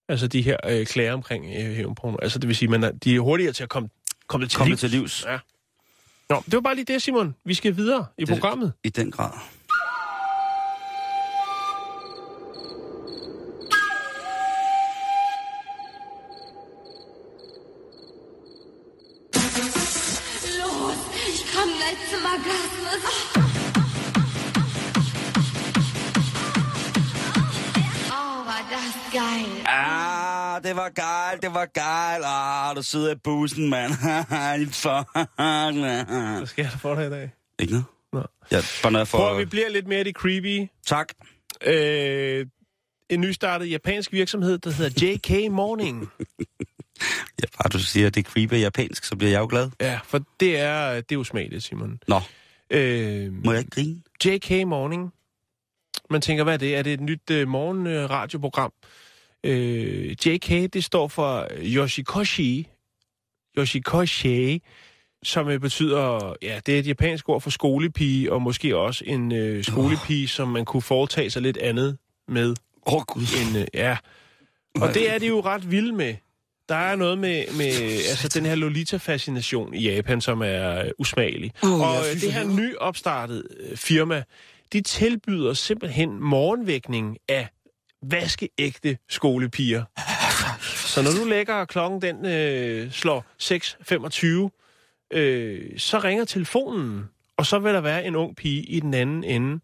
Altså 0.10 0.28
de 0.28 0.41
her 0.41 0.58
øh, 0.69 0.86
klager 0.86 1.13
omkring 1.13 1.45
øh, 1.45 1.71
hævnporno. 1.76 2.17
Altså 2.21 2.39
det 2.39 2.48
vil 2.48 2.56
sige, 2.56 2.76
at 2.86 3.04
de 3.04 3.15
er 3.15 3.19
hurtigere 3.19 3.54
til 3.54 3.63
at 3.63 3.69
komme, 3.69 3.89
komme 4.28 4.43
det 4.43 4.52
til 4.52 4.58
Kom 4.58 4.65
liv. 4.67 4.71
det 4.71 4.80
til 4.80 4.89
livs 4.89 5.26
Ja. 5.28 5.38
Nå, 6.30 6.43
det 6.45 6.54
var 6.54 6.62
bare 6.62 6.76
lige 6.76 6.86
det, 6.93 7.02
Simon. 7.02 7.36
Vi 7.45 7.54
skal 7.54 7.76
videre 7.78 8.06
i 8.17 8.21
Det- 8.21 8.30
programmet. 8.30 8.74
i 8.84 8.89
den 8.89 9.12
grad. 9.12 9.32
Orgasmus. 22.36 23.36
Geil. 29.12 29.65
Ah, 29.65 30.63
det 30.63 30.76
var 30.76 30.89
gejl, 30.95 31.41
det 31.41 31.54
var 31.54 31.67
gejl. 31.74 32.21
Ah, 32.26 32.76
du 32.76 32.84
sidder 32.84 33.12
i 33.12 33.15
bussen, 33.24 33.69
mand. 33.69 33.91
Hvad 36.38 36.48
sker 36.48 36.63
der 36.63 36.78
for 36.78 36.95
dig 36.95 37.08
i 37.08 37.10
dag? 37.10 37.32
Ikke 37.60 37.74
noget? 37.74 37.86
Nå. 38.13 38.24
Ja, 38.52 38.58
bare 38.84 38.91
når 38.91 39.00
jeg 39.00 39.08
Prøv, 39.08 39.39
vi 39.39 39.45
bliver 39.45 39.69
lidt 39.69 39.88
mere 39.88 40.02
i 40.02 40.04
det 40.04 40.15
creepy. 40.15 40.67
Tak. 40.88 41.08
Øh, 41.65 42.45
en 43.10 43.21
nystartet 43.21 43.71
japansk 43.71 44.12
virksomhed, 44.12 44.58
der 44.58 44.71
hedder 44.71 45.06
JK 45.06 45.52
Morning. 45.52 46.00
Ja, 47.41 47.45
bare 47.58 47.69
du 47.73 47.79
siger, 47.79 48.08
at 48.08 48.15
det 48.15 48.25
creepy 48.25 48.53
japansk, 48.53 49.03
så 49.03 49.15
bliver 49.15 49.31
jeg 49.31 49.39
jo 49.39 49.47
glad. 49.49 49.69
ja, 49.81 49.99
for 50.03 50.21
det 50.39 50.60
er, 50.60 51.01
det 51.01 51.12
er 51.15 51.19
usmageligt, 51.19 51.63
Simon. 51.63 51.99
Nå, 52.08 52.21
Øh, 52.69 53.34
må 53.45 53.51
jeg 53.51 53.60
ikke 53.60 53.71
grine? 53.71 54.01
JK 54.25 54.67
Morning. 54.67 55.12
Man 56.10 56.21
tænker, 56.21 56.43
hvad 56.43 56.53
er 56.53 56.58
det? 56.58 56.75
Er 56.75 56.81
det 56.81 56.93
et 56.93 57.01
nyt 57.01 57.29
øh, 57.31 57.47
morgenradioprogram? 57.47 58.73
Øh, 59.43 60.12
JK, 60.12 60.49
det 60.73 60.84
står 60.84 61.08
for 61.08 61.47
Yoshikoshi. 61.62 62.67
Yoshikoshi, 63.58 64.62
som 65.23 65.49
øh, 65.49 65.60
betyder, 65.60 66.34
ja, 66.41 66.60
det 66.65 66.75
er 66.75 66.79
et 66.79 66.88
japansk 66.88 67.29
ord 67.29 67.41
for 67.41 67.49
skolepige, 67.49 68.31
og 68.34 68.41
måske 68.41 68.77
også 68.77 69.03
en 69.08 69.31
øh, 69.31 69.63
skolepige, 69.63 70.27
som 70.27 70.47
man 70.47 70.65
kunne 70.65 70.81
foretage 70.81 71.29
sig 71.29 71.41
lidt 71.41 71.58
andet 71.58 71.97
med 72.27 72.55
Åh, 72.88 72.93
oh, 72.93 73.01
Gud. 73.08 73.23
end, 73.47 73.58
øh, 73.58 73.65
ja. 73.73 73.97
Og 74.81 74.93
det 74.93 75.13
er 75.13 75.19
de 75.19 75.27
jo 75.27 75.41
ret 75.41 75.71
vilde 75.71 75.91
med. 75.93 76.15
Der 76.69 76.75
er 76.75 76.95
noget 76.95 77.17
med, 77.17 77.58
med 77.58 77.71
altså, 78.10 78.28
den 78.28 78.45
her 78.45 78.56
Lolita-fascination 78.56 79.73
i 79.73 79.89
Japan, 79.89 80.21
som 80.21 80.41
er 80.41 80.80
øh, 80.80 80.91
usmagelig. 80.97 81.51
Åh, 81.63 81.82
og 81.82 81.97
øh, 81.97 82.21
det 82.21 82.34
her 82.34 82.43
nyopstartede 82.43 83.43
øh, 83.60 83.78
firma, 83.78 84.23
de 84.73 84.82
tilbyder 84.82 85.54
simpelthen 85.54 86.19
morgenvækning 86.19 87.17
af 87.30 87.47
vaskeægte 88.04 88.97
skolepiger. 89.10 89.84
Så 90.95 91.01
når 91.01 91.12
du 91.12 91.30
lægger 91.30 91.65
klokken, 91.65 92.01
den 92.01 92.25
øh, 92.25 92.91
slår 92.91 93.25
6.25, 93.41 95.17
øh, 95.17 95.80
så 95.80 95.99
ringer 95.99 96.25
telefonen, 96.25 97.10
og 97.38 97.45
så 97.45 97.60
vil 97.60 97.73
der 97.73 97.82
være 97.82 98.06
en 98.06 98.15
ung 98.15 98.36
pige 98.36 98.63
i 98.63 98.80
den 98.80 98.93
anden 98.93 99.23
ende, 99.23 99.60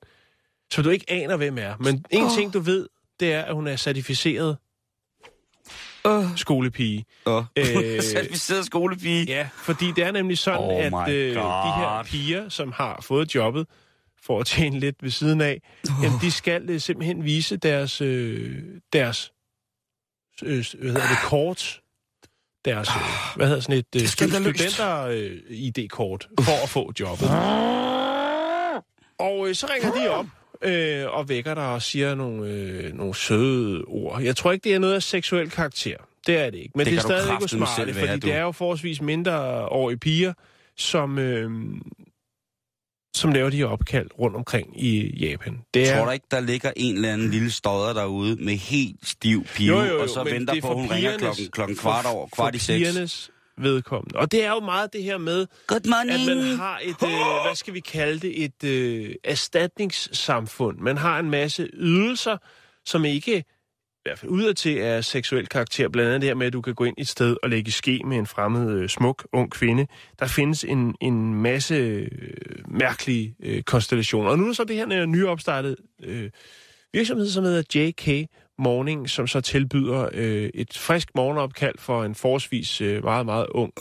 som 0.71 0.83
du 0.83 0.89
ikke 0.89 1.05
aner, 1.07 1.37
hvem 1.37 1.57
er. 1.57 1.75
Men 1.79 2.05
en 2.09 2.23
Åh. 2.23 2.31
ting, 2.31 2.53
du 2.53 2.59
ved, 2.59 2.87
det 3.19 3.33
er, 3.33 3.41
at 3.41 3.53
hun 3.53 3.67
er 3.67 3.75
certificeret 3.75 4.57
Åh. 6.05 6.25
skolepige. 6.35 7.05
Åh. 7.25 7.43
Øh, 7.55 7.65
Certificeret 8.01 8.65
skolepige. 8.65 9.25
Ja, 9.25 9.49
fordi 9.57 9.91
det 9.91 10.03
er 10.03 10.11
nemlig 10.11 10.37
sådan, 10.37 10.93
Oh 10.93 11.03
at 11.03 11.09
øh, 11.09 11.35
de 11.35 11.41
her 11.41 12.03
piger, 12.05 12.49
som 12.49 12.71
har 12.71 12.99
fået 13.01 13.35
jobbet 13.35 13.67
for 14.23 14.39
at 14.39 14.45
tjene 14.45 14.79
lidt 14.79 15.03
ved 15.03 15.09
siden 15.09 15.41
af, 15.41 15.61
oh. 15.89 15.95
jamen, 16.03 16.19
de 16.21 16.31
skal 16.31 16.69
øh, 16.69 16.81
simpelthen 16.81 17.23
vise 17.23 17.57
deres, 17.57 18.01
øh, 18.01 18.63
deres 18.93 19.31
øh, 20.43 20.65
hvad 20.79 20.91
hedder 20.91 21.07
det, 21.07 21.17
kort, 21.23 21.81
deres, 22.65 22.89
øh, 22.89 22.95
hvad 23.35 23.47
hedder 23.47 23.61
sådan 23.61 23.77
et 23.77 23.95
øh, 23.95 24.07
studenter-ID-kort, 24.07 26.27
for 26.39 26.63
at 26.63 26.69
få 26.69 26.91
jobbet. 26.99 27.29
Og 29.19 29.49
øh, 29.49 29.55
så 29.55 29.67
ringer 29.73 29.91
de 29.91 30.09
op 30.09 30.25
øh, 30.63 31.05
og 31.09 31.29
vækker 31.29 31.53
dig 31.53 31.67
og 31.73 31.81
siger 31.81 32.15
nogle, 32.15 32.47
øh, 32.47 32.93
nogle 32.93 33.15
søde 33.15 33.83
ord. 33.87 34.21
Jeg 34.21 34.35
tror 34.35 34.51
ikke, 34.51 34.63
det 34.63 34.73
er 34.73 34.79
noget 34.79 34.93
af 34.93 35.03
seksuel 35.03 35.49
karakter. 35.49 35.95
Det 36.27 36.37
er 36.37 36.49
det 36.49 36.57
ikke. 36.57 36.71
Men 36.75 36.85
Det 36.85 36.91
det, 36.93 36.97
er 36.97 37.01
du 37.01 37.07
stadig 37.47 37.87
ikke 37.87 37.95
være, 37.95 38.07
fordi 38.07 38.19
du. 38.19 38.27
det 38.27 38.35
er 38.35 38.41
jo 38.41 38.51
forholdsvis 38.51 39.01
mindreårige 39.01 39.97
piger, 39.97 40.33
som, 40.77 41.19
øh, 41.19 41.51
som 43.15 43.31
laver 43.31 43.49
de 43.49 43.57
her 43.57 43.65
opkald 43.65 44.09
rundt 44.19 44.35
omkring 44.35 44.83
i 44.83 45.17
Japan. 45.25 45.59
Det 45.73 45.81
Jeg 45.81 45.89
er, 45.89 45.97
tror 45.97 46.05
da 46.05 46.11
ikke, 46.11 46.25
der 46.31 46.39
ligger 46.39 46.71
en 46.75 46.95
eller 46.95 47.13
anden 47.13 47.29
lille 47.31 47.51
stodder 47.51 47.93
derude 47.93 48.35
med 48.35 48.53
helt 48.53 49.07
stiv 49.07 49.45
pive, 49.55 49.75
Jo, 49.75 49.81
jo, 49.81 49.93
jo, 49.95 50.01
og 50.01 50.09
så 50.09 50.23
venter 50.23 50.55
er 50.55 50.61
på, 50.61 50.69
at 50.69 50.75
hun 50.75 50.91
ringer 50.91 51.17
klokken, 51.17 51.47
klokken 51.51 51.77
kvart 51.77 52.05
over, 52.05 52.27
kvart 52.27 52.55
i 52.55 52.59
seks. 52.59 53.31
Vedkommende. 53.63 54.19
Og 54.19 54.31
det 54.31 54.43
er 54.45 54.49
jo 54.49 54.59
meget 54.59 54.93
det 54.93 55.03
her 55.03 55.17
med, 55.17 55.47
Good 55.67 55.81
morning. 55.89 56.29
at 56.31 56.37
man 56.37 56.57
har 56.57 56.79
et, 56.83 57.03
øh, 57.03 57.45
hvad 57.45 57.55
skal 57.55 57.73
vi 57.73 57.79
kalde 57.79 58.19
det, 58.19 58.43
et 58.43 58.63
øh, 58.63 59.15
erstatningssamfund. 59.23 60.77
Man 60.77 60.97
har 60.97 61.19
en 61.19 61.29
masse 61.29 61.69
ydelser, 61.73 62.37
som 62.85 63.05
ikke, 63.05 63.37
i 63.37 64.01
hvert 64.03 64.19
fald 64.19 64.31
udadtil, 64.31 64.77
er 64.77 65.01
seksuel 65.01 65.47
karakter. 65.47 65.89
Blandt 65.89 66.07
andet 66.09 66.21
det 66.21 66.29
her 66.29 66.35
med, 66.35 66.47
at 66.47 66.53
du 66.53 66.61
kan 66.61 66.75
gå 66.75 66.83
ind 66.83 66.95
et 66.97 67.07
sted 67.07 67.37
og 67.43 67.49
lægge 67.49 67.71
ske 67.71 68.01
med 68.05 68.17
en 68.17 68.27
fremmed, 68.27 68.71
øh, 68.71 68.89
smuk, 68.89 69.27
ung 69.33 69.51
kvinde. 69.51 69.87
Der 70.19 70.27
findes 70.27 70.63
en, 70.63 70.95
en 71.01 71.35
masse 71.35 71.75
øh, 71.75 72.07
mærkelige 72.67 73.35
øh, 73.43 73.63
konstellationer. 73.63 74.29
Og 74.29 74.37
nu 74.37 74.43
er 74.43 74.47
der 74.47 74.53
så 74.53 74.63
det 74.63 74.75
her 74.75 74.91
øh, 74.91 75.05
nyopstartet 75.05 75.75
øh, 76.03 76.29
virksomhed, 76.93 77.29
som 77.29 77.43
hedder 77.43 77.63
JK 77.75 78.27
Morning, 78.61 79.09
som 79.09 79.27
så 79.27 79.41
tilbyder 79.41 80.09
øh, 80.13 80.49
et 80.53 80.77
frisk 80.77 81.07
morgenopkald 81.15 81.75
for 81.79 82.03
en 82.03 82.15
forholdsvis 82.15 82.81
øh, 82.81 83.03
meget, 83.03 83.25
meget 83.25 83.47
ung, 83.51 83.73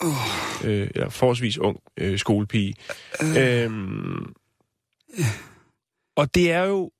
øh, 0.64 0.88
eller 0.94 1.08
forholdsvis 1.08 1.58
ung 1.58 1.80
øh, 1.96 2.18
skolepige. 2.18 2.74
Øhm, 3.38 4.32
og 6.16 6.34
det 6.34 6.52
er 6.52 6.64
jo, 6.64 6.90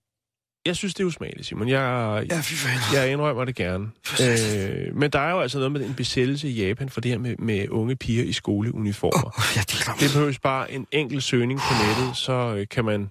jeg 0.67 0.77
synes, 0.77 0.95
det 0.95 1.03
er 1.03 1.07
usmageligt, 1.07 1.47
Simon. 1.47 1.69
Jeg, 1.69 2.27
Ja, 2.31 3.01
jeg 3.01 3.13
indrømmer 3.13 3.45
det 3.45 3.55
gerne. 3.55 3.91
Øh, 4.23 4.97
men 4.97 5.11
der 5.11 5.19
er 5.19 5.31
jo 5.31 5.41
altså 5.41 5.59
noget 5.59 5.73
med 5.73 5.85
en 5.85 5.95
besættelse 5.95 6.49
i 6.49 6.67
Japan 6.67 6.89
for 6.89 7.01
det 7.01 7.11
her 7.11 7.19
med, 7.19 7.37
med 7.37 7.69
unge 7.69 7.97
piger 7.97 8.25
i 8.25 8.33
skoleuniformer. 8.33 9.27
Oh, 9.39 9.43
ja, 9.57 9.61
det 9.61 9.89
er. 9.89 9.93
Det 10.01 10.11
behøves 10.13 10.39
bare 10.39 10.73
en 10.73 10.87
enkelt 10.93 11.23
søgning 11.23 11.61
på 11.61 11.75
nettet, 11.87 12.17
så 12.17 12.55
øh, 12.57 12.67
kan 12.71 12.85
man 12.85 13.11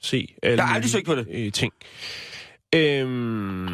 se 0.00 0.34
alle 0.42 0.56
Jeg 0.56 0.66
har 0.68 0.74
aldrig 0.74 0.90
søgt 0.90 1.06
på 1.06 1.14
det. 1.14 1.26
Øh, 1.30 1.52
ting. 1.52 1.72
Øhm, 2.74 3.68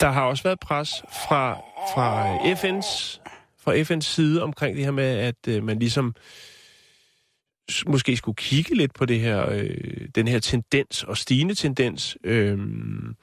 der 0.00 0.10
har 0.10 0.22
også 0.22 0.42
været 0.42 0.60
pres 0.60 1.02
fra, 1.28 1.54
fra 1.94 2.36
FN's, 2.36 3.20
fra 3.58 3.74
FN's 3.74 4.00
side 4.00 4.42
omkring 4.42 4.76
det 4.76 4.84
her 4.84 4.92
med, 4.92 5.04
at 5.18 5.48
øh, 5.48 5.64
man 5.64 5.78
ligesom 5.78 6.14
måske 7.86 8.16
skulle 8.16 8.36
kigge 8.36 8.74
lidt 8.74 8.94
på 8.94 9.04
det 9.04 9.20
her, 9.20 9.50
øh, 9.50 10.08
den 10.14 10.28
her 10.28 10.38
tendens 10.38 11.04
og 11.04 11.16
stigende 11.16 11.54
tendens. 11.54 12.16
Øhm, 12.24 13.16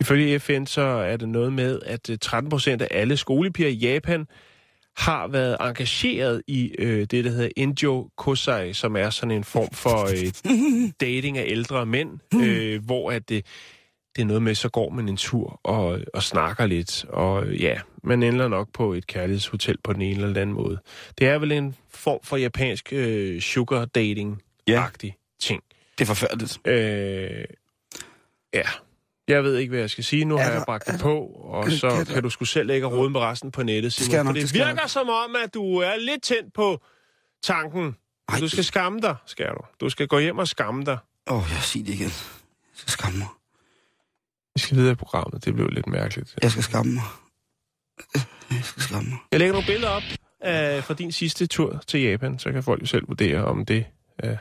ifølge 0.00 0.40
FN 0.40 0.66
så 0.66 0.82
er 0.82 1.16
det 1.16 1.28
noget 1.28 1.52
med, 1.52 1.80
at 1.86 2.10
øh, 2.10 2.18
13 2.20 2.50
procent 2.50 2.82
af 2.82 2.88
alle 2.90 3.16
skolepiger 3.16 3.68
i 3.68 3.74
Japan 3.74 4.26
har 4.96 5.28
været 5.28 5.56
engageret 5.60 6.42
i 6.46 6.74
øh, 6.78 7.06
det, 7.10 7.24
der 7.24 7.30
hedder 7.30 7.48
Injo 7.56 8.10
Kosai, 8.16 8.72
som 8.72 8.96
er 8.96 9.10
sådan 9.10 9.30
en 9.30 9.44
form 9.44 9.70
for 9.72 10.04
øh, 10.04 10.52
dating 11.00 11.38
af 11.38 11.44
ældre 11.46 11.86
mænd, 11.86 12.18
øh, 12.34 12.84
hvor 12.84 13.10
at 13.10 13.28
det, 13.28 13.46
det 14.16 14.22
er 14.22 14.26
noget 14.26 14.42
med, 14.42 14.54
så 14.54 14.68
går 14.68 14.90
man 14.90 15.08
en 15.08 15.16
tur 15.16 15.60
og, 15.62 16.00
og 16.14 16.22
snakker 16.22 16.66
lidt, 16.66 17.04
og 17.08 17.46
ja, 17.48 17.80
man 18.02 18.22
ender 18.22 18.48
nok 18.48 18.68
på 18.72 18.92
et 18.92 19.06
kærlighedshotel 19.06 19.78
på 19.84 19.92
den 19.92 20.02
ene 20.02 20.14
eller 20.14 20.26
den 20.26 20.36
anden 20.36 20.56
måde. 20.56 20.78
Det 21.18 21.28
er 21.28 21.38
vel 21.38 21.52
en 21.52 21.76
form 21.90 22.20
for 22.22 22.36
japansk 22.36 22.92
øh, 22.92 23.40
sugar 23.40 23.84
dating-agtig 23.84 25.36
ting. 25.40 25.62
Det 25.98 26.04
er 26.04 26.06
forfærdeligt. 26.06 26.58
Øh, 26.66 27.44
ja, 28.54 28.68
jeg 29.28 29.44
ved 29.44 29.56
ikke, 29.56 29.70
hvad 29.70 29.80
jeg 29.80 29.90
skal 29.90 30.04
sige. 30.04 30.24
Nu 30.24 30.34
har 30.36 30.42
Altså, 30.42 30.54
jeg 30.58 30.64
bragt 30.66 30.86
det 30.86 31.00
på, 31.00 31.18
og 31.26 31.70
så 31.70 31.90
kan 31.90 32.06
kan, 32.06 32.22
du- 32.22 32.30
sgu 32.30 32.44
selv 32.44 32.66
lægge 32.66 32.86
rode 32.86 33.10
med 33.10 33.20
resten 33.20 33.50
på 33.50 33.62
nettet, 33.62 33.92
Simon. 33.92 34.14
jeg 34.14 34.24
nok, 34.24 34.28
For 34.28 34.32
det 34.32 34.42
det 34.42 34.54
virker 34.54 34.74
nok. 34.74 34.88
som 34.88 35.08
om, 35.08 35.36
at 35.44 35.54
du 35.54 35.76
er 35.76 35.96
lidt 35.96 36.22
tændt 36.22 36.52
på 36.52 36.80
tanken. 37.42 37.96
Ej. 38.28 38.38
Du 38.38 38.48
skal 38.48 38.64
skamme 38.64 39.00
dig, 39.00 39.16
skal 39.26 39.46
du. 39.46 39.60
Du 39.80 39.88
skal 39.90 40.06
gå 40.08 40.18
hjem 40.18 40.38
og 40.38 40.48
skamme 40.48 40.84
dig. 40.84 40.98
Åh, 41.26 41.36
oh, 41.36 41.44
jeg 41.50 41.62
siger 41.62 41.84
det 41.84 41.94
igen. 41.94 42.04
Jeg 42.04 42.12
skal 42.74 42.90
skamme 42.92 43.18
mig. 43.18 43.28
Vi 44.54 44.60
skal 44.60 44.76
videre 44.76 44.92
i 44.92 44.94
programmet. 44.94 45.44
Det 45.44 45.54
blev 45.54 45.68
lidt 45.68 45.86
mærkeligt. 45.86 46.34
Jeg 46.42 46.50
skal 46.50 46.62
skamme 46.62 46.92
mig. 46.92 47.02
Jeg 48.50 48.60
skal 48.64 48.82
skamme 48.82 49.08
mig. 49.10 49.18
Jeg 49.32 49.38
lægger 49.38 49.52
nogle 49.52 49.66
billeder 49.66 49.88
op 49.88 50.02
af, 50.40 50.84
fra 50.84 50.94
din 50.94 51.12
sidste 51.12 51.46
tur 51.46 51.82
til 51.86 52.00
Japan, 52.00 52.38
så 52.38 52.52
kan 52.52 52.62
folk 52.62 52.80
jo 52.82 52.86
selv 52.86 53.08
vurdere, 53.08 53.44
om 53.44 53.66
det 53.66 53.86
er 54.18 54.36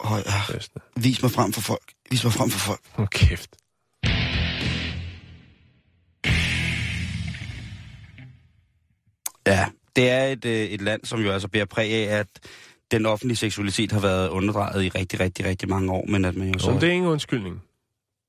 Åh, 0.00 0.12
oh, 0.12 0.20
ja. 0.26 0.58
Vis 0.96 1.22
mig 1.22 1.30
frem 1.30 1.52
for 1.52 1.60
folk. 1.60 1.92
Vis 2.10 2.24
mig 2.24 2.32
frem 2.32 2.50
for 2.50 2.58
folk. 2.58 2.80
Åh, 2.98 3.06
kæft. 3.10 3.56
Ja, 9.48 9.66
det 9.96 10.10
er 10.10 10.24
et, 10.24 10.44
øh, 10.44 10.52
et 10.52 10.80
land, 10.80 11.04
som 11.04 11.20
jo 11.20 11.32
altså 11.32 11.48
bærer 11.48 11.64
præg 11.64 11.92
af, 11.92 12.18
at 12.18 12.28
den 12.90 13.06
offentlige 13.06 13.36
seksualitet 13.36 13.92
har 13.92 14.00
været 14.00 14.28
underdrejet 14.28 14.84
i 14.84 14.88
rigtig, 14.88 15.20
rigtig, 15.20 15.44
rigtig 15.44 15.68
mange 15.68 15.92
år, 15.92 16.06
men 16.08 16.24
at 16.24 16.36
man 16.36 16.52
jo 16.52 16.58
så... 16.58 16.64
Så... 16.64 16.72
det 16.72 16.82
er 16.82 16.92
ingen 16.92 17.10
undskyldning. 17.10 17.62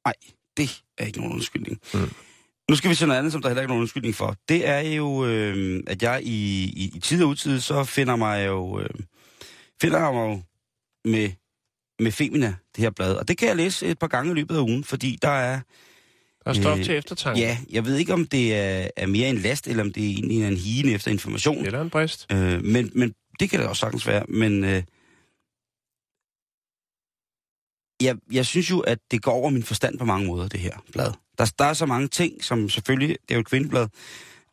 Nej, 0.06 0.14
det 0.58 0.84
er 0.98 1.06
ikke 1.06 1.20
nogen 1.20 1.34
undskyldning. 1.34 1.80
Mm. 1.94 2.00
Mm. 2.00 2.10
Nu 2.70 2.76
skal 2.76 2.90
vi 2.90 2.96
til 2.96 3.08
noget 3.08 3.20
andet, 3.20 3.32
som 3.32 3.42
der 3.42 3.50
heller 3.50 3.62
ikke 3.62 3.68
er 3.68 3.74
nogen 3.74 3.82
undskyldning 3.82 4.16
for. 4.16 4.36
Det 4.50 4.68
er 4.68 4.80
jo, 4.80 5.26
øh, 5.26 5.84
at 5.88 6.04
jeg 6.04 6.22
i, 6.24 6.64
i, 6.64 6.92
i 6.96 7.00
tid 7.00 7.24
og 7.24 7.30
utid, 7.30 7.60
så 7.60 7.84
finder 7.84 8.16
mig 8.16 8.48
jo, 8.48 8.80
øh, 8.80 8.90
finder 9.82 10.00
jeg 10.00 10.14
mig 10.14 10.30
jo 10.30 10.42
med, 11.06 11.30
med 12.00 12.12
Femina, 12.12 12.56
det 12.76 12.82
her 12.84 12.90
blad. 12.90 13.16
Og 13.16 13.28
det 13.28 13.38
kan 13.38 13.48
jeg 13.48 13.56
læse 13.56 13.86
et 13.86 14.00
par 14.00 14.08
gange 14.08 14.32
i 14.32 14.36
løbet 14.36 14.56
af 14.56 14.62
ugen, 14.62 14.84
fordi 14.84 15.18
der 15.22 15.30
er, 15.30 15.60
Er 16.46 16.54
stof 16.54 16.80
Øh, 16.80 16.86
til 16.86 16.96
eftertanke. 16.96 17.42
ja, 17.42 17.58
jeg 17.70 17.86
ved 17.86 17.98
ikke, 17.98 18.14
om 18.14 18.28
det 18.28 18.56
er, 18.56 18.88
er 18.96 19.08
mere 19.08 19.30
en 19.30 19.38
last, 19.38 19.68
eller 19.68 19.84
om 19.84 19.94
det 19.94 20.04
er 20.06 20.10
egentlig 20.10 20.48
en 20.48 20.58
higende 20.58 20.94
efter 20.94 21.12
information. 21.12 21.66
Eller 21.66 21.82
en 21.82 21.90
brist. 21.90 22.28
Øh, 22.32 22.64
men, 22.64 22.92
men 22.96 23.14
det 23.40 23.50
kan 23.50 23.60
det 23.60 23.68
også 23.68 23.80
sagtens 23.80 24.08
være. 24.08 24.26
Men 24.28 24.64
øh, 24.64 24.84
jeg, 28.02 28.16
jeg 28.32 28.46
synes 28.46 28.70
jo, 28.70 28.80
at 28.80 29.00
det 29.12 29.22
går 29.22 29.32
over 29.32 29.50
min 29.50 29.64
forstand 29.64 29.98
på 29.98 30.06
mange 30.06 30.28
måder, 30.28 30.48
det 30.48 30.60
her 30.60 30.78
blad. 30.92 31.12
Der, 31.38 31.52
der 31.60 31.66
er 31.66 31.74
så 31.74 31.86
mange 31.86 32.08
ting, 32.08 32.44
som 32.44 32.70
selvfølgelig, 32.70 33.10
det 33.10 33.32
er 33.32 33.36
jo 33.36 33.42
et 33.42 33.48
kvindeblad, 33.48 33.88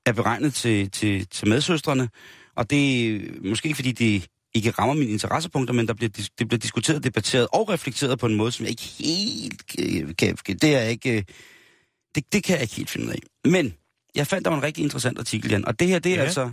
er 0.06 0.12
beregnet 0.12 0.54
til, 0.54 0.90
til, 0.90 1.26
til 1.26 1.48
medsøstrene. 1.48 2.08
Og 2.56 2.70
det 2.70 3.14
er 3.16 3.20
måske 3.44 3.66
ikke, 3.66 3.76
fordi 3.76 3.92
det 3.92 4.26
ikke 4.54 4.70
rammer 4.70 4.94
mine 4.94 5.10
interessepunkter, 5.10 5.74
men 5.74 5.88
der 5.88 5.94
bliver, 5.94 6.10
det 6.38 6.48
bliver 6.48 6.58
diskuteret, 6.58 7.04
debatteret 7.04 7.48
og 7.52 7.68
reflekteret 7.68 8.18
på 8.18 8.26
en 8.26 8.34
måde, 8.34 8.52
som 8.52 8.64
jeg 8.64 8.70
ikke 8.70 8.82
helt 8.82 10.16
kan... 10.16 10.36
det 10.46 10.64
er 10.74 10.80
jeg 10.80 10.90
ikke... 10.90 11.24
Det, 12.16 12.32
det 12.32 12.44
kan 12.44 12.54
jeg 12.54 12.62
ikke 12.62 12.74
helt 12.74 12.90
finde 12.90 13.06
ud 13.06 13.12
af. 13.12 13.18
Men 13.44 13.74
jeg 14.14 14.26
fandt 14.26 14.44
der 14.44 14.50
en 14.50 14.62
rigtig 14.62 14.82
interessant 14.84 15.18
artikel, 15.18 15.50
Jan. 15.50 15.64
Og 15.64 15.80
det 15.80 15.88
her, 15.88 15.98
det 15.98 16.12
er 16.12 16.16
Ja. 16.16 16.22
altså 16.22 16.50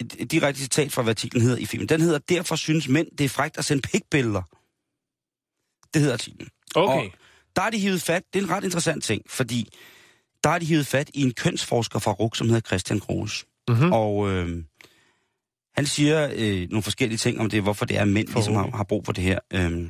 et, 0.00 0.30
direkte 0.30 0.60
citat 0.60 0.92
fra, 0.92 1.02
hvad 1.02 1.10
artiklen 1.12 1.42
hedder 1.42 1.56
i 1.56 1.66
filmen. 1.66 1.88
Den 1.88 2.00
hedder, 2.00 2.18
derfor 2.18 2.56
synes 2.56 2.88
mænd, 2.88 3.08
det 3.18 3.24
er 3.24 3.28
frægt 3.28 3.58
at 3.58 3.64
sende 3.64 3.82
pikbilleder. 3.82 4.42
Det 5.94 6.00
hedder 6.00 6.12
artiklen. 6.14 6.48
Okay. 6.74 7.06
Og 7.06 7.12
der 7.56 7.62
er 7.62 7.70
de 7.70 7.78
hivet 7.78 8.02
fat, 8.02 8.22
det 8.32 8.38
er 8.38 8.42
en 8.44 8.50
ret 8.50 8.64
interessant 8.64 9.04
ting, 9.04 9.22
fordi 9.28 9.68
der 10.44 10.50
er 10.50 10.58
de 10.58 10.66
hivet 10.66 10.86
fat 10.86 11.10
i 11.14 11.22
en 11.22 11.32
kønsforsker 11.32 11.98
fra 11.98 12.12
RUK, 12.12 12.36
som 12.36 12.46
hedder 12.48 12.60
Christian 12.60 13.00
Kroos. 13.00 13.46
Mm-hmm. 13.68 13.92
Og 13.92 14.30
øh, 14.30 14.64
han 15.76 15.86
siger 15.86 16.30
øh, 16.34 16.68
nogle 16.70 16.82
forskellige 16.82 17.18
ting 17.18 17.40
om 17.40 17.50
det, 17.50 17.62
hvorfor 17.62 17.84
det 17.84 17.96
er, 17.96 18.02
at 18.02 18.08
mænd 18.08 18.28
ligesom 18.28 18.54
har, 18.54 18.70
har 18.76 18.84
brug 18.84 19.04
for 19.04 19.12
det 19.12 19.24
her. 19.24 19.38
Øh, 19.52 19.88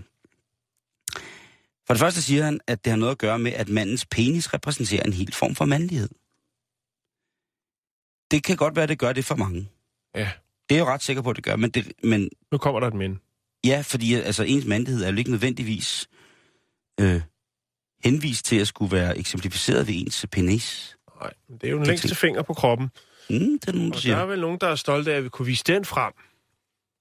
For 1.89 1.95
det 1.95 2.01
første 2.01 2.23
siger 2.23 2.45
han, 2.45 2.61
at 2.67 2.85
det 2.85 2.91
har 2.91 2.97
noget 2.99 3.13
at 3.13 3.19
gøre 3.19 3.39
med, 3.39 3.53
at 3.53 3.69
mandens 3.69 4.07
penis 4.07 4.55
repræsenterer 4.55 5.03
en 5.03 5.13
helt 5.13 5.35
form 5.35 5.55
for 5.55 5.65
mandlighed. 5.65 6.09
Det 8.31 8.45
kan 8.45 8.57
godt 8.57 8.77
være, 8.77 8.83
at 8.83 8.89
det 8.89 8.99
gør 8.99 9.13
det 9.13 9.25
for 9.25 9.35
mange. 9.37 9.69
Ja. 10.15 10.31
Det 10.69 10.75
er 10.75 10.79
jeg 10.79 10.81
jo 10.81 10.87
ret 10.93 11.03
sikker 11.03 11.23
på, 11.23 11.31
at 11.31 11.37
det 11.37 11.45
gør, 11.45 11.57
men, 11.57 11.71
det, 11.71 11.93
men 12.05 12.29
Nu 12.53 12.59
kommer 12.59 12.81
der 12.81 12.87
et 12.87 12.95
men. 12.95 13.21
ja, 13.65 13.81
fordi 13.87 14.15
altså, 14.15 14.43
ens 14.43 14.65
mandlighed 14.67 15.05
er 15.05 15.11
jo 15.13 15.17
ikke 15.17 15.31
nødvendigvis 15.31 16.09
øh, 17.01 17.21
henvist 18.05 18.45
til 18.45 18.57
at 18.57 18.69
skulle 18.69 18.93
være 18.97 19.19
eksemplificeret 19.19 19.87
ved 19.87 19.95
ens 19.97 20.27
penis. 20.33 20.97
Nej, 21.21 21.33
det 21.61 21.65
er 21.67 21.71
jo 21.71 21.77
den 21.79 21.87
længste 21.87 22.15
finger 22.15 22.43
på 22.43 22.55
kroppen. 22.55 22.91
Mm, 23.31 23.59
det 23.59 23.69
er 23.69 23.73
nogen, 23.73 23.91
der 23.91 23.97
Og 23.97 24.03
der 24.03 24.11
er 24.11 24.17
siger. 24.17 24.27
vel 24.27 24.41
nogen, 24.41 24.59
der 24.61 24.69
er 24.69 24.75
stolte 24.77 25.13
af, 25.13 25.17
at 25.17 25.25
vi 25.25 25.29
kunne 25.29 25.47
vise 25.47 25.65
den 25.67 25.85
frem. 25.85 26.13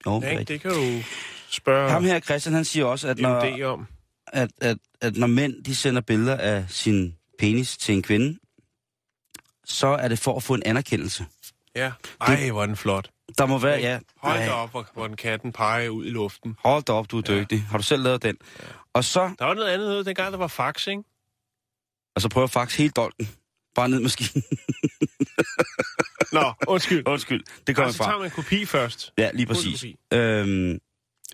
Jo, 0.06 0.20
Ja, 0.20 0.26
det 0.32 0.40
ikke? 0.40 0.52
det 0.52 0.60
kan 0.60 0.70
du 0.70 1.02
spørge 1.50 1.90
Ham 1.90 2.04
her, 2.04 2.20
Christian, 2.20 2.54
han 2.54 2.64
siger 2.64 2.84
også, 2.84 3.08
at 3.08 3.18
når, 3.18 3.64
om. 3.66 3.86
At, 4.32 4.50
at, 4.60 4.76
at 5.00 5.16
når 5.16 5.26
mænd 5.26 5.64
de 5.64 5.74
sender 5.76 6.00
billeder 6.00 6.36
af 6.36 6.64
sin 6.68 7.14
penis 7.38 7.76
til 7.76 7.94
en 7.94 8.02
kvinde, 8.02 8.38
så 9.64 9.86
er 9.86 10.08
det 10.08 10.18
for 10.18 10.36
at 10.36 10.42
få 10.42 10.54
en 10.54 10.62
anerkendelse. 10.66 11.26
Ja. 11.76 11.92
Ej, 12.20 12.50
hvor 12.50 12.62
er 12.62 12.66
den 12.66 12.76
flot. 12.76 13.10
Der 13.38 13.46
må 13.46 13.58
være, 13.58 13.78
ja, 13.80 13.98
Hold 14.16 14.38
da 14.38 14.50
op, 14.50 14.70
hvor, 14.70 14.86
hvor 14.94 15.06
den 15.06 15.16
katten 15.16 15.52
peger 15.52 15.88
ud 15.88 16.06
i 16.06 16.10
luften. 16.10 16.56
hold 16.64 16.82
da 16.82 16.92
op, 16.92 17.10
du 17.10 17.18
er 17.18 17.22
dygtig. 17.22 17.62
Har 17.62 17.78
du 17.78 17.84
selv 17.84 18.02
lavet 18.02 18.22
den? 18.22 18.36
Og 18.92 19.04
så, 19.04 19.30
Der 19.38 19.44
var 19.44 19.54
noget 19.54 19.68
andet 19.68 19.88
noget, 19.88 20.06
dengang 20.06 20.32
der 20.32 20.38
var 20.38 20.46
fax, 20.46 20.86
ikke? 20.86 21.02
og 22.16 22.22
så 22.22 22.28
prøver 22.28 22.44
jeg 22.46 22.50
faktisk 22.50 22.78
helt 22.78 22.96
dolken. 22.96 23.28
Bare 23.74 23.88
ned 23.88 24.00
i 24.00 24.02
maskinen. 24.02 24.42
Nå, 26.32 26.52
undskyld. 26.68 27.02
Undskyld, 27.12 27.44
det 27.66 27.76
kommer 27.76 27.86
Altså, 27.86 27.98
fra. 28.02 28.10
tager 28.10 28.18
man 28.18 28.24
en 28.26 28.30
kopi 28.30 28.64
først. 28.64 29.12
Ja, 29.18 29.30
lige 29.34 29.46
præcis. 29.46 29.84
Øhm, 30.12 30.78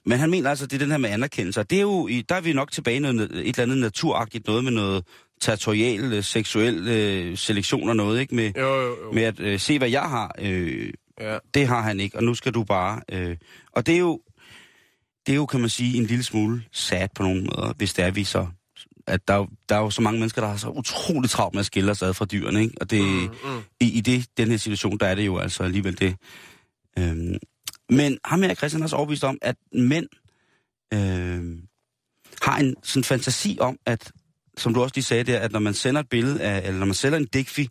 men 0.06 0.18
han 0.18 0.30
mener 0.30 0.50
altså, 0.50 0.66
det 0.66 0.74
er 0.76 0.78
den 0.78 0.90
her 0.90 0.98
med 0.98 1.10
anerkendelse. 1.10 1.60
Og 1.60 1.70
det 1.70 1.76
er 1.78 1.82
jo, 1.82 2.08
der 2.28 2.34
er 2.34 2.40
vi 2.40 2.52
nok 2.52 2.72
tilbage 2.72 3.00
noget, 3.00 3.20
et 3.20 3.48
eller 3.48 3.62
andet 3.62 3.78
naturagtigt, 3.78 4.46
noget 4.46 4.64
med 4.64 4.72
noget 4.72 5.04
territorial, 5.40 6.12
øh, 6.12 6.24
seksuel 6.24 6.88
øh, 6.88 7.38
selektion 7.38 7.88
og 7.88 7.96
noget, 7.96 8.20
ikke? 8.20 8.34
Med, 8.34 8.52
Jo, 8.56 8.74
jo, 8.74 8.88
jo. 9.04 9.12
med 9.12 9.22
at 9.22 9.40
øh, 9.40 9.60
se, 9.60 9.78
hvad 9.78 9.90
jeg 9.90 10.02
har. 10.02 10.34
Øh, 10.38 10.92
Ja. 11.20 11.38
det 11.54 11.66
har 11.66 11.80
han 11.82 12.00
ikke, 12.00 12.16
og 12.16 12.24
nu 12.24 12.34
skal 12.34 12.52
du 12.54 12.64
bare... 12.64 13.00
Øh, 13.12 13.36
og 13.72 13.86
det 13.86 13.94
er 13.94 13.98
jo, 13.98 14.20
det 15.26 15.32
er 15.32 15.36
jo, 15.36 15.46
kan 15.46 15.60
man 15.60 15.68
sige, 15.70 15.96
en 15.98 16.04
lille 16.06 16.24
smule 16.24 16.62
sad 16.72 17.08
på 17.14 17.22
nogle 17.22 17.40
måder, 17.42 17.72
hvis 17.76 17.94
det 17.94 18.04
er 18.04 18.10
vi 18.10 18.24
så... 18.24 18.46
At 19.06 19.28
der, 19.28 19.34
er 19.34 19.46
der 19.68 19.74
er 19.76 19.80
jo 19.80 19.90
så 19.90 20.02
mange 20.02 20.18
mennesker, 20.20 20.42
der 20.42 20.48
har 20.48 20.56
så 20.56 20.68
utroligt 20.68 21.30
travlt 21.32 21.54
med 21.54 21.60
at 21.60 21.66
skille 21.66 21.94
sig 21.94 22.08
ad 22.08 22.14
fra 22.14 22.24
dyrene, 22.24 22.62
ikke? 22.62 22.74
Og 22.80 22.90
det, 22.90 23.02
Mm, 23.02 23.20
mm. 23.44 23.60
i, 23.80 23.92
i 23.98 24.00
det, 24.00 24.26
den 24.36 24.48
her 24.50 24.56
situation, 24.56 24.98
der 24.98 25.06
er 25.06 25.14
det 25.14 25.26
jo 25.26 25.38
altså 25.38 25.62
alligevel 25.62 25.98
det. 25.98 26.16
Øhm, 26.98 27.34
men 27.90 28.18
ham 28.24 28.42
her, 28.42 28.54
Christian, 28.54 28.80
har 28.80 28.86
også 28.86 28.96
overbevist 28.96 29.24
om, 29.24 29.38
at 29.42 29.56
mænd 29.72 30.06
øhm, 30.94 31.62
har 32.42 32.58
en 32.58 32.74
sådan 32.82 33.04
fantasi 33.04 33.58
om, 33.60 33.78
at, 33.86 34.12
som 34.56 34.74
du 34.74 34.82
også 34.82 34.92
lige 34.96 35.04
sagde 35.04 35.24
der, 35.24 35.38
at 35.38 35.52
når 35.52 35.60
man 35.60 35.74
sender 35.74 36.00
et 36.00 36.08
billede 36.08 36.42
af, 36.42 36.58
eller 36.58 36.78
når 36.78 36.86
man 36.86 36.94
sender 36.94 37.18
en 37.18 37.26
digtfi, 37.26 37.68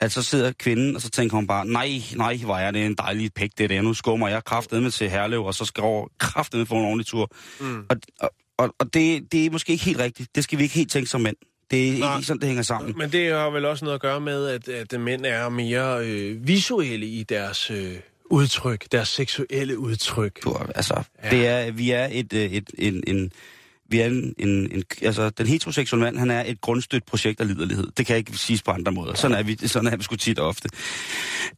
at 0.00 0.12
så 0.12 0.22
sidder 0.22 0.52
kvinden, 0.58 0.96
og 0.96 1.02
så 1.02 1.10
tænker 1.10 1.36
hun 1.36 1.46
bare, 1.46 1.66
nej, 1.66 1.90
nej, 2.16 2.36
hvor 2.36 2.56
er 2.56 2.70
det 2.70 2.86
en 2.86 2.94
dejlig 2.94 3.34
pæk, 3.34 3.50
det 3.58 3.70
der. 3.70 3.82
Nu 3.82 3.94
skummer 3.94 4.28
jeg 4.28 4.44
kraftedeme 4.44 4.90
til 4.90 5.10
Herlev, 5.10 5.44
og 5.44 5.54
så 5.54 5.64
skal 5.64 5.84
jeg 5.84 6.04
kraftedeme 6.18 6.66
få 6.66 6.74
en 6.74 6.84
ordentlig 6.84 7.06
tur. 7.06 7.30
Mm. 7.60 7.86
Og, 7.88 7.96
og, 8.20 8.30
og, 8.58 8.74
og 8.78 8.94
det, 8.94 9.32
det 9.32 9.46
er 9.46 9.50
måske 9.50 9.72
ikke 9.72 9.84
helt 9.84 9.98
rigtigt. 9.98 10.34
Det 10.34 10.44
skal 10.44 10.58
vi 10.58 10.62
ikke 10.62 10.74
helt 10.74 10.90
tænke 10.90 11.10
som 11.10 11.20
mænd. 11.20 11.36
Det 11.70 11.88
er 11.88 11.98
Nej. 11.98 12.16
ikke 12.16 12.26
sådan, 12.26 12.40
det 12.40 12.48
hænger 12.48 12.62
sammen. 12.62 12.94
Men 12.98 13.12
det 13.12 13.32
har 13.32 13.50
vel 13.50 13.64
også 13.64 13.84
noget 13.84 13.94
at 13.94 14.00
gøre 14.00 14.20
med, 14.20 14.48
at, 14.48 14.68
at 14.68 15.00
mænd 15.00 15.26
er 15.26 15.48
mere 15.48 16.06
øh, 16.06 16.46
visuelle 16.48 17.06
i 17.06 17.22
deres 17.22 17.70
øh, 17.70 17.96
udtryk, 18.32 18.92
deres 18.92 19.08
seksuelle 19.08 19.78
udtryk. 19.78 20.44
Du, 20.44 20.56
altså, 20.74 21.02
Ja. 21.24 21.30
det 21.30 21.46
er, 21.46 21.70
vi 21.72 21.90
er 21.90 22.08
et, 22.12 22.32
øh, 22.32 22.40
et, 22.44 22.70
en, 22.78 23.04
en, 23.06 23.32
vi 23.88 24.00
er 24.00 24.06
en, 24.06 24.34
en, 24.38 24.48
en, 24.48 24.84
altså, 25.02 25.30
den 25.30 25.46
heteroseksuelle 25.46 26.04
mand, 26.04 26.18
han 26.18 26.30
er 26.30 26.44
et 26.46 26.60
grundstødt 26.60 27.06
projekt 27.06 27.40
af 27.40 27.46
liderlighed. 27.48 27.86
Det 27.96 28.06
kan 28.06 28.16
ikke 28.16 28.36
siges 28.36 28.62
på 28.62 28.70
andre 28.70 28.92
måder. 28.92 29.14
Sådan 29.14 29.36
er 29.36 29.42
vi, 29.42 29.68
sådan 29.68 29.92
er 29.92 29.96
vi 29.96 30.02
sgu 30.02 30.16
tit 30.16 30.38
og 30.38 30.48
ofte. 30.48 30.68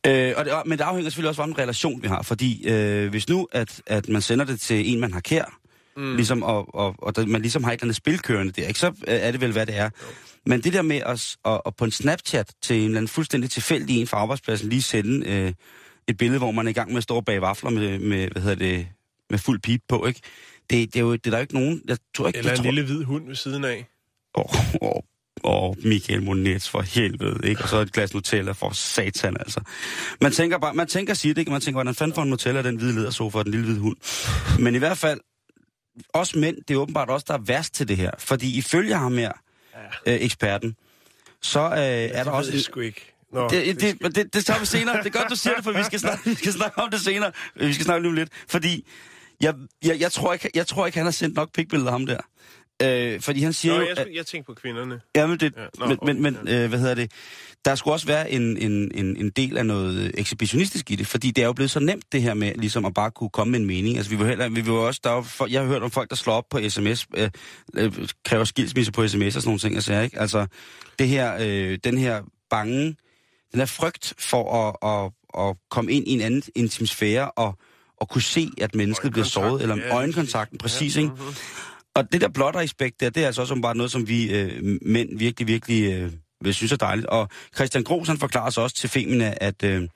Øh, 0.06 0.32
og 0.36 0.44
det, 0.44 0.52
men 0.66 0.78
det 0.78 0.84
afhænger 0.84 1.10
selvfølgelig 1.10 1.28
også 1.28 1.42
af, 1.42 1.48
hvilken 1.48 1.62
relation 1.62 2.02
vi 2.02 2.08
har. 2.08 2.22
Fordi 2.22 2.68
øh, 2.68 3.10
hvis 3.10 3.28
nu, 3.28 3.48
at, 3.52 3.82
at 3.86 4.08
man 4.08 4.22
sender 4.22 4.44
det 4.44 4.60
til 4.60 4.92
en, 4.92 5.00
man 5.00 5.12
har 5.12 5.20
kær, 5.20 5.58
mm. 5.96 6.16
ligesom, 6.16 6.42
og, 6.42 6.74
og, 6.74 6.94
og 6.98 7.16
der, 7.16 7.26
man 7.26 7.40
ligesom 7.42 7.64
har 7.64 7.70
et 7.70 7.74
eller 7.74 7.84
andet 7.84 7.96
spilkørende 7.96 8.52
der, 8.52 8.66
ikke? 8.68 8.80
så 8.80 8.86
øh, 8.86 8.92
er 9.06 9.30
det 9.30 9.40
vel, 9.40 9.52
hvad 9.52 9.66
det 9.66 9.76
er. 9.76 9.90
Men 10.46 10.60
det 10.60 10.72
der 10.72 10.82
med 10.82 11.00
at, 11.06 11.36
at, 11.44 11.60
at 11.66 11.76
på 11.76 11.84
en 11.84 11.90
Snapchat 11.90 12.52
til 12.62 12.76
en 12.76 12.84
eller 12.84 12.96
anden 12.96 13.08
fuldstændig 13.08 13.50
tilfældig 13.50 14.00
en 14.00 14.06
fra 14.06 14.16
arbejdspladsen 14.16 14.68
lige 14.68 14.82
sende 14.82 15.26
øh, 15.28 15.52
et 16.08 16.16
billede, 16.16 16.38
hvor 16.38 16.50
man 16.50 16.66
er 16.66 16.70
i 16.70 16.72
gang 16.72 16.88
med 16.88 16.96
at 16.96 17.02
stå 17.02 17.16
og 17.16 17.24
bage 17.24 17.40
vafler 17.40 17.70
med, 17.70 17.98
med 17.98 18.28
hvad 18.28 18.42
hedder 18.42 18.56
det, 18.56 18.88
med 19.30 19.38
fuld 19.38 19.60
pip 19.60 19.80
på, 19.88 20.06
ikke? 20.06 20.20
Det, 20.70 20.94
det, 20.94 20.96
er 20.96 21.00
jo, 21.00 21.12
det 21.12 21.26
er 21.26 21.30
der 21.30 21.38
jo 21.38 21.42
ikke 21.42 21.54
nogen... 21.54 21.82
Jeg 21.88 21.98
tror 22.14 22.26
ikke, 22.26 22.38
Eller 22.38 22.50
en 22.50 22.56
tror, 22.56 22.64
lille 22.64 22.84
hvid 22.84 23.04
hund 23.04 23.26
ved 23.26 23.34
siden 23.34 23.64
af. 23.64 23.86
Åh, 24.34 24.44
oh, 24.80 25.02
oh, 25.42 25.76
Michael 25.84 26.22
Monets 26.22 26.68
for 26.68 26.80
helvede, 26.80 27.48
ikke? 27.48 27.62
Og 27.62 27.68
så 27.68 27.78
et 27.78 27.92
glas 27.92 28.14
Nutella 28.14 28.52
for 28.52 28.70
satan, 28.70 29.36
altså. 29.40 29.60
Man 30.20 30.32
tænker 30.32 30.58
bare, 30.58 30.74
man 30.74 30.86
tænker 30.86 31.14
sige 31.14 31.34
det, 31.34 31.40
ikke? 31.40 31.50
Man 31.50 31.60
tænker, 31.60 31.76
hvordan 31.76 31.94
fanden 31.94 32.14
får 32.14 32.22
en 32.22 32.30
Nutella 32.30 32.62
den 32.62 32.76
hvide 32.76 32.94
ledersofa 32.94 33.38
og 33.38 33.44
den 33.44 33.50
lille 33.50 33.66
hvide 33.66 33.80
hund? 33.80 33.96
Men 34.58 34.74
i 34.74 34.78
hvert 34.78 34.98
fald, 34.98 35.20
os 36.14 36.36
mænd, 36.36 36.56
det 36.68 36.74
er 36.74 36.78
åbenbart 36.78 37.10
også, 37.10 37.24
der 37.28 37.34
er 37.34 37.38
værst 37.38 37.74
til 37.74 37.88
det 37.88 37.96
her. 37.96 38.10
Fordi 38.18 38.58
ifølge 38.58 38.94
ham 38.94 39.16
her, 39.18 39.32
øh, 40.06 40.14
eksperten, 40.14 40.76
så 41.42 41.60
øh, 41.60 41.78
er 42.18 42.24
der 42.24 42.30
også... 42.30 42.80
Ikke. 42.82 43.13
Nå, 43.34 43.48
Det, 43.48 43.80
det, 43.80 44.00
det, 44.02 44.14
det, 44.16 44.34
det 44.34 44.44
tager 44.46 44.60
vi 44.60 44.66
senere. 44.66 44.96
Det 44.98 45.06
er 45.06 45.18
godt, 45.18 45.30
du 45.30 45.36
siger 45.36 45.54
det, 45.54 45.64
for 45.64 45.72
vi 45.72 45.82
skal 45.82 46.00
snakke, 46.00 46.30
vi 46.30 46.34
skal 46.34 46.52
snakke 46.52 46.78
om 46.78 46.90
det 46.90 47.00
senere. 47.00 47.32
Vi 47.56 47.72
skal 47.72 47.84
snakke 47.84 48.02
lige 48.02 48.08
om 48.10 48.14
lidt. 48.14 48.28
Fordi 48.48 48.86
jeg, 49.40 49.54
jeg, 49.84 50.00
jeg, 50.00 50.12
tror 50.12 50.32
ikke, 50.32 50.50
jeg 50.54 50.66
tror 50.66 50.86
ikke, 50.86 50.98
han 50.98 51.06
har 51.06 51.12
sendt 51.12 51.36
nok 51.36 51.52
pikbilleder 51.54 51.90
ham 51.90 52.06
der. 52.06 52.20
Øh, 52.82 53.20
fordi 53.20 53.40
han 53.42 53.52
siger 53.52 53.74
Nå, 53.74 53.80
jo... 53.80 53.86
jeg, 53.88 53.98
at- 53.98 54.08
jeg 54.14 54.26
tænker 54.26 54.46
på 54.46 54.54
kvinderne. 54.54 55.00
Ja, 55.16 55.26
men, 55.26 55.38
det, 55.40 55.52
Ja, 55.56 55.62
ja, 55.62 55.68
nå, 55.78 55.86
men, 55.86 56.22
men, 56.22 56.36
okay, 56.36 56.40
men 56.44 56.62
øh, 56.62 56.68
hvad 56.68 56.78
hedder 56.78 56.94
det? 56.94 57.12
Der 57.64 57.74
skulle 57.74 57.94
også 57.94 58.06
være 58.06 58.30
en, 58.30 58.56
en, 58.56 58.90
en, 58.94 59.16
en 59.16 59.30
del 59.30 59.58
af 59.58 59.66
noget 59.66 60.12
ekshibitionistisk 60.18 60.90
i 60.90 60.96
det, 60.96 61.06
fordi 61.06 61.30
det 61.30 61.42
er 61.42 61.46
jo 61.46 61.52
blevet 61.52 61.70
så 61.70 61.80
nemt 61.80 62.04
det 62.12 62.22
her 62.22 62.34
med 62.34 62.52
ligesom 62.54 62.84
at 62.84 62.94
bare 62.94 63.10
kunne 63.10 63.30
komme 63.30 63.50
med 63.50 63.60
en 63.60 63.66
mening. 63.66 63.96
Altså 63.96 64.10
vi 64.10 64.16
vil 64.16 64.26
heller, 64.26 64.48
vi 64.48 64.60
vil 64.60 64.72
også, 64.72 65.00
der 65.04 65.10
er 65.10 65.14
jo, 65.40 65.46
jeg 65.46 65.60
har 65.60 65.68
hørt 65.68 65.82
om 65.82 65.90
folk, 65.90 66.10
der 66.10 66.16
slår 66.16 66.34
op 66.34 66.44
på 66.50 66.60
sms, 66.68 67.06
øh, 67.16 67.30
øh, 67.74 67.92
kræver 68.24 68.44
skilsmisse 68.44 68.92
på 68.92 69.08
sms 69.08 69.36
og 69.36 69.42
sådan 69.42 69.48
nogle 69.48 69.58
ting, 69.58 69.74
altså, 69.74 70.00
ikke? 70.00 70.20
Altså 70.20 70.46
det 70.98 71.08
her, 71.08 71.36
øh, 71.40 71.78
den 71.84 71.98
her 71.98 72.22
bange, 72.50 72.96
den 73.54 73.60
her 73.60 73.66
frygt 73.66 74.14
for 74.18 74.44
at, 74.62 74.90
at, 74.90 75.12
at 75.48 75.56
komme 75.70 75.92
ind 75.92 76.08
i 76.08 76.12
en 76.12 76.20
anden 76.20 76.42
intim 76.54 76.86
sfære 76.86 77.30
og, 77.30 77.58
og 77.96 78.08
kunne 78.08 78.22
se, 78.22 78.50
at 78.60 78.74
mennesket 78.74 79.12
bliver 79.12 79.24
såret, 79.24 79.62
eller 79.62 79.76
ja, 79.76 79.94
øjenkontakten, 79.94 80.58
præcis, 80.58 80.96
ikke? 80.96 81.08
mhm. 81.08 81.34
Og 81.94 82.12
det 82.12 82.20
der 82.20 82.28
blotter-aspekt 82.28 83.00
der, 83.00 83.10
det 83.10 83.22
er 83.22 83.26
altså 83.26 83.42
også 83.42 83.54
bare 83.62 83.76
noget, 83.76 83.92
som 83.92 84.08
vi 84.08 84.32
øh, 84.32 84.78
mænd 84.82 85.18
virkelig, 85.18 85.48
virkelig 85.48 85.92
øh, 85.92 86.12
vil 86.40 86.54
synes 86.54 86.72
er 86.72 86.76
dejligt. 86.76 87.06
Og 87.06 87.28
Christian 87.54 87.84
Gros, 87.84 88.08
han 88.08 88.18
forklarer 88.18 88.50
så 88.50 88.60
også 88.60 88.76
til 88.76 88.90
Femina, 88.90 89.34
at 89.36 89.62
øh, 89.64 89.88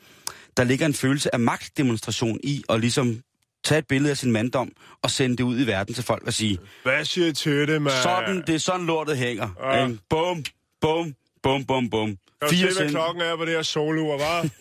der 0.56 0.64
ligger 0.64 0.86
en 0.86 0.94
følelse 0.94 1.34
af 1.34 1.40
magtdemonstration 1.40 2.40
i 2.44 2.62
at 2.68 2.80
ligesom 2.80 3.22
tage 3.64 3.78
et 3.78 3.86
billede 3.86 4.11
af 4.11 4.16
sin 4.16 4.32
manddom 4.32 4.72
og 5.02 5.11
sende 5.11 5.36
det 5.36 5.44
ud 5.44 5.61
i 5.61 5.66
verden 5.66 5.94
til 5.94 6.04
folk 6.04 6.22
og 6.26 6.32
sige, 6.32 6.59
Hvad 6.82 7.04
siger 7.04 7.26
I 7.26 7.32
til 7.32 7.68
det, 7.68 7.82
mand? 7.82 7.94
sådan, 8.02 8.42
det 8.46 8.54
er 8.54 8.59
sådan 8.59 8.86
lortet 8.86 9.16
hænger. 9.16 9.48
Ja. 9.62 9.76
Ja. 9.76 9.88
Bum, 10.11 10.44
bum, 10.80 11.14
bum, 11.49 11.64
bum, 11.66 11.90
bum. 11.90 12.09
Kan 12.09 12.16
du 12.51 12.57
se, 12.57 12.80
hvad 12.80 12.90
klokken 12.90 13.22
er 13.22 13.36
på 13.36 13.44
det 13.44 13.53
her 13.55 13.62
solur, 13.62 14.18
hva'? 14.18 14.49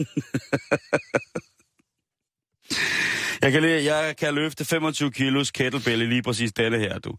jeg, 3.41 3.51
kan, 3.51 3.61
lige- 3.61 3.83
jeg 3.95 4.15
kan 4.17 4.33
løfte 4.33 4.65
25 4.65 5.11
kilos 5.11 5.51
kettlebell 5.51 5.99
lige 6.09 6.21
præcis 6.23 6.53
denne 6.53 6.79
her, 6.79 6.99
du. 6.99 7.15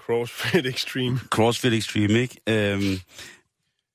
CrossFit 0.00 0.66
Extreme. 0.66 1.18
CrossFit 1.30 1.72
Extreme, 1.72 2.18
ikke? 2.20 2.36
Øhm, 2.48 3.00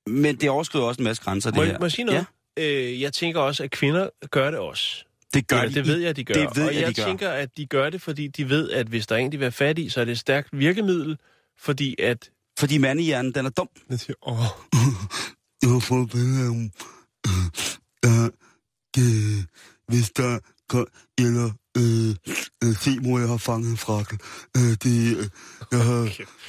men 0.06 0.36
det 0.36 0.50
overskrider 0.50 0.84
også 0.84 1.00
en 1.00 1.04
masse 1.04 1.22
grænser, 1.22 1.52
Må, 1.54 1.62
det 1.62 1.70
her. 1.70 1.78
må 1.78 1.84
jeg 1.84 1.92
sige 1.92 2.04
noget? 2.04 2.26
Ja. 2.58 2.62
Øh, 2.64 3.00
jeg 3.00 3.12
tænker 3.12 3.40
også, 3.40 3.64
at 3.64 3.70
kvinder 3.70 4.08
gør 4.30 4.50
det 4.50 4.60
også. 4.60 5.04
Det 5.34 5.48
gør 5.48 5.56
Eller, 5.56 5.68
de. 5.68 5.74
det 5.74 5.86
ved 5.86 5.98
jeg, 5.98 6.16
de 6.16 6.24
gør. 6.24 6.34
Det 6.34 6.56
ved 6.56 6.66
og 6.68 6.74
jeg, 6.74 6.80
jeg 6.80 6.88
de 6.88 6.94
gør. 6.94 7.04
tænker, 7.04 7.30
at 7.30 7.56
de 7.56 7.66
gør 7.66 7.90
det, 7.90 8.02
fordi 8.02 8.26
de 8.28 8.48
ved, 8.48 8.70
at 8.70 8.86
hvis 8.86 9.06
der 9.06 9.14
er 9.14 9.18
en, 9.18 9.32
de 9.32 9.38
vil 9.38 9.44
have 9.44 9.52
fat 9.52 9.78
i, 9.78 9.88
så 9.88 10.00
er 10.00 10.04
det 10.04 10.12
et 10.12 10.18
stærkt 10.18 10.48
virkemiddel, 10.52 11.18
fordi 11.58 11.96
at... 12.02 12.30
Fordi 12.60 12.78
mandehjernen, 12.78 13.34
den 13.34 13.46
er 13.46 13.50
dum. 13.50 13.68
Jeg 13.90 14.00
siger, 14.00 14.16
åh, 14.28 14.38
Jeg 15.62 15.70
har 15.70 15.78
fået 15.78 16.10
billeder 16.10 16.50
af. 16.50 16.70
Øh, 18.06 18.24
øh, 18.98 19.44
hvis 19.96 20.10
der 20.10 20.38
går, 20.68 20.86
eller 21.18 21.50
øh, 21.76 22.14
øh, 22.64 22.76
se 22.76 23.00
mor, 23.00 23.18
jeg 23.18 23.28
har 23.28 23.36
fanget 23.36 23.70
en 23.70 23.76
frakkel. 23.76 24.18
Øh, 24.56 24.62
det, 24.62 25.16
øh, 25.16 25.24
jeg 25.72 25.84
har... 25.84 26.02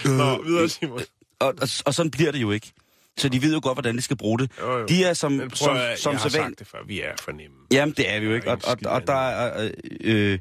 Øh, 0.05 0.17
Nå, 0.17 0.43
videre, 0.43 0.69
Simon. 0.69 0.99
Og, 1.39 1.47
og, 1.61 1.67
og 1.85 1.93
sådan 1.93 2.11
bliver 2.11 2.31
det 2.31 2.41
jo 2.41 2.51
ikke. 2.51 2.71
Så 3.17 3.29
de 3.29 3.41
ved 3.41 3.53
jo 3.53 3.59
godt, 3.63 3.75
hvordan 3.75 3.95
de 3.97 4.01
skal 4.01 4.17
bruge 4.17 4.39
det. 4.39 4.51
Jo, 4.61 4.77
jo. 4.79 4.85
De 4.85 5.03
er 5.03 5.13
som, 5.13 5.31
Men 5.31 5.49
prøv, 5.49 5.55
som, 5.57 5.75
at- 5.77 5.99
som 5.99 6.11
jeg 6.13 6.19
har 6.21 6.29
så 6.29 6.35
sagt 6.35 6.59
det 6.59 6.67
før, 6.67 6.77
vi 6.87 7.01
er 7.01 7.11
for 7.21 7.31
nemme. 7.31 7.57
Jamen, 7.71 7.93
det 7.97 8.13
er 8.13 8.19
vi 8.19 8.25
jo 8.25 8.33
ikke. 8.33 8.51
Og, 8.51 8.57
og, 8.63 8.77
og 8.85 9.07
der 9.07 9.13
er... 9.29 9.71
Øh, 10.01 10.39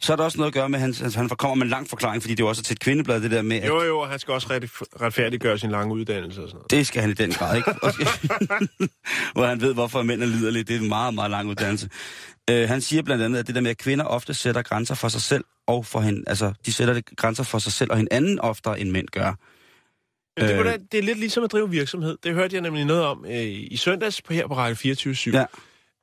Så 0.00 0.12
er 0.12 0.16
der 0.16 0.24
også 0.24 0.38
noget 0.38 0.50
at 0.50 0.54
gøre 0.54 0.68
med, 0.68 0.76
at 0.78 0.80
han, 0.80 0.94
altså, 1.02 1.18
han 1.18 1.28
kommer 1.28 1.54
med 1.54 1.62
en 1.62 1.70
lang 1.70 1.88
forklaring, 1.88 2.22
fordi 2.22 2.34
det 2.34 2.40
er 2.40 2.44
jo 2.44 2.48
også 2.48 2.62
til 2.62 2.74
et 2.74 2.80
kvindeblad, 2.80 3.20
det 3.20 3.30
der 3.30 3.42
med, 3.42 3.56
at 3.56 3.68
Jo, 3.68 3.82
jo, 3.82 4.04
han 4.04 4.18
skal 4.18 4.34
også 4.34 4.46
ret- 4.50 5.00
retfærdiggøre 5.02 5.58
sin 5.58 5.70
lange 5.70 5.94
uddannelse 5.94 6.42
og 6.42 6.48
sådan 6.48 6.56
noget. 6.56 6.70
det 6.70 6.86
skal 6.86 7.00
han 7.00 7.10
i 7.10 7.14
den 7.14 7.30
grad, 7.32 7.56
ikke? 7.56 7.70
Hvor 9.34 9.46
han 9.46 9.60
ved, 9.60 9.74
hvorfor 9.74 10.02
mænd 10.02 10.22
er 10.22 10.26
liderlige. 10.26 10.64
Det 10.64 10.76
er 10.76 10.80
en 10.80 10.88
meget, 10.88 11.14
meget 11.14 11.30
lang 11.30 11.48
uddannelse. 11.48 11.88
Øh, 12.50 12.68
han 12.68 12.80
siger 12.80 13.02
blandt 13.02 13.24
andet, 13.24 13.38
at 13.38 13.46
det 13.46 13.54
der 13.54 13.60
med, 13.60 13.70
at 13.70 13.78
kvinder 13.78 14.04
ofte 14.04 14.34
sætter 14.34 14.62
grænser 14.62 14.94
for 14.94 15.08
sig 15.08 15.22
selv 15.22 15.44
og 15.66 15.86
for 15.86 16.00
hende, 16.00 16.24
altså 16.26 16.52
de 16.66 16.72
sætter 16.72 16.94
det 16.94 17.04
grænser 17.16 17.44
for 17.44 17.58
sig 17.58 17.72
selv 17.72 17.90
og 17.90 17.96
hinanden 17.96 18.38
oftere, 18.40 18.80
end 18.80 18.90
mænd 18.90 19.08
gør. 19.08 19.32
Men 20.40 20.48
det, 20.48 20.58
Øh. 20.58 20.64
da, 20.64 20.76
det 20.92 20.98
er 20.98 21.02
lidt 21.02 21.18
ligesom 21.18 21.44
at 21.44 21.52
drive 21.52 21.70
virksomhed. 21.70 22.16
Det 22.22 22.34
hørte 22.34 22.54
jeg 22.54 22.62
nemlig 22.62 22.84
noget 22.84 23.04
om 23.04 23.24
øh, 23.28 23.32
i 23.70 23.76
søndags 23.76 24.22
på 24.22 24.32
her 24.32 24.46
på 24.46 24.56
Radio 24.56 24.74
24 24.74 25.34
Ja. 25.34 25.44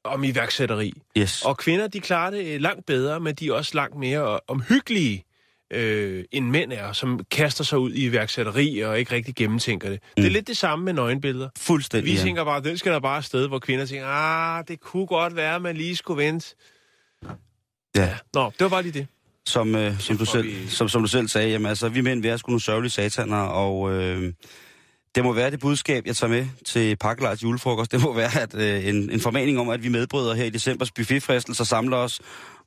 Om 0.06 0.24
iværksætteri. 0.24 0.94
Yes. 1.18 1.42
Og 1.46 1.58
kvinder, 1.58 1.88
de 1.88 2.00
klarer 2.00 2.32
det 2.32 2.46
øh, 2.56 2.62
langt 2.62 2.86
bedre, 2.86 3.20
men 3.20 3.36
de 3.36 3.48
er 3.48 3.54
også 3.54 3.72
langt 3.76 3.96
mere 3.98 4.40
omhyggelige, 4.48 5.24
øh, 5.74 6.24
end 6.32 6.46
mænd 6.50 6.74
er, 6.74 6.94
som 6.94 7.20
kaster 7.32 7.64
sig 7.64 7.80
ud 7.80 7.92
i 7.92 8.06
iværksætteri 8.06 8.80
og 8.80 9.00
ikke 9.00 9.16
rigtig 9.16 9.36
gennemtænker 9.36 9.90
det. 9.90 10.00
Mm. 10.04 10.22
Det 10.24 10.26
er 10.26 10.32
lidt 10.34 10.48
det 10.48 10.58
samme 10.58 10.86
med 10.86 10.94
nøgenbilleder. 10.94 11.50
Fuldstændig. 11.58 12.12
Vi 12.12 12.18
ja. 12.18 12.24
tænker 12.24 12.44
bare, 12.44 12.62
den 12.64 12.78
skal 12.78 12.92
der 12.92 13.00
bare 13.00 13.18
afsted, 13.18 13.48
hvor 13.48 13.60
kvinder 13.60 13.86
tænker, 13.86 14.08
ah, 14.08 14.64
det 14.68 14.80
kunne 14.80 15.06
godt 15.08 15.36
være, 15.36 15.60
man 15.60 15.78
lige 15.78 15.96
skulle 15.96 16.24
vente. 16.26 16.56
Ja. 17.96 18.18
Nå, 18.34 18.46
det 18.46 18.62
var 18.62 18.70
bare 18.70 18.82
lige 18.84 18.94
det. 19.00 19.08
Som, 19.48 19.76
øh, 19.76 20.00
som, 20.00 20.18
du 20.18 20.26
selv, 20.26 20.44
vi- 20.44 20.68
som, 20.68 20.90
som 20.90 21.02
du 21.02 21.08
selv 21.08 21.28
sagde, 21.28 21.50
jamen 21.50 21.66
altså, 21.66 21.90
vi 21.90 22.02
mænd, 22.02 22.22
vi 22.22 22.28
er 22.28 22.38
sgu 22.38 22.50
nogle 22.52 22.62
sørgelige 22.62 22.92
sataner, 22.92 23.38
og 23.42 23.94
øh, 23.94 24.34
det 25.16 25.24
må 25.24 25.34
være 25.34 25.52
det 25.52 25.60
budskab, 25.60 26.06
jeg 26.06 26.16
tager 26.16 26.32
med 26.32 26.48
til 26.66 26.96
Pakkelejs 26.96 27.44
julefrokost. 27.44 27.92
Det 27.92 28.02
må 28.02 28.14
være 28.14 28.42
at, 28.42 28.56
øh, 28.56 28.88
en, 28.88 29.12
en 29.12 29.20
formaning 29.20 29.60
om, 29.60 29.70
at 29.70 29.84
vi 29.84 29.90
medbrødre 29.90 30.36
her 30.36 30.46
i 30.46 30.50
decembers 30.50 30.92
buffetfristelser 30.92 31.64
samler 31.64 31.98
os, 31.98 32.22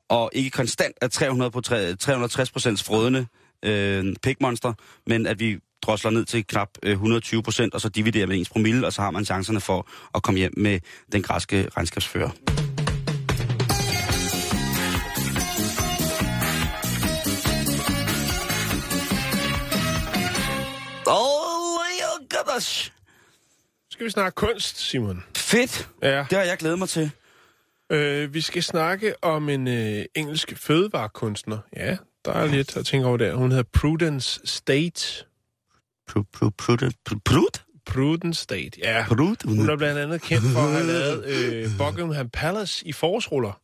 og 0.09 0.29
ikke 0.33 0.49
konstant 0.49 0.95
er 1.01 1.07
300 1.07 1.51
på 1.51 1.61
360 1.61 2.51
procents 2.51 2.83
frødende 2.83 3.25
øh, 3.65 4.15
pikmonster, 4.23 4.73
men 5.07 5.27
at 5.27 5.39
vi 5.39 5.57
drosler 5.81 6.11
ned 6.11 6.25
til 6.25 6.45
knap 6.45 6.69
øh, 6.83 6.91
120 6.91 7.43
procent, 7.43 7.73
og 7.73 7.81
så 7.81 7.89
dividerer 7.89 8.27
med 8.27 8.37
ens 8.37 8.49
promille, 8.49 8.87
og 8.87 8.93
så 8.93 9.01
har 9.01 9.11
man 9.11 9.25
chancerne 9.25 9.61
for 9.61 9.87
at 10.15 10.23
komme 10.23 10.37
hjem 10.37 10.53
med 10.57 10.79
den 11.11 11.21
græske 11.21 11.67
regnskabsfører. 11.77 12.58
Gosh. 22.59 22.91
Skal 23.91 24.05
vi 24.05 24.11
snakke 24.11 24.35
kunst, 24.35 24.79
Simon? 24.79 25.23
Fedt! 25.37 25.89
Ja. 26.03 26.25
Det 26.29 26.37
har 26.37 26.45
jeg 26.45 26.57
glædet 26.57 26.79
mig 26.79 26.89
til. 26.89 27.11
Øh, 27.91 28.33
vi 28.33 28.41
skal 28.41 28.63
snakke 28.63 29.23
om 29.23 29.49
en 29.49 29.67
øh, 29.67 30.05
engelsk 30.15 30.53
fødevarekunstner. 30.57 31.57
Ja, 31.75 31.97
der 32.25 32.31
er 32.31 32.45
lidt 32.45 32.77
at 32.77 32.85
tænke 32.85 33.07
over 33.07 33.17
der. 33.17 33.33
Hun 33.35 33.51
hedder 33.51 33.63
Prudence 33.73 34.41
State. 34.45 35.25
Pru, 36.07 36.23
pru, 36.33 36.49
prudent, 36.49 36.95
pru, 37.05 37.15
prud? 37.25 37.59
Prudence 37.85 38.41
State, 38.43 38.71
ja. 38.77 39.05
Prud? 39.07 39.47
Hun 39.47 39.69
er 39.69 39.77
blandt 39.77 39.99
andet 39.99 40.21
kendt 40.21 40.43
for 40.53 40.59
at 40.59 40.71
have 40.71 40.87
lavet 40.87 41.25
øh, 41.25 41.69
Buckingham 41.79 42.29
Palace 42.29 42.87
i 42.87 42.91
forårsruller, 42.91 43.61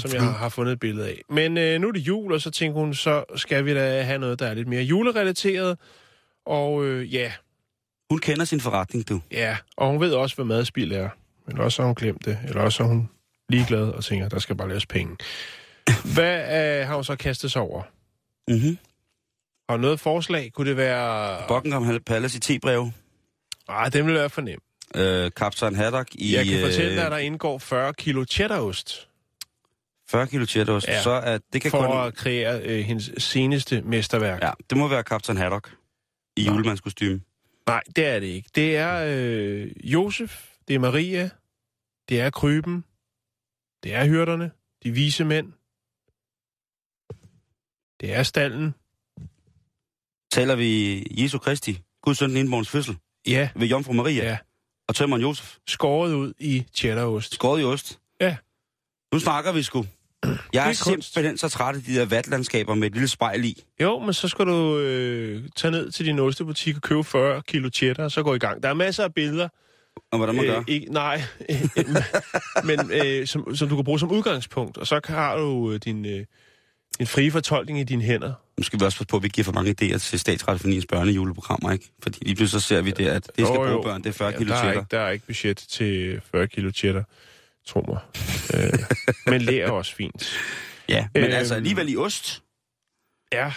som 0.00 0.12
jeg 0.12 0.22
har, 0.22 0.32
har 0.32 0.48
fundet 0.48 0.72
et 0.72 0.80
billede 0.80 1.06
af. 1.08 1.22
Men 1.30 1.58
øh, 1.58 1.80
nu 1.80 1.88
er 1.88 1.92
det 1.92 2.00
jul, 2.00 2.32
og 2.32 2.40
så 2.40 2.50
tænker 2.50 2.80
hun, 2.80 2.94
så 2.94 3.24
skal 3.36 3.64
vi 3.64 3.74
da 3.74 4.02
have 4.02 4.18
noget, 4.18 4.38
der 4.38 4.46
er 4.46 4.54
lidt 4.54 4.68
mere 4.68 4.82
julerelateret. 4.82 5.78
Og 6.46 6.84
øh, 6.84 7.14
ja, 7.14 7.32
Hun 8.10 8.18
kender 8.18 8.44
sin 8.44 8.60
forretning, 8.60 9.08
du. 9.08 9.20
ja, 9.30 9.56
og 9.76 9.90
hun 9.90 10.00
ved 10.00 10.12
også, 10.12 10.36
hvad 10.36 10.44
madspil 10.44 10.92
er. 10.92 11.08
Men 11.46 11.58
også 11.58 11.82
har 11.82 11.86
hun 11.86 11.94
glemt 11.94 12.24
det, 12.24 12.38
eller 12.48 12.62
også 12.62 12.82
er 12.82 12.86
hun 12.86 13.08
ligeglad 13.48 13.82
og 13.82 14.04
tænker, 14.04 14.28
der 14.28 14.38
skal 14.38 14.56
bare 14.56 14.68
laves 14.68 14.86
penge. 14.86 15.16
Hvad 16.14 16.80
øh, 16.80 16.86
har 16.86 16.94
hun 16.94 17.04
så 17.04 17.16
kastet 17.16 17.52
sig 17.52 17.62
over? 17.62 17.82
Mm-hmm. 18.48 18.78
Har 19.68 19.76
noget 19.76 20.00
forslag? 20.00 20.52
Kunne 20.52 20.68
det 20.68 20.76
være... 20.76 21.38
Buckingham 21.48 22.00
Palace 22.06 22.36
i 22.36 22.40
T-brev. 22.40 22.90
Ah, 23.68 23.92
den 23.92 24.06
vil 24.06 24.14
være 24.14 24.30
for 24.30 24.40
nem. 24.40 24.58
Øh, 24.94 25.30
Kaptajn 25.36 25.74
Haddock 25.74 26.08
i 26.14 26.36
Jeg 26.36 26.46
kan 26.46 26.60
fortælle 26.60 26.90
dig, 26.90 26.98
øh, 26.98 27.06
at 27.06 27.12
der 27.12 27.18
indgår 27.18 27.58
40 27.58 27.94
kilo 27.94 28.24
cheddarost 28.24 29.08
40 30.10 30.26
kilo 30.26 30.46
cheddarost. 30.46 30.88
Ja. 30.88 31.02
Så 31.02 31.20
at 31.24 31.40
det 31.52 31.62
kan 31.62 31.70
for 31.70 31.86
kun... 31.86 32.06
at 32.06 32.14
kreere 32.14 32.62
øh, 32.62 32.84
hendes 32.84 33.10
seneste 33.18 33.82
mesterværk. 33.82 34.42
Ja, 34.42 34.50
det 34.70 34.78
må 34.78 34.88
være 34.88 35.02
Kaptajn 35.02 35.36
Haddock 35.38 35.70
i 36.36 36.42
julemandskostyme. 36.42 37.20
Nej, 37.66 37.82
det 37.96 38.06
er 38.06 38.20
det 38.20 38.26
ikke. 38.26 38.50
Det 38.54 38.76
er 38.76 39.04
øh, 39.08 39.92
Josef, 39.92 40.50
det 40.68 40.74
er 40.74 40.78
Maria, 40.78 41.30
det 42.08 42.20
er 42.20 42.30
Kryben, 42.30 42.84
det 43.82 43.94
er 43.94 44.06
hyrderne, 44.06 44.50
de 44.82 44.90
vise 44.90 45.24
mænd, 45.24 45.52
det 48.00 48.14
er 48.14 48.22
stallen. 48.22 48.74
Taler 50.32 50.56
vi 50.56 51.02
Jesu 51.10 51.38
Kristi, 51.38 51.82
Guds 52.02 52.18
søn 52.18 52.30
den 52.30 52.64
fødsel, 52.64 52.98
Ja, 53.26 53.50
ved 53.54 53.66
Jomfru 53.66 53.92
Maria 53.92 54.24
ja. 54.24 54.38
og 54.88 54.94
tømmeren 54.94 55.22
Josef. 55.22 55.56
Skåret 55.66 56.14
ud 56.14 56.34
i 56.38 56.66
cheddarost. 56.74 57.34
Skåret 57.34 57.60
i 57.60 57.64
ost. 57.64 58.00
Ja. 58.20 58.36
Nu 59.12 59.18
snakker 59.18 59.52
vi 59.52 59.62
sgu. 59.62 59.84
Jeg 60.52 60.64
er, 60.64 60.68
er 60.68 60.72
simpelthen 60.72 61.38
så 61.38 61.48
træt 61.48 61.76
af 61.76 61.82
de 61.82 61.94
der 61.94 62.04
vatlandskaber 62.06 62.74
med 62.74 62.86
et 62.86 62.92
lille 62.92 63.08
spejl 63.08 63.44
i. 63.44 63.62
Jo, 63.80 63.98
men 63.98 64.12
så 64.12 64.28
skal 64.28 64.44
du 64.46 64.78
øh, 64.78 65.42
tage 65.56 65.70
ned 65.70 65.90
til 65.90 66.06
din 66.06 66.18
ostebutik 66.18 66.76
og 66.76 66.82
købe 66.82 67.04
40 67.04 67.42
kilo 67.42 67.70
cheddar, 67.74 68.04
og 68.04 68.10
så 68.10 68.22
gå 68.22 68.34
i 68.34 68.38
gang. 68.38 68.62
Der 68.62 68.68
er 68.68 68.74
masser 68.74 69.04
af 69.04 69.14
billeder. 69.14 69.48
Og 70.12 70.18
hvordan 70.18 70.34
man 70.34 70.44
gør. 70.44 70.62
ikke, 70.68 70.92
nej, 70.92 71.22
men 72.64 72.90
øh, 72.92 73.26
som, 73.26 73.56
som 73.56 73.68
du 73.68 73.74
kan 73.76 73.84
bruge 73.84 73.98
som 73.98 74.10
udgangspunkt. 74.10 74.78
Og 74.78 74.86
så 74.86 75.00
har 75.04 75.36
du 75.36 75.72
øh, 75.72 75.80
din, 75.84 76.06
øh, 76.06 76.24
din 76.98 77.06
frie 77.06 77.30
fortolkning 77.30 77.80
i 77.80 77.84
dine 77.84 78.02
hænder. 78.02 78.32
Nu 78.58 78.64
skal 78.64 78.80
vi 78.80 78.84
også 78.84 78.98
passe 78.98 79.06
på, 79.06 79.16
at 79.16 79.22
vi 79.22 79.28
giver 79.28 79.44
for 79.44 79.52
mange 79.52 79.70
idéer 79.70 79.98
til 79.98 80.20
Statsradiofoniens 80.20 80.86
børnejuleprogrammer, 80.86 81.72
ikke? 81.72 81.90
Fordi 82.02 82.18
lige 82.24 82.36
pludselig 82.36 82.62
så 82.62 82.68
ser 82.68 82.80
vi 82.82 82.90
det, 82.90 83.06
at 83.06 83.26
det 83.26 83.32
skal 83.34 83.44
Jo, 83.44 83.64
jo. 83.64 83.72
bruge 83.72 83.84
børn, 83.84 84.02
det 84.02 84.08
er 84.08 84.12
40 84.12 84.32
kilo 84.32 84.48
der, 84.48 84.54
er 84.54 84.58
cheddar. 84.58 84.80
ikke, 84.80 84.86
der 84.90 85.00
er 85.00 85.10
ikke 85.10 85.26
budget 85.26 85.56
til 85.56 86.20
40 86.32 86.46
kilo 86.48 86.70
cheddar, 86.70 87.04
tro 87.66 87.84
mig. 87.88 87.98
øh, 88.54 88.78
men 89.26 89.40
lærer 89.42 89.66
er 89.66 89.70
også 89.70 89.94
fint. 89.94 90.32
Ja, 90.88 91.08
men 91.14 91.24
Øhm. 91.24 91.32
altså 91.32 91.54
alligevel 91.54 91.88
i 91.92 91.96
ost. 91.96 92.42
Ja, 93.32 93.52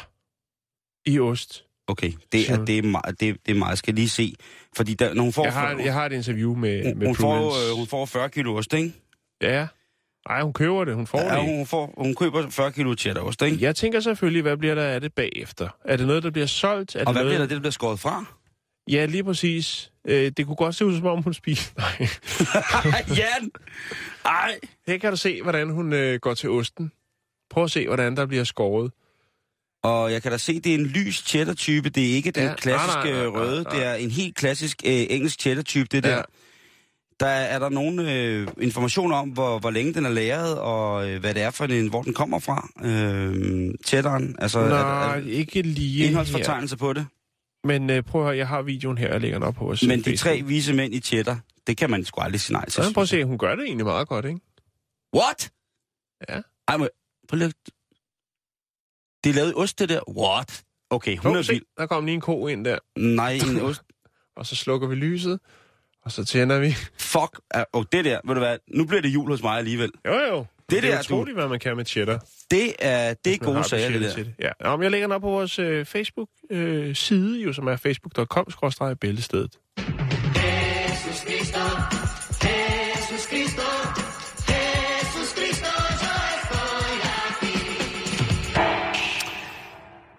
i 1.05 1.19
ost. 1.19 1.65
Okay, 1.87 2.11
det 2.31 2.49
er, 2.51 2.65
det 2.65 2.77
er, 2.77 2.83
meget, 2.83 3.19
det, 3.19 3.37
det 3.45 3.51
er 3.51 3.55
meget. 3.55 3.69
Jeg 3.69 3.77
skal 3.77 3.93
lige 3.93 4.09
se. 4.09 4.35
Fordi 4.75 4.93
der, 4.93 5.13
når 5.13 5.23
hun 5.23 5.33
får, 5.33 5.43
Jeg 5.43 5.53
har, 5.53 5.77
jeg 5.77 5.93
har 5.93 6.05
et 6.05 6.11
interview 6.11 6.55
med, 6.55 6.83
hun, 6.85 6.97
med 6.99 7.07
hun, 7.07 7.15
får, 7.15 7.69
øh, 7.71 7.77
hun 7.77 7.87
får 7.87 8.05
40 8.05 8.29
kilo 8.29 8.55
ost, 8.55 8.73
ikke? 8.73 8.93
Ja. 9.41 9.67
Nej, 10.29 10.41
hun 10.41 10.53
køber 10.53 10.85
det. 10.85 10.95
Hun 10.95 11.07
får 11.07 11.19
Ja, 11.19 11.35
det. 11.35 11.39
hun, 11.45 11.65
får, 11.67 11.93
hun 11.97 12.15
køber 12.15 12.49
40 12.49 12.71
kilo 12.71 12.95
cheddarost, 12.95 13.41
ikke? 13.41 13.57
Jeg 13.61 13.75
tænker 13.75 13.99
selvfølgelig, 13.99 14.41
hvad 14.41 14.57
bliver 14.57 14.75
der 14.75 14.83
af 14.83 15.01
det 15.01 15.13
bagefter? 15.13 15.69
Er 15.85 15.97
det 15.97 16.07
noget, 16.07 16.23
der 16.23 16.29
bliver 16.31 16.45
solgt? 16.45 16.95
Er 16.95 16.99
Og 16.99 17.05
det 17.05 17.13
hvad 17.13 17.23
noget... 17.23 17.27
bliver 17.27 17.37
der, 17.39 17.45
det 17.45 17.55
der 17.55 17.59
bliver 17.59 17.71
skåret 17.71 17.99
fra? 17.99 18.25
Ja, 18.89 19.05
lige 19.05 19.23
præcis. 19.23 19.91
Øh, 20.07 20.31
det 20.37 20.45
kunne 20.45 20.55
godt 20.55 20.75
se 20.75 20.85
ud, 20.85 20.97
som 20.97 21.05
om 21.05 21.23
hun 21.23 21.33
spiser. 21.33 21.71
Nej. 21.77 22.07
Jan! 23.19 23.51
Ej! 24.25 24.59
Her 24.87 24.97
kan 24.97 25.09
du 25.11 25.17
se, 25.17 25.41
hvordan 25.41 25.69
hun 25.69 25.93
øh, 25.93 26.19
går 26.19 26.33
til 26.33 26.49
osten. 26.49 26.91
Prøv 27.49 27.63
at 27.63 27.71
se, 27.71 27.87
hvordan 27.87 28.15
der 28.17 28.25
bliver 28.25 28.43
skåret. 28.43 28.91
Og 29.83 30.11
jeg 30.11 30.21
kan 30.21 30.31
da 30.31 30.37
se, 30.37 30.59
det 30.59 30.69
er 30.69 30.75
en 30.77 30.85
lys 30.85 31.15
cheddar-type. 31.27 31.89
Det 31.89 32.11
er 32.11 32.15
ikke 32.15 32.31
den 32.31 32.43
Ja, 32.43 32.55
klassiske 32.55 32.99
nej, 32.99 33.11
nej, 33.11 33.19
nej, 33.19 33.27
røde. 33.27 33.63
nej. 33.63 33.73
Det 33.75 33.85
er 33.85 33.93
en 33.93 34.11
helt 34.11 34.35
klassisk 34.35 34.81
øh, 34.85 35.05
engelsk 35.09 35.39
cheddar-type, 35.41 35.87
det 35.91 36.03
der. 36.03 36.15
Ja. 36.15 36.21
Der 37.19 37.27
er 37.27 37.59
der 37.59 37.69
nogle 37.69 38.13
øh, 38.13 38.47
informationer 38.61 39.15
om, 39.15 39.29
hvor, 39.29 39.59
hvor 39.59 39.71
længe 39.71 39.93
den 39.93 40.05
er 40.05 40.09
lagret, 40.09 40.59
og 40.59 41.09
øh, 41.09 41.19
hvad 41.19 41.33
det 41.33 41.41
er 41.43 41.51
for 41.51 41.65
en, 41.65 41.87
hvor 41.87 42.01
den 42.01 42.13
kommer 42.13 42.39
fra. 42.39 42.69
Øh, 42.83 43.73
cheddaren, 43.85 44.35
altså 44.39 44.59
er, 44.59 44.69
Nej, 44.69 45.17
er, 45.19 45.21
ikke 45.25 45.61
lige 45.61 45.97
her. 45.99 46.07
indholdsfortegnelse 46.07 46.77
på 46.77 46.93
det. 46.93 47.05
Men 47.64 47.89
øh, 47.89 48.03
prøv 48.03 48.22
at 48.22 48.28
høre, 48.28 48.38
jeg 48.38 48.47
har 48.47 48.61
videoen 48.61 48.97
her, 48.97 49.07
jeg 49.09 49.22
lægger 49.22 49.38
den 49.39 49.47
op 49.47 49.55
på 49.55 49.66
vores 49.66 49.84
Men 49.84 49.99
de 49.99 50.03
Facebook. 50.03 50.18
tre 50.34 50.41
vise 50.41 50.74
mænd 50.74 50.93
i 50.93 50.99
cheddar, 50.99 51.39
det 51.68 51.78
kan 51.78 51.89
man 51.89 52.05
sgu 52.05 52.22
aldrig 52.22 52.41
sige 52.41 52.53
nej 52.53 52.66
til. 52.70 52.84
Så 52.84 52.93
prøv 52.93 53.01
at 53.01 53.09
se, 53.09 53.24
hun 53.24 53.38
gør 53.38 53.55
det 53.55 53.66
egentlig 53.66 53.86
meget 53.86 54.07
godt, 54.07 54.26
ikke? 54.26 54.39
What? 55.16 55.51
Ja. 56.30 56.41
Ej, 56.68 56.78
men, 56.78 56.88
prøv 57.30 57.38
lige. 57.38 57.53
Det 59.24 59.30
er 59.30 59.34
lavet 59.34 59.51
i 59.51 59.53
ost, 59.55 59.80
det 59.80 59.89
der. 59.89 60.01
What? 60.18 60.64
Okay, 60.89 61.18
hun 61.18 61.36
er 61.36 61.51
vild. 61.51 61.66
der 61.78 61.86
kom 61.88 62.05
lige 62.05 62.16
en 62.16 62.22
ko 62.22 62.47
ind 62.47 62.66
der. 62.66 62.78
Nej, 62.97 63.32
en 63.34 63.59
ost. 63.70 63.82
Og 64.36 64.45
så 64.45 64.55
slukker 64.55 64.88
vi 64.88 64.95
lyset, 64.95 65.39
og 66.01 66.11
så 66.11 66.26
tænder 66.26 66.59
vi. 66.59 66.72
Fuck. 66.99 67.41
Og 67.74 67.91
det 67.91 68.05
der, 68.05 68.20
ved 68.26 68.36
du 68.36 68.39
hvad, 68.39 68.57
nu 68.68 68.86
bliver 68.86 69.01
det 69.01 69.09
jul 69.09 69.30
hos 69.32 69.43
mig 69.43 69.57
alligevel. 69.57 69.91
Jo, 70.05 70.14
jo. 70.14 70.45
Det 70.70 70.84
det 70.84 70.93
er 70.93 70.99
utroligt, 70.99 71.38
hvad 71.38 71.47
man 71.47 71.59
kan 71.59 71.78
med 71.78 71.86
cheddar. 71.86 72.26
Det 72.51 72.74
er, 72.80 73.14
det 73.14 73.34
er 73.34 73.38
gode 73.38 73.64
sager, 73.64 73.89
det 73.89 74.01
der. 74.01 74.16
det. 74.16 74.34
Ja, 74.39 74.76
men 74.76 74.84
jeg 74.84 74.91
lægger 74.91 75.07
den 75.07 75.16
op 75.16 75.22
på 75.22 75.28
vores 75.28 75.59
øh, 75.59 75.86
Facebook-side, 75.86 77.41
jo, 77.41 77.53
som 77.53 77.68
er 77.68 77.76
facebook.com-bæltestedet. 77.76 79.59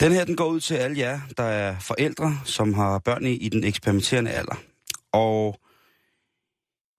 Den 0.01 0.13
her, 0.13 0.25
den 0.25 0.37
går 0.37 0.47
ud 0.47 0.61
til 0.61 0.75
alle 0.75 0.99
jer, 0.99 1.21
der 1.37 1.43
er 1.43 1.77
forældre, 1.81 2.39
som 2.45 2.75
har 2.75 2.99
børn 2.99 3.27
i, 3.27 3.33
i 3.33 3.49
den 3.49 3.65
eksperimenterende 3.65 4.31
alder. 4.31 4.55
Og 5.13 5.61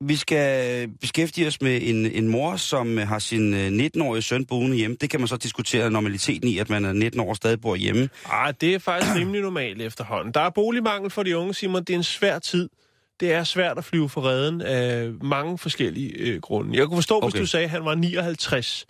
Vi 0.02 0.16
skal 0.16 0.88
beskæftige 1.02 1.48
os 1.48 1.62
med 1.62 1.80
en, 1.84 2.06
en 2.06 2.28
mor, 2.28 2.56
som 2.56 3.00
øh, 3.00 3.08
har 3.08 3.20
sin 3.20 3.54
øh, 3.54 3.68
19-årige 3.68 4.22
søn 4.22 4.46
boende 4.46 4.78
hjemme. 4.78 4.98
Det 5.02 5.10
kan 5.10 5.20
man 5.20 5.28
så 5.28 5.38
diskutere 5.38 5.92
normaliteten 5.92 6.48
i, 6.48 6.58
at 6.58 6.70
man 6.70 6.86
er 6.86 6.94
19 6.94 7.20
år 7.20 7.30
og 7.30 7.36
stadig 7.36 7.62
bor 7.62 7.76
hjemme. 7.76 8.10
Ah, 8.26 8.54
det 8.62 8.74
er 8.76 8.80
faktisk 8.80 9.16
rimelig 9.20 9.42
normalt 9.42 9.82
efterhånden. 9.82 10.34
Der 10.34 10.40
er 10.40 10.50
boligmangel 10.50 11.10
for 11.12 11.24
de 11.24 11.38
unge, 11.38 11.54
Simon. 11.54 11.84
Det 11.84 11.94
er 11.94 11.98
en 11.98 12.04
svær 12.04 12.40
tid. 12.40 12.70
Det 13.20 13.34
er 13.34 13.44
svært 13.44 13.78
at 13.78 13.84
flyve 13.86 14.10
for 14.10 14.26
redden 14.26 14.62
af 14.62 15.12
mange 15.12 15.58
forskellige 15.58 16.12
øh, 16.18 16.42
grunde. 16.42 16.78
Jeg 16.78 16.88
kunne 16.88 16.98
forstå, 16.98 17.18
okay. 17.18 17.30
Hvis 17.30 17.40
du 17.42 17.46
sagde, 17.48 17.64
at 17.64 17.70
han 17.70 17.86
var 17.86 17.96
59, 17.96 18.86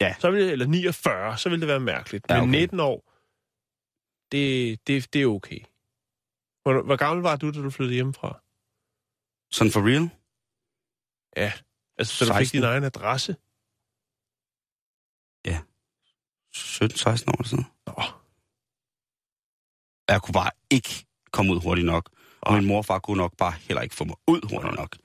Ja. 0.00 0.14
så 0.18 0.30
ville, 0.30 0.52
eller 0.52 0.66
49, 0.66 1.38
så 1.38 1.48
ville 1.48 1.60
det 1.60 1.68
være 1.68 1.80
mærkeligt. 1.80 2.26
Ja, 2.30 2.40
Men 2.40 2.50
okay. 2.50 2.60
19 2.60 2.80
år, 2.80 3.04
det, 4.32 4.78
det, 4.86 5.12
det 5.12 5.22
er 5.22 5.26
okay. 5.26 5.58
Hvor, 6.62 6.82
hvor 6.82 6.96
gammel 6.96 7.22
var 7.22 7.36
du, 7.36 7.50
da 7.50 7.58
du 7.60 7.70
flyttede 7.70 7.94
hjemmefra? 7.94 8.40
Sådan 9.52 9.72
for 9.72 9.86
real? 9.88 10.10
Ja, 11.36 11.52
altså 11.98 12.16
så 12.16 12.24
du 12.24 12.34
fik 12.34 12.46
16. 12.46 12.60
din 12.60 12.68
egen 12.68 12.84
adresse? 12.84 13.36
17-16 16.56 17.08
år 17.28 17.56
noget. 17.56 17.66
Nå, 17.86 18.02
Jeg 20.08 20.22
kunne 20.22 20.32
bare 20.32 20.50
ikke 20.70 21.06
komme 21.32 21.52
ud 21.52 21.60
hurtigt 21.60 21.86
nok. 21.86 22.10
Og 22.40 22.54
min 22.54 22.66
mor 22.66 22.78
og 22.78 22.84
far 22.84 22.98
kunne 22.98 23.16
nok 23.16 23.36
bare 23.38 23.52
heller 23.68 23.82
ikke 23.82 23.94
få 23.94 24.04
mig 24.04 24.16
ud 24.26 24.40
hurtigt 24.50 24.74
nok. 24.74 24.96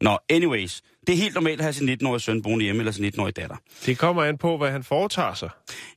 Nå, 0.00 0.18
anyways. 0.28 0.82
Det 1.06 1.12
er 1.12 1.16
helt 1.16 1.34
normalt 1.34 1.60
at 1.60 1.64
have 1.64 1.72
sin 1.72 1.88
19-årige 1.88 2.20
søn 2.20 2.42
boende 2.42 2.64
hjemme, 2.64 2.80
eller 2.80 2.92
sin 2.92 3.04
19-årige 3.04 3.32
datter. 3.32 3.56
det 3.86 3.98
kommer 3.98 4.22
an 4.24 4.38
på, 4.38 4.56
hvad 4.56 4.70
han 4.70 4.84
foretager 4.84 5.34
sig. 5.34 5.50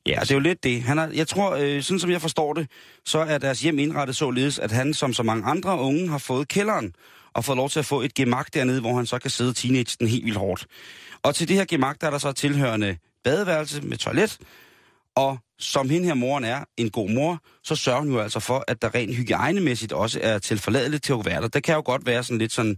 Ja, 0.06 0.18
det 0.20 0.30
er 0.30 0.34
jo 0.34 0.40
lidt 0.40 0.64
det. 0.64 0.82
Han 0.82 0.98
er, 0.98 1.08
jeg 1.08 1.28
tror, 1.28 1.56
øh, 1.56 1.82
sådan 1.82 2.00
som 2.00 2.10
jeg 2.10 2.20
forstår 2.20 2.52
det, 2.52 2.70
så 3.04 3.18
er 3.18 3.38
deres 3.38 3.60
hjem 3.60 3.78
indrettet 3.78 4.16
således, 4.16 4.58
at 4.58 4.72
han, 4.72 4.94
som 4.94 5.12
så 5.12 5.22
mange 5.22 5.44
andre 5.44 5.78
unge, 5.78 6.08
har 6.08 6.18
fået 6.18 6.48
kælderen 6.48 6.94
og 7.34 7.44
fået 7.44 7.56
lov 7.56 7.70
til 7.70 7.78
at 7.78 7.84
få 7.84 8.00
et 8.02 8.14
gemak 8.14 8.54
dernede, 8.54 8.80
hvor 8.80 8.96
han 8.96 9.06
så 9.06 9.18
kan 9.18 9.30
sidde 9.30 9.52
teenage 9.52 9.96
den 10.00 10.08
helt 10.08 10.24
vildt 10.24 10.38
hårdt. 10.38 10.66
Og 11.22 11.34
til 11.34 11.48
det 11.48 11.56
her 11.56 11.64
gemak, 11.64 12.00
der 12.00 12.06
er 12.06 12.10
der 12.10 12.18
så 12.18 12.32
tilhørende 12.32 12.96
badeværelse 13.24 13.80
med 13.82 13.96
toilet, 13.96 14.38
og 15.16 15.38
som 15.58 15.90
hende 15.90 16.06
her 16.06 16.14
moren 16.14 16.44
er 16.44 16.64
en 16.76 16.90
god 16.90 17.10
mor, 17.10 17.38
så 17.64 17.76
sørger 17.76 18.00
hun 18.00 18.10
jo 18.12 18.20
altså 18.20 18.40
for, 18.40 18.64
at 18.68 18.82
der 18.82 18.94
rent 18.94 19.16
hygiejnemæssigt 19.16 19.92
også 19.92 20.20
er 20.22 20.38
tilforladeligt 20.38 21.04
til 21.04 21.12
at 21.12 21.26
være 21.26 21.40
der. 21.42 21.48
Det 21.48 21.62
kan 21.62 21.74
jo 21.74 21.82
godt 21.84 22.06
være 22.06 22.22
sådan 22.22 22.38
lidt 22.38 22.52
sådan 22.52 22.76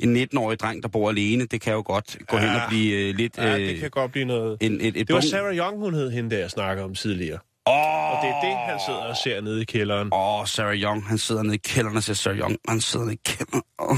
en 0.00 0.16
19-årig 0.16 0.60
dreng, 0.60 0.82
der 0.82 0.88
bor 0.88 1.08
alene. 1.10 1.44
Det 1.46 1.60
kan 1.60 1.72
jo 1.72 1.82
godt 1.86 2.16
gå 2.28 2.36
Ja. 2.36 2.42
hen 2.42 2.50
og 2.60 2.62
blive 2.68 2.96
øh, 3.08 3.14
lidt... 3.14 3.38
Ja, 3.38 3.58
øh, 3.58 3.68
det 3.68 3.78
kan 3.80 3.90
godt 3.90 4.12
blive 4.12 4.24
noget... 4.24 4.56
en, 4.60 4.80
et, 4.80 4.86
et 4.86 4.94
Det 4.94 5.08
var 5.08 5.20
bunk- 5.20 5.30
Sarah 5.30 5.56
Young, 5.56 5.78
hun 5.78 5.94
hed 5.94 6.10
hende, 6.10 6.30
der 6.30 6.38
jeg 6.38 6.50
snakkede 6.50 6.84
om 6.84 6.94
tidligere. 6.94 7.38
Åh, 7.70 8.10
Og 8.12 8.16
det 8.22 8.30
er 8.30 8.40
det, 8.40 8.56
han 8.56 8.80
sidder 8.86 9.00
og 9.00 9.16
ser 9.16 9.40
nede 9.40 9.62
i 9.62 9.64
kælderen. 9.64 10.08
Åh, 10.12 10.40
oh, 10.40 10.46
Sarah 10.46 10.76
Young, 10.76 11.06
han 11.06 11.18
sidder 11.18 11.42
nede 11.42 11.54
i 11.54 11.58
kælderen 11.58 11.96
og 11.96 12.02
siger 12.02 12.14
Sarah 12.14 12.38
Young, 12.38 12.56
han 12.68 12.80
sidder 12.80 13.04
nede 13.04 13.14
i 13.14 13.20
kælderen. 13.24 13.62
Oh. 13.78 13.96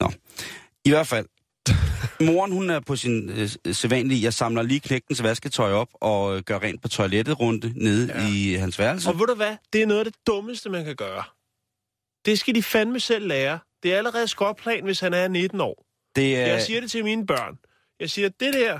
Nå, 0.00 0.12
i 0.84 0.90
hvert 0.90 1.06
fald. 1.06 1.26
Moren, 2.20 2.52
hun 2.52 2.70
er 2.70 2.80
på 2.80 2.96
sin 2.96 3.30
øh, 3.30 3.74
sædvanlige, 3.74 4.22
jeg 4.22 4.34
samler 4.34 4.62
lige 4.62 4.80
knægtens 4.80 5.22
vasketøj 5.22 5.72
op 5.72 5.88
og 5.94 6.36
øh, 6.36 6.42
gør 6.42 6.58
rent 6.58 6.82
på 6.82 6.88
toilettet 6.88 7.40
rundt 7.40 7.76
nede 7.76 8.12
ja. 8.14 8.28
i 8.28 8.54
hans 8.54 8.78
værelse. 8.78 9.08
Og 9.08 9.18
ved 9.18 9.26
du 9.26 9.34
hvad? 9.34 9.56
Det 9.72 9.82
er 9.82 9.86
noget 9.86 9.98
af 9.98 10.04
det 10.04 10.14
dummeste, 10.26 10.70
man 10.70 10.84
kan 10.84 10.96
gøre. 10.96 11.22
Det 12.26 12.38
skal 12.38 12.54
de 12.54 12.62
fandme 12.62 13.00
selv 13.00 13.26
lære. 13.26 13.58
Det 13.82 13.92
er 13.92 13.98
allerede 13.98 14.28
skråplan, 14.28 14.84
hvis 14.84 15.00
han 15.00 15.14
er 15.14 15.28
19 15.28 15.60
år. 15.60 15.86
Det 16.16 16.36
er, 16.36 16.46
Jeg 16.46 16.62
siger 16.62 16.80
det 16.80 16.90
til 16.90 17.04
mine 17.04 17.26
børn. 17.26 17.58
Jeg 18.00 18.10
siger, 18.10 18.28
det 18.28 18.54
der... 18.54 18.78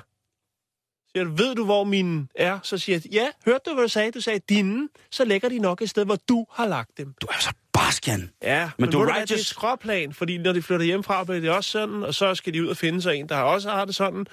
Siger, 1.16 1.24
du, 1.24 1.30
ved 1.34 1.54
du, 1.54 1.64
hvor 1.64 1.84
mine 1.84 2.26
er? 2.34 2.58
Så 2.62 2.78
siger 2.78 3.00
jeg, 3.04 3.12
ja, 3.12 3.26
hørte 3.44 3.60
du, 3.66 3.74
hvad 3.74 3.84
du 3.84 3.88
sagde? 3.88 4.10
Du 4.10 4.20
sagde, 4.20 4.40
dine. 4.48 4.88
Så 5.10 5.24
lægger 5.24 5.48
de 5.48 5.58
nok 5.58 5.82
et 5.82 5.90
sted, 5.90 6.04
hvor 6.04 6.18
du 6.28 6.46
har 6.52 6.68
lagt 6.68 6.90
dem. 6.98 7.14
du 7.20 7.26
er 7.26 7.40
så 7.40 7.52
barsk, 7.72 8.08
Jan. 8.08 8.30
Ja, 8.42 8.62
men, 8.64 8.70
Men 8.78 8.90
du 8.90 8.98
er 9.00 9.04
hvad, 9.04 9.12
det 9.14 9.18
er 9.18 9.20
righteous. 9.22 9.46
skråplan, 9.46 10.12
fordi 10.12 10.38
når 10.38 10.52
de 10.52 10.62
flytter 10.62 10.86
hjemmefra, 10.86 11.24
bliver 11.24 11.40
det 11.40 11.50
også 11.50 11.70
sådan, 11.70 12.02
og 12.02 12.14
så 12.14 12.34
skal 12.34 12.54
de 12.54 12.62
ud 12.62 12.68
og 12.68 12.76
finde 12.76 13.02
sig 13.02 13.16
en, 13.16 13.28
der 13.28 13.36
også 13.36 13.70
har 13.70 13.84
det 13.84 13.94
sådan, 13.94 14.26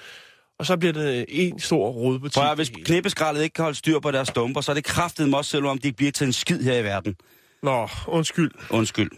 og 0.58 0.66
så 0.66 0.76
bliver 0.76 0.92
det 0.92 1.24
en 1.28 1.60
stor 1.60 1.88
rodbutik. 1.90 2.34
Prøv 2.34 2.50
at, 2.50 2.56
hvis 2.56 2.68
det 2.68 2.76
hele. 2.76 2.86
knippeskraldet 2.86 3.42
ikke 3.42 3.54
kan 3.54 3.62
holde 3.62 3.78
styr 3.78 3.98
på 3.98 4.10
deres 4.10 4.28
stumper, 4.28 4.60
så 4.60 4.72
er 4.72 4.74
det 4.74 4.84
kraftet 4.84 5.28
mig 5.28 5.38
også, 5.38 5.50
selvom 5.50 5.78
de 5.78 5.92
bliver 5.92 6.12
til 6.12 6.24
en 6.26 6.32
skid 6.32 6.62
her 6.62 6.78
i 6.78 6.84
verden. 6.84 7.16
Nå, 7.62 7.88
undskyld. 8.08 8.50
Undskyld. 8.70 9.10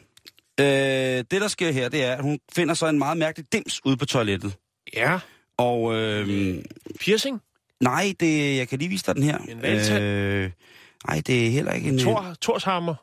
Øh, 0.60 0.66
det, 0.66 1.30
der 1.30 1.48
sker 1.48 1.70
her, 1.72 1.88
det 1.88 2.04
er, 2.04 2.12
at 2.12 2.22
hun 2.22 2.38
finder 2.52 2.74
så 2.74 2.86
en 2.86 2.98
meget 2.98 3.16
mærkelig 3.16 3.46
dims 3.52 3.80
ude 3.84 3.96
på 3.96 4.06
toilettet. 4.06 4.54
Ja, 4.94 5.18
Og 5.58 5.94
øh, 5.94 6.56
piercing. 7.00 7.40
Nej, 7.80 8.14
det, 8.20 8.56
jeg 8.56 8.68
kan 8.68 8.78
lige 8.78 8.88
vise 8.88 9.06
dig 9.06 9.14
den 9.14 9.22
her. 9.22 9.38
En? 9.38 9.64
Øh, 10.02 10.50
nej, 11.06 11.22
det 11.26 11.46
er 11.46 11.50
heller 11.50 11.72
ikke 11.72 11.88
en... 11.88 11.98
Tor, 11.98 12.34
Torshammer. 12.40 12.94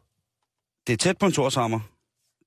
Det 0.88 0.94
er 0.94 0.98
tæt 0.98 1.18
på 1.18 1.26
en 1.26 1.32
torshammer, 1.32 1.80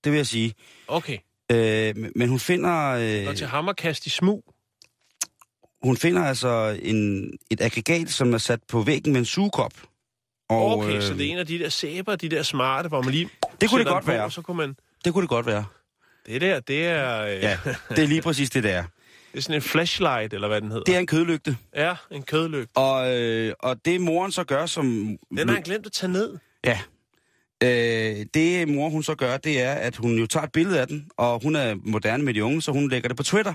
det 0.04 0.12
vil 0.12 0.16
jeg 0.16 0.26
sige. 0.26 0.54
Okay. 0.88 1.18
Øh, 1.52 1.94
men- 2.16 2.28
hun 2.28 2.38
finder, 2.40 2.88
øh, 2.90 3.28
Og 3.28 3.36
til 3.36 3.46
hammerkast 3.46 4.06
i 4.06 4.10
smug. 4.10 4.44
hun 5.82 5.96
finder 5.96 6.24
altså 6.24 6.78
en, 6.82 7.30
et 7.50 7.60
aggregat, 7.60 8.10
som 8.10 8.34
er 8.34 8.38
sat 8.38 8.60
på 8.68 8.82
væggen 8.82 9.12
med 9.12 9.20
en 9.20 9.24
sugekop. 9.24 9.72
Og, 10.48 10.78
Okay, 10.78 10.96
øh, 10.96 11.02
så 11.02 11.14
det 11.14 11.26
er 11.26 11.30
en 11.32 11.38
af 11.38 11.46
de 11.46 11.58
der 11.58 11.68
sæber, 11.68 12.16
de 12.16 12.28
der 12.28 12.42
smarte, 12.42 12.88
hvor 12.88 13.02
man 13.02 13.10
lige 13.10 13.28
det 13.60 13.70
sætter 13.70 13.84
godt 13.92 14.02
den 14.04 14.06
på, 14.06 14.12
være. 14.12 14.30
så 14.30 14.42
kunne 14.42 14.56
man... 14.56 14.76
det 15.04 15.12
kunne 15.12 15.22
det 15.22 15.28
godt 15.28 15.46
være. 15.46 15.64
Det 16.26 16.40
der, 16.40 16.60
det 16.60 16.86
er, 16.86 17.20
øh, 17.24 17.30
Ja, 17.42 17.58
det 17.90 17.98
er 17.98 18.06
lige 18.06 18.22
præcis 18.22 18.50
det, 18.50 18.64
der. 18.64 18.84
Det 19.34 19.40
er 19.40 19.42
sådan 19.42 19.54
en 19.54 19.62
flashlight, 19.62 20.34
eller 20.34 20.48
hvad 20.48 20.60
den 20.60 20.68
hedder. 20.70 20.84
Det 20.84 20.94
er 20.94 20.98
en 20.98 21.06
kødlygte. 21.06 21.56
Ja, 21.76 21.94
en 22.10 22.22
kødlygt. 22.22 22.70
Og, 22.74 23.20
øh, 23.20 23.54
og 23.60 23.84
det 23.84 24.00
moren 24.00 24.32
så 24.32 24.44
gør, 24.44 24.66
som... 24.66 24.84
Den 25.36 25.48
har 25.48 25.54
han 25.54 25.62
glemt 25.62 25.86
at 25.86 25.92
tage 25.92 26.12
ned. 26.12 26.38
Ja. 26.64 26.78
Øh, 27.62 28.26
det 28.34 28.68
mor 28.68 28.88
hun 28.88 29.02
så 29.02 29.14
gør, 29.14 29.36
det 29.36 29.62
er, 29.62 29.72
at 29.72 29.96
hun 29.96 30.18
jo 30.18 30.26
tager 30.26 30.44
et 30.44 30.52
billede 30.52 30.80
af 30.80 30.86
den, 30.86 31.08
og 31.16 31.42
hun 31.42 31.56
er 31.56 31.74
moderne 31.74 32.24
med 32.24 32.34
de 32.34 32.44
unge, 32.44 32.62
så 32.62 32.72
hun 32.72 32.88
lægger 32.90 33.08
det 33.08 33.16
på 33.16 33.22
Twitter 33.22 33.54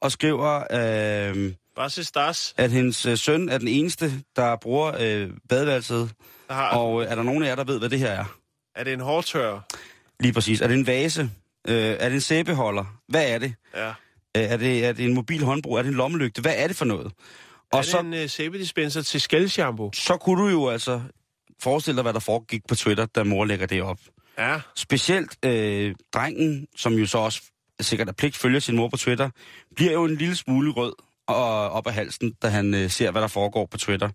og 0.00 0.12
skriver, 0.12 0.54
øh, 0.70 1.52
Bare 1.76 1.90
se 1.90 2.04
stas, 2.04 2.54
at 2.56 2.70
hendes 2.70 3.06
øh, 3.06 3.18
søn 3.18 3.48
er 3.48 3.58
den 3.58 3.68
eneste, 3.68 4.12
der 4.36 4.56
bruger 4.56 4.92
øh, 5.00 5.30
badeværelset. 5.48 6.10
har... 6.50 6.76
Og 6.76 7.02
øh, 7.02 7.10
er 7.10 7.14
der 7.14 7.22
nogen 7.22 7.42
af 7.42 7.48
jer, 7.48 7.54
der 7.54 7.64
ved, 7.64 7.78
hvad 7.78 7.88
det 7.88 7.98
her 7.98 8.10
er? 8.10 8.24
Er 8.74 8.84
det 8.84 8.92
en 8.92 9.00
hårdtør? 9.00 9.60
Lige 10.20 10.32
præcis. 10.32 10.60
Er 10.60 10.66
det 10.66 10.74
en 10.74 10.86
vase? 10.86 11.30
Øh, 11.68 11.76
er 11.76 12.08
det 12.08 12.14
en 12.14 12.20
sæbeholder? 12.20 12.84
Hvad 13.08 13.30
er 13.34 13.38
det? 13.38 13.54
Ja. 13.76 13.92
Øh, 14.38 14.44
er 14.44 14.56
det? 14.56 14.84
Er 14.84 14.92
det 14.92 15.04
en 15.04 15.14
mobil 15.14 15.44
håndbrug? 15.44 15.78
Er 15.78 15.82
det 15.82 15.88
en 15.88 15.94
lommelygte? 15.94 16.40
Hvad 16.40 16.54
er 16.56 16.66
det 16.66 16.76
for 16.76 16.84
noget? 16.84 17.12
Og 17.72 17.78
er 17.78 17.82
det 17.82 17.90
så, 17.90 18.00
en 18.00 18.14
uh, 18.14 18.26
sæbedispenser 18.26 19.02
til 19.02 19.20
skældshampoo? 19.20 19.90
så 19.94 20.16
kunne 20.16 20.42
du 20.42 20.48
jo 20.48 20.68
altså 20.68 21.00
forestille 21.60 21.96
dig, 21.96 22.02
hvad 22.02 22.12
der 22.12 22.20
foregik 22.20 22.62
på 22.68 22.74
Twitter, 22.74 23.06
da 23.06 23.24
mor 23.24 23.44
lægger 23.44 23.66
det 23.66 23.82
op. 23.82 23.98
Ja. 24.38 24.60
Specielt 24.74 25.44
øh, 25.44 25.94
drengen, 26.14 26.66
som 26.76 26.92
jo 26.92 27.06
så 27.06 27.18
også 27.18 27.42
sikkert 27.80 28.08
er 28.08 28.12
pligt 28.12 28.36
følger 28.36 28.60
sin 28.60 28.76
mor 28.76 28.88
på 28.88 28.96
Twitter, 28.96 29.30
bliver 29.76 29.92
jo 29.92 30.04
en 30.04 30.16
lille 30.16 30.36
smule 30.36 30.70
rød 30.70 30.92
og 31.26 31.70
op 31.70 31.86
ad 31.86 31.92
halsen, 31.92 32.32
da 32.42 32.48
han 32.48 32.74
øh, 32.74 32.90
ser, 32.90 33.10
hvad 33.10 33.22
der 33.22 33.28
foregår 33.28 33.66
på 33.66 33.78
Twitter. 33.78 34.10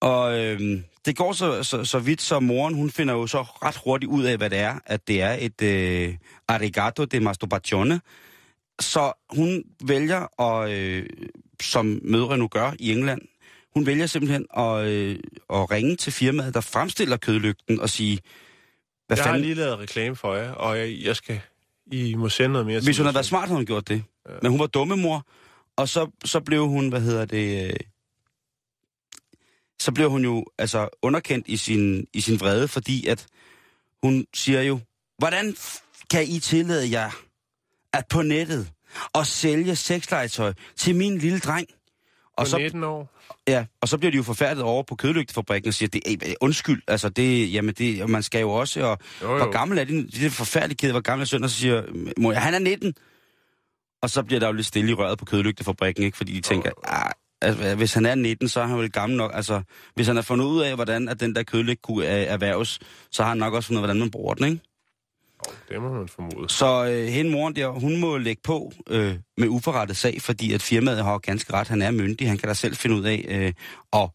Og 0.00 0.38
øh, 0.38 0.82
det 1.04 1.16
går 1.16 1.32
så, 1.32 1.62
så, 1.62 1.84
så 1.84 1.98
vidt, 1.98 2.22
så 2.22 2.40
moren 2.40 2.74
hun 2.74 2.90
finder 2.90 3.14
jo 3.14 3.26
så 3.26 3.42
ret 3.42 3.80
hurtigt 3.84 4.10
ud 4.10 4.24
af, 4.24 4.36
hvad 4.36 4.50
det 4.50 4.58
er, 4.58 4.78
at 4.86 5.08
det 5.08 5.22
er 5.22 5.36
et 5.40 5.62
øh, 5.62 6.14
arigato 6.48 7.04
de 7.04 7.20
masturbazione. 7.20 8.00
Så 8.80 9.12
hun 9.30 9.64
vælger, 9.84 10.40
at, 10.40 10.70
øh, 10.70 11.06
som 11.62 12.00
mødre 12.02 12.38
nu 12.38 12.48
gør 12.48 12.72
i 12.78 12.92
England, 12.92 13.20
hun 13.74 13.86
vælger 13.86 14.06
simpelthen 14.06 14.46
at, 14.56 14.86
øh, 14.86 15.18
at 15.50 15.70
ringe 15.70 15.96
til 15.96 16.12
firmaet, 16.12 16.54
der 16.54 16.60
fremstiller 16.60 17.16
kødlygten 17.16 17.80
og 17.80 17.90
sige, 17.90 18.18
hvad 19.06 19.16
jeg 19.16 19.24
har 19.24 19.30
fanden, 19.30 19.42
lige 19.42 19.54
lavet 19.54 19.78
reklame 19.78 20.16
for 20.16 20.34
jer, 20.34 20.52
og 20.52 20.78
jeg, 20.78 20.98
jeg 21.02 21.16
skal... 21.16 21.40
I 21.92 22.14
må 22.14 22.28
sende 22.28 22.52
noget 22.52 22.66
mere 22.66 22.80
hvis 22.80 22.96
hun 22.96 23.06
havde 23.06 23.14
været 23.14 23.26
smart, 23.26 23.48
havde 23.48 23.56
hun 23.56 23.66
gjort 23.66 23.88
det. 23.88 24.04
Ja. 24.28 24.34
Men 24.42 24.50
hun 24.50 24.60
var 24.60 24.66
dumme 24.66 24.96
mor, 24.96 25.26
og 25.76 25.88
så, 25.88 26.10
så 26.24 26.40
blev 26.40 26.66
hun, 26.66 26.88
hvad 26.88 27.00
hedder 27.00 27.24
det, 27.24 27.66
øh, 27.66 27.76
så 29.80 29.92
blev 29.92 30.10
hun 30.10 30.24
jo 30.24 30.44
altså 30.58 30.88
underkendt 31.02 31.48
i 31.48 31.56
sin, 31.56 32.06
i 32.12 32.20
sin 32.20 32.40
vrede, 32.40 32.68
fordi 32.68 33.06
at 33.06 33.26
hun 34.02 34.26
siger 34.34 34.62
jo, 34.62 34.80
hvordan 35.18 35.56
kan 36.10 36.24
I 36.28 36.38
tillade 36.38 36.90
jer 36.90 37.10
at 37.92 38.04
på 38.10 38.22
nettet 38.22 38.70
og 39.12 39.26
sælge 39.26 39.76
sexlegetøj 39.76 40.52
til 40.76 40.94
min 40.96 41.18
lille 41.18 41.38
dreng? 41.38 41.66
Og 42.36 42.44
På 42.46 42.50
så, 42.50 42.58
19 42.58 42.84
år. 42.84 43.18
ja, 43.48 43.64
og 43.80 43.88
så 43.88 43.98
bliver 43.98 44.10
de 44.10 44.16
jo 44.16 44.22
forfærdet 44.22 44.62
over 44.62 44.82
på 44.82 44.94
kødlygtefabrikken 44.94 45.68
og 45.68 45.74
siger, 45.74 45.88
det, 45.88 46.36
undskyld, 46.40 46.82
altså 46.88 47.08
det, 47.08 47.52
jamen 47.52 47.74
det, 47.74 48.08
man 48.08 48.22
skal 48.22 48.40
jo 48.40 48.50
også, 48.50 48.80
og 48.84 48.98
Jo, 49.22 49.30
jo. 49.30 49.36
hvor 49.36 49.52
gammel 49.52 49.78
er 49.78 49.84
din, 49.84 50.06
det 50.06 50.26
er 50.26 50.30
forfærdeligt 50.30 50.80
ked, 50.80 50.90
hvor 50.90 51.00
gammel 51.00 51.22
er 51.22 51.26
søn, 51.26 51.44
og 51.44 51.50
så 51.50 51.56
siger, 51.56 51.82
mor, 52.18 52.32
han 52.32 52.54
er 52.54 52.58
19. 52.58 52.94
Og 54.02 54.10
så 54.10 54.22
bliver 54.22 54.40
der 54.40 54.46
jo 54.46 54.52
lidt 54.52 54.66
stille 54.66 54.90
i 54.90 54.94
røret 54.94 55.18
på 55.18 55.24
kødlygtefabrikken, 55.24 56.04
ikke? 56.04 56.16
Fordi 56.16 56.32
de 56.32 56.40
tænker, 56.40 56.70
ah, 56.84 57.10
altså, 57.42 57.74
hvis 57.74 57.94
han 57.94 58.06
er 58.06 58.14
19, 58.14 58.48
så 58.48 58.60
er 58.60 58.66
han 58.66 58.78
vel 58.78 58.90
gammel 58.92 59.16
nok. 59.18 59.30
Altså, 59.34 59.62
hvis 59.94 60.06
han 60.06 60.16
har 60.16 60.22
fundet 60.22 60.44
ud 60.46 60.62
af, 60.62 60.74
hvordan 60.74 61.08
at 61.08 61.20
den 61.20 61.34
der 61.34 61.42
kødlygt 61.42 61.82
kunne 61.82 62.04
erhverves, 62.06 62.78
så 63.10 63.22
har 63.22 63.28
han 63.28 63.38
nok 63.38 63.54
også 63.54 63.66
fundet 63.66 63.80
hvordan 63.80 63.98
man 63.98 64.10
bruger 64.10 64.34
den, 64.34 64.44
ikke? 64.52 64.60
Oh, 65.46 65.54
det 65.68 65.82
må 65.82 65.92
man 65.92 66.08
formode. 66.08 66.48
Så 66.48 66.84
øh, 66.84 67.06
hende 67.06 67.30
moren 67.30 67.56
der, 67.56 67.68
hun 67.68 67.96
må 67.96 68.18
lægge 68.18 68.42
på 68.44 68.72
øh, 68.90 69.16
med 69.36 69.48
uforrettet 69.48 69.96
sag, 69.96 70.22
fordi 70.22 70.52
at 70.52 70.62
firmaet 70.62 71.04
har 71.04 71.18
ganske 71.18 71.52
ret. 71.52 71.68
Han 71.68 71.82
er 71.82 71.90
myndig, 71.90 72.28
han 72.28 72.38
kan 72.38 72.48
da 72.48 72.54
selv 72.54 72.76
finde 72.76 72.96
ud 72.96 73.04
af, 73.04 73.24
øh, 73.28 73.52
og 73.92 74.14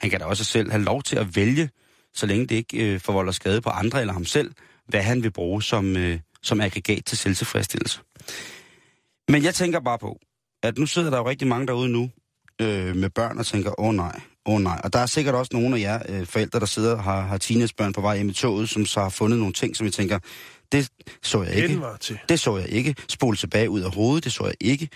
han 0.00 0.10
kan 0.10 0.20
da 0.20 0.24
også 0.24 0.44
selv 0.44 0.70
have 0.70 0.84
lov 0.84 1.02
til 1.02 1.16
at 1.16 1.36
vælge, 1.36 1.70
så 2.14 2.26
længe 2.26 2.46
det 2.46 2.54
ikke 2.54 2.94
øh, 2.94 3.00
forvolder 3.00 3.32
skade 3.32 3.60
på 3.60 3.70
andre 3.70 4.00
eller 4.00 4.12
ham 4.12 4.24
selv, 4.24 4.52
hvad 4.88 5.02
han 5.02 5.22
vil 5.22 5.30
bruge 5.30 5.62
som, 5.62 5.96
øh, 5.96 6.18
som 6.42 6.60
aggregat 6.60 7.04
til 7.04 7.18
selvtilfredsstillelse. 7.18 8.00
Men 9.28 9.44
jeg 9.44 9.54
tænker 9.54 9.80
bare 9.80 9.98
på, 9.98 10.18
at 10.62 10.78
nu 10.78 10.86
sidder 10.86 11.10
der 11.10 11.18
jo 11.18 11.28
rigtig 11.28 11.48
mange 11.48 11.66
derude 11.66 11.88
nu 11.88 12.10
øh, 12.60 12.96
med 12.96 13.10
børn 13.10 13.38
og 13.38 13.46
tænker, 13.46 13.80
åh 13.80 13.88
oh, 13.88 13.94
nej, 13.94 14.20
åh 14.46 14.54
oh, 14.54 14.60
nej. 14.60 14.80
Og 14.84 14.92
der 14.92 14.98
er 14.98 15.06
sikkert 15.06 15.34
også 15.34 15.50
nogle 15.52 15.76
af 15.76 15.80
jer 15.80 16.02
øh, 16.08 16.26
forældre, 16.26 16.60
der 16.60 16.66
sidder 16.66 16.96
og 16.96 17.02
har, 17.02 17.20
har 17.20 17.38
teenagebørn 17.38 17.92
på 17.92 18.00
vej 18.00 18.16
hjem 18.16 18.28
i 18.28 18.32
toget, 18.32 18.68
som 18.68 18.86
så 18.86 19.00
har 19.00 19.08
fundet 19.08 19.38
nogle 19.38 19.52
ting, 19.52 19.76
som 19.76 19.84
jeg 19.84 19.92
tænker, 19.92 20.18
det 20.72 20.88
så 21.22 21.42
jeg 21.42 21.54
ikke. 21.54 21.68
Den 21.68 21.80
var 21.80 21.96
til. 21.96 22.18
Det 22.28 22.40
så 22.40 22.56
jeg 22.56 22.68
ikke. 22.68 22.94
Spole 23.08 23.36
tilbage 23.36 23.70
ud 23.70 23.80
af 23.80 23.94
hovedet, 23.94 24.24
det 24.24 24.32
så 24.32 24.44
jeg 24.44 24.54
ikke. 24.60 24.88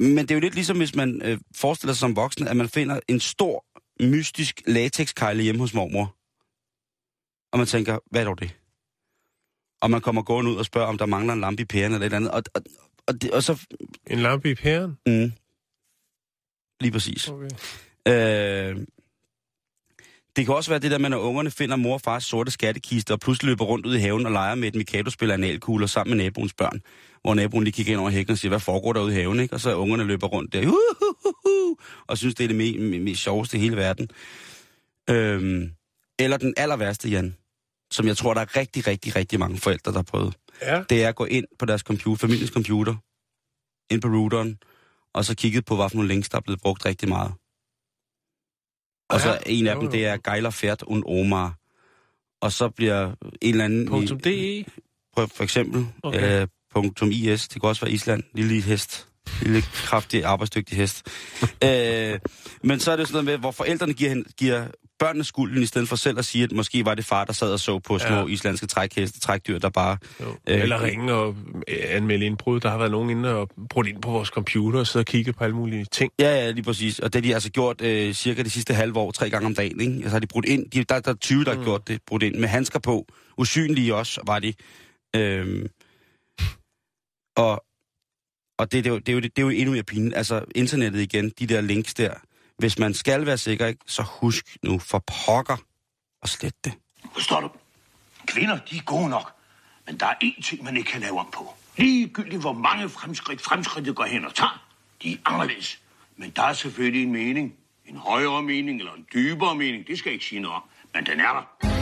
Men 0.00 0.18
det 0.18 0.30
er 0.30 0.34
jo 0.34 0.40
lidt 0.40 0.54
ligesom, 0.54 0.76
hvis 0.76 0.94
man 0.94 1.22
øh, 1.24 1.38
forestiller 1.56 1.94
sig 1.94 2.00
som 2.00 2.16
voksen, 2.16 2.48
at 2.48 2.56
man 2.56 2.68
finder 2.68 3.00
en 3.08 3.20
stor, 3.20 3.64
mystisk 4.00 4.62
latexkejle 4.66 5.42
hjemme 5.42 5.60
hos 5.60 5.74
mormor. 5.74 6.14
Og 7.52 7.58
man 7.58 7.66
tænker, 7.66 7.98
hvad 8.10 8.20
er 8.20 8.24
dog 8.24 8.40
det? 8.40 8.56
Og 9.80 9.90
man 9.90 10.00
kommer 10.00 10.22
gående 10.22 10.50
ud 10.50 10.56
og 10.56 10.64
spørger, 10.64 10.88
om 10.88 10.98
der 10.98 11.06
mangler 11.06 11.32
en 11.32 11.40
lampe 11.40 11.62
i 11.62 11.64
pæren 11.64 11.92
eller 11.92 11.98
et 11.98 12.04
eller 12.04 12.16
andet. 12.16 12.30
Og, 12.30 12.42
og, 12.54 12.62
og, 13.06 13.22
det, 13.22 13.30
og 13.30 13.42
så... 13.42 13.66
En 14.06 14.18
lampe 14.18 14.50
i 14.50 14.54
pæren? 14.54 14.98
Mm, 15.06 15.32
lige 16.80 16.92
præcis. 16.92 17.28
Okay. 17.28 17.48
Øh, 18.08 18.86
det 20.38 20.46
kan 20.46 20.54
også 20.54 20.70
være 20.70 20.78
det 20.78 20.90
der 20.90 20.98
med, 20.98 21.10
når 21.10 21.18
ungerne 21.18 21.50
finder 21.50 21.76
mor 21.76 21.94
og 21.94 22.00
fars 22.00 22.24
sorte 22.24 22.50
skattekiste, 22.50 23.12
og 23.12 23.20
pludselig 23.20 23.48
løber 23.48 23.64
rundt 23.64 23.86
ud 23.86 23.96
i 23.96 23.98
haven 23.98 24.26
og 24.26 24.32
leger 24.32 24.54
med 24.54 24.68
et 24.68 24.74
Mikado-spiller 24.74 25.34
analkugler 25.34 25.86
sammen 25.86 26.16
med 26.16 26.24
naboens 26.24 26.54
børn. 26.54 26.80
Hvor 27.22 27.34
naboen 27.34 27.64
lige 27.64 27.72
kigger 27.72 27.92
ind 27.92 28.00
over 28.00 28.10
hækken 28.10 28.32
og 28.32 28.38
siger, 28.38 28.50
hvad 28.50 28.60
foregår 28.60 28.92
der 28.92 29.00
ude 29.00 29.12
i 29.12 29.14
haven, 29.14 29.40
ikke? 29.40 29.54
Og 29.54 29.60
så 29.60 29.74
ungerne 29.74 30.04
løber 30.04 30.26
rundt 30.26 30.52
der, 30.52 30.60
uhuhuhu, 30.60 31.76
og 32.06 32.18
synes, 32.18 32.34
det 32.34 32.44
er 32.44 32.48
det 32.48 32.56
mest, 32.56 33.02
mest 33.02 33.22
sjoveste 33.22 33.56
i 33.56 33.60
hele 33.60 33.76
verden. 33.76 34.08
Øhm, 35.10 35.70
eller 36.18 36.36
den 36.36 36.54
aller 36.56 36.76
værste, 36.76 37.08
Jan, 37.08 37.36
som 37.90 38.06
jeg 38.06 38.16
tror, 38.16 38.34
der 38.34 38.40
er 38.40 38.56
rigtig, 38.56 38.86
rigtig, 38.86 39.16
rigtig 39.16 39.38
mange 39.38 39.58
forældre, 39.58 39.92
der 39.92 39.98
har 39.98 40.02
prøvet. 40.02 40.34
Ja. 40.62 40.82
Det 40.90 41.04
er 41.04 41.08
at 41.08 41.14
gå 41.14 41.24
ind 41.24 41.46
på 41.58 41.66
deres 41.66 41.80
computer, 41.80 42.26
familiens 42.26 42.50
computer, 42.50 42.94
ind 43.90 44.02
på 44.02 44.08
routeren, 44.08 44.58
og 45.14 45.24
så 45.24 45.36
kigget 45.36 45.64
på, 45.64 45.88
nogle 45.94 46.08
links, 46.08 46.28
der 46.28 46.36
er 46.36 46.42
blevet 46.42 46.60
brugt 46.60 46.84
rigtig 46.84 47.08
meget. 47.08 47.32
Og 49.08 49.20
så 49.20 49.28
Ja, 49.28 49.36
en 49.46 49.66
af 49.66 49.74
jo, 49.74 49.80
dem, 49.80 49.90
det 49.90 50.06
er 50.06 50.16
Geiler 50.30 50.50
Fært 50.50 50.82
und 50.82 51.04
Omar. 51.06 51.54
Og 52.40 52.52
så 52.52 52.68
bliver 52.68 53.06
en 53.42 53.50
eller 53.50 53.64
anden... 53.64 53.86
Punktum 53.86 54.20
DE? 54.20 54.64
For 55.16 55.42
eksempel. 55.42 55.86
Okay. 56.02 56.42
Øh, 56.42 56.48
punktum 56.74 57.10
IS. 57.10 57.48
Det 57.48 57.60
kan 57.60 57.68
også 57.68 57.84
være 57.84 57.92
Island. 57.92 58.22
Lille 58.34 58.62
hest. 58.62 59.08
Lille, 59.42 59.62
kraftig, 59.62 60.24
arbejdsdygtig 60.24 60.76
hest. 60.76 61.06
øh, 61.64 62.18
men 62.62 62.80
så 62.80 62.92
er 62.92 62.96
det 62.96 63.08
sådan 63.08 63.12
noget 63.12 63.24
med, 63.24 63.38
hvor 63.38 63.50
forældrene 63.50 63.92
giver, 63.92 64.22
giver 64.36 64.66
børnene 64.98 65.24
skulden, 65.24 65.62
i 65.62 65.66
stedet 65.66 65.88
for 65.88 65.96
selv 65.96 66.18
at 66.18 66.24
sige, 66.24 66.44
at 66.44 66.52
måske 66.52 66.84
var 66.84 66.94
det 66.94 67.04
far, 67.04 67.24
der 67.24 67.32
sad 67.32 67.52
og 67.52 67.60
så 67.60 67.78
på 67.78 67.98
små 67.98 68.16
Ja. 68.16 68.26
islandske 68.26 68.66
trækheste, 68.66 69.20
trækdyr, 69.20 69.58
der 69.58 69.68
bare... 69.68 69.96
Jo. 70.20 70.26
Øh, 70.48 70.60
Eller 70.62 70.82
ringe 70.82 71.12
og 71.14 71.36
øh, 71.68 71.76
anmelde 71.88 72.26
indbrud. 72.26 72.60
Der 72.60 72.70
har 72.70 72.78
været 72.78 72.90
nogen 72.90 73.10
inde 73.10 73.34
og 73.34 73.48
brudt 73.70 73.86
ind 73.86 74.02
på 74.02 74.10
vores 74.10 74.28
computer 74.28 74.80
og 74.80 74.86
sidde 74.86 75.02
og 75.02 75.06
kigge 75.06 75.32
på 75.32 75.44
alle 75.44 75.56
mulige 75.56 75.84
ting. 75.84 76.12
Ja, 76.20 76.34
ja, 76.44 76.50
lige 76.50 76.64
præcis. 76.64 76.98
Og 76.98 77.12
det 77.12 77.22
har 77.24 77.28
de 77.28 77.34
altså 77.34 77.50
gjort 77.50 77.80
øh, 77.80 78.14
cirka 78.14 78.42
de 78.42 78.50
sidste 78.50 78.74
halve 78.74 78.98
år, 78.98 79.10
tre 79.10 79.30
gange 79.30 79.46
om 79.46 79.54
dagen. 79.54 79.80
Ikke? 79.80 79.92
Altså 79.94 80.10
har 80.10 80.18
de 80.18 80.26
brudt 80.26 80.44
ind. 80.44 80.70
De, 80.70 80.84
der, 80.84 81.00
der 81.00 81.10
er 81.10 81.14
20, 81.16 81.44
der 81.44 81.56
har 81.56 81.64
gjort 81.64 81.88
det, 81.88 82.00
brudt 82.06 82.22
ind 82.22 82.34
med 82.34 82.48
handsker 82.48 82.78
på. 82.78 83.06
Usynlige 83.38 83.94
også 83.94 84.20
var 84.26 84.38
de. 84.38 84.54
Øhm, 85.16 85.66
og 87.36 87.64
og 88.58 88.72
det, 88.72 88.84
det, 88.84 88.90
er 88.90 88.94
jo, 88.94 88.98
det, 88.98 89.08
er 89.08 89.12
jo, 89.12 89.20
det 89.20 89.38
er 89.38 89.42
jo 89.42 89.48
endnu 89.48 89.72
mere 89.72 89.82
pinligt. 89.82 90.16
Altså 90.16 90.44
internettet 90.54 91.00
igen, 91.00 91.32
de 91.38 91.46
der 91.46 91.60
links 91.60 91.94
der. 91.94 92.14
Hvis 92.58 92.78
man 92.78 92.94
skal 92.94 93.26
være 93.26 93.38
sikker, 93.38 93.66
ikke, 93.66 93.80
så 93.86 94.02
husk 94.02 94.56
nu 94.62 94.78
for 94.78 95.04
pokker 95.26 95.56
at 96.22 96.28
slette 96.28 96.58
det. 96.64 96.72
Forstår 97.12 97.40
du? 97.40 97.50
Kvinder, 98.26 98.58
de 98.70 98.76
er 98.76 98.82
gode 98.82 99.08
nok. 99.08 99.32
Men 99.86 100.00
der 100.00 100.06
er 100.06 100.14
én 100.24 100.42
ting, 100.42 100.64
man 100.64 100.76
ikke 100.76 100.90
kan 100.90 101.00
lave 101.00 101.18
om 101.20 101.28
på. 101.32 101.54
Ligegyldigt 101.76 102.40
hvor 102.40 102.52
mange 102.52 102.88
fremskridt 102.88 103.40
fremskridtet 103.40 103.96
går 103.96 104.04
hen 104.04 104.24
og 104.24 104.34
tager, 104.34 104.64
de 105.02 105.12
er 105.12 105.16
anderledes. 105.26 105.80
Men 106.16 106.30
der 106.36 106.42
er 106.42 106.52
selvfølgelig 106.52 107.02
en 107.02 107.12
mening. 107.12 107.54
En 107.86 107.96
højere 107.96 108.42
mening 108.42 108.78
eller 108.78 108.92
en 108.92 109.06
dybere 109.14 109.54
mening. 109.54 109.86
Det 109.86 109.98
skal 109.98 110.10
jeg 110.10 110.14
ikke 110.14 110.26
sige 110.26 110.40
noget 110.40 110.56
om. 110.56 110.62
Men 110.94 111.06
den 111.06 111.20
er 111.20 111.32
der. 111.32 111.77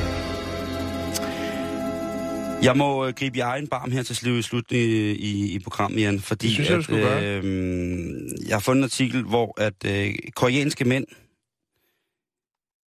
Jeg 2.62 2.76
må 2.76 3.06
øh, 3.06 3.12
gribe 3.14 3.36
i 3.38 3.40
egen 3.40 3.68
barm 3.68 3.90
her 3.90 4.02
til 4.02 4.16
slut, 4.16 4.44
slut 4.44 4.72
i, 4.72 5.12
i, 5.12 5.54
i 5.54 5.58
programmet, 5.58 6.00
Jan, 6.02 6.20
fordi 6.20 6.46
Det 6.46 6.54
synes 6.54 6.68
jeg, 6.68 6.78
at, 6.78 6.84
skulle 6.84 7.02
gøre. 7.02 7.40
øh, 7.42 8.28
jeg 8.48 8.54
har 8.54 8.60
fundet 8.60 8.80
en 8.80 8.84
artikel, 8.84 9.22
hvor 9.22 9.60
at 9.60 9.74
øh, 9.86 10.14
koreanske 10.34 10.84
mænd 10.84 11.06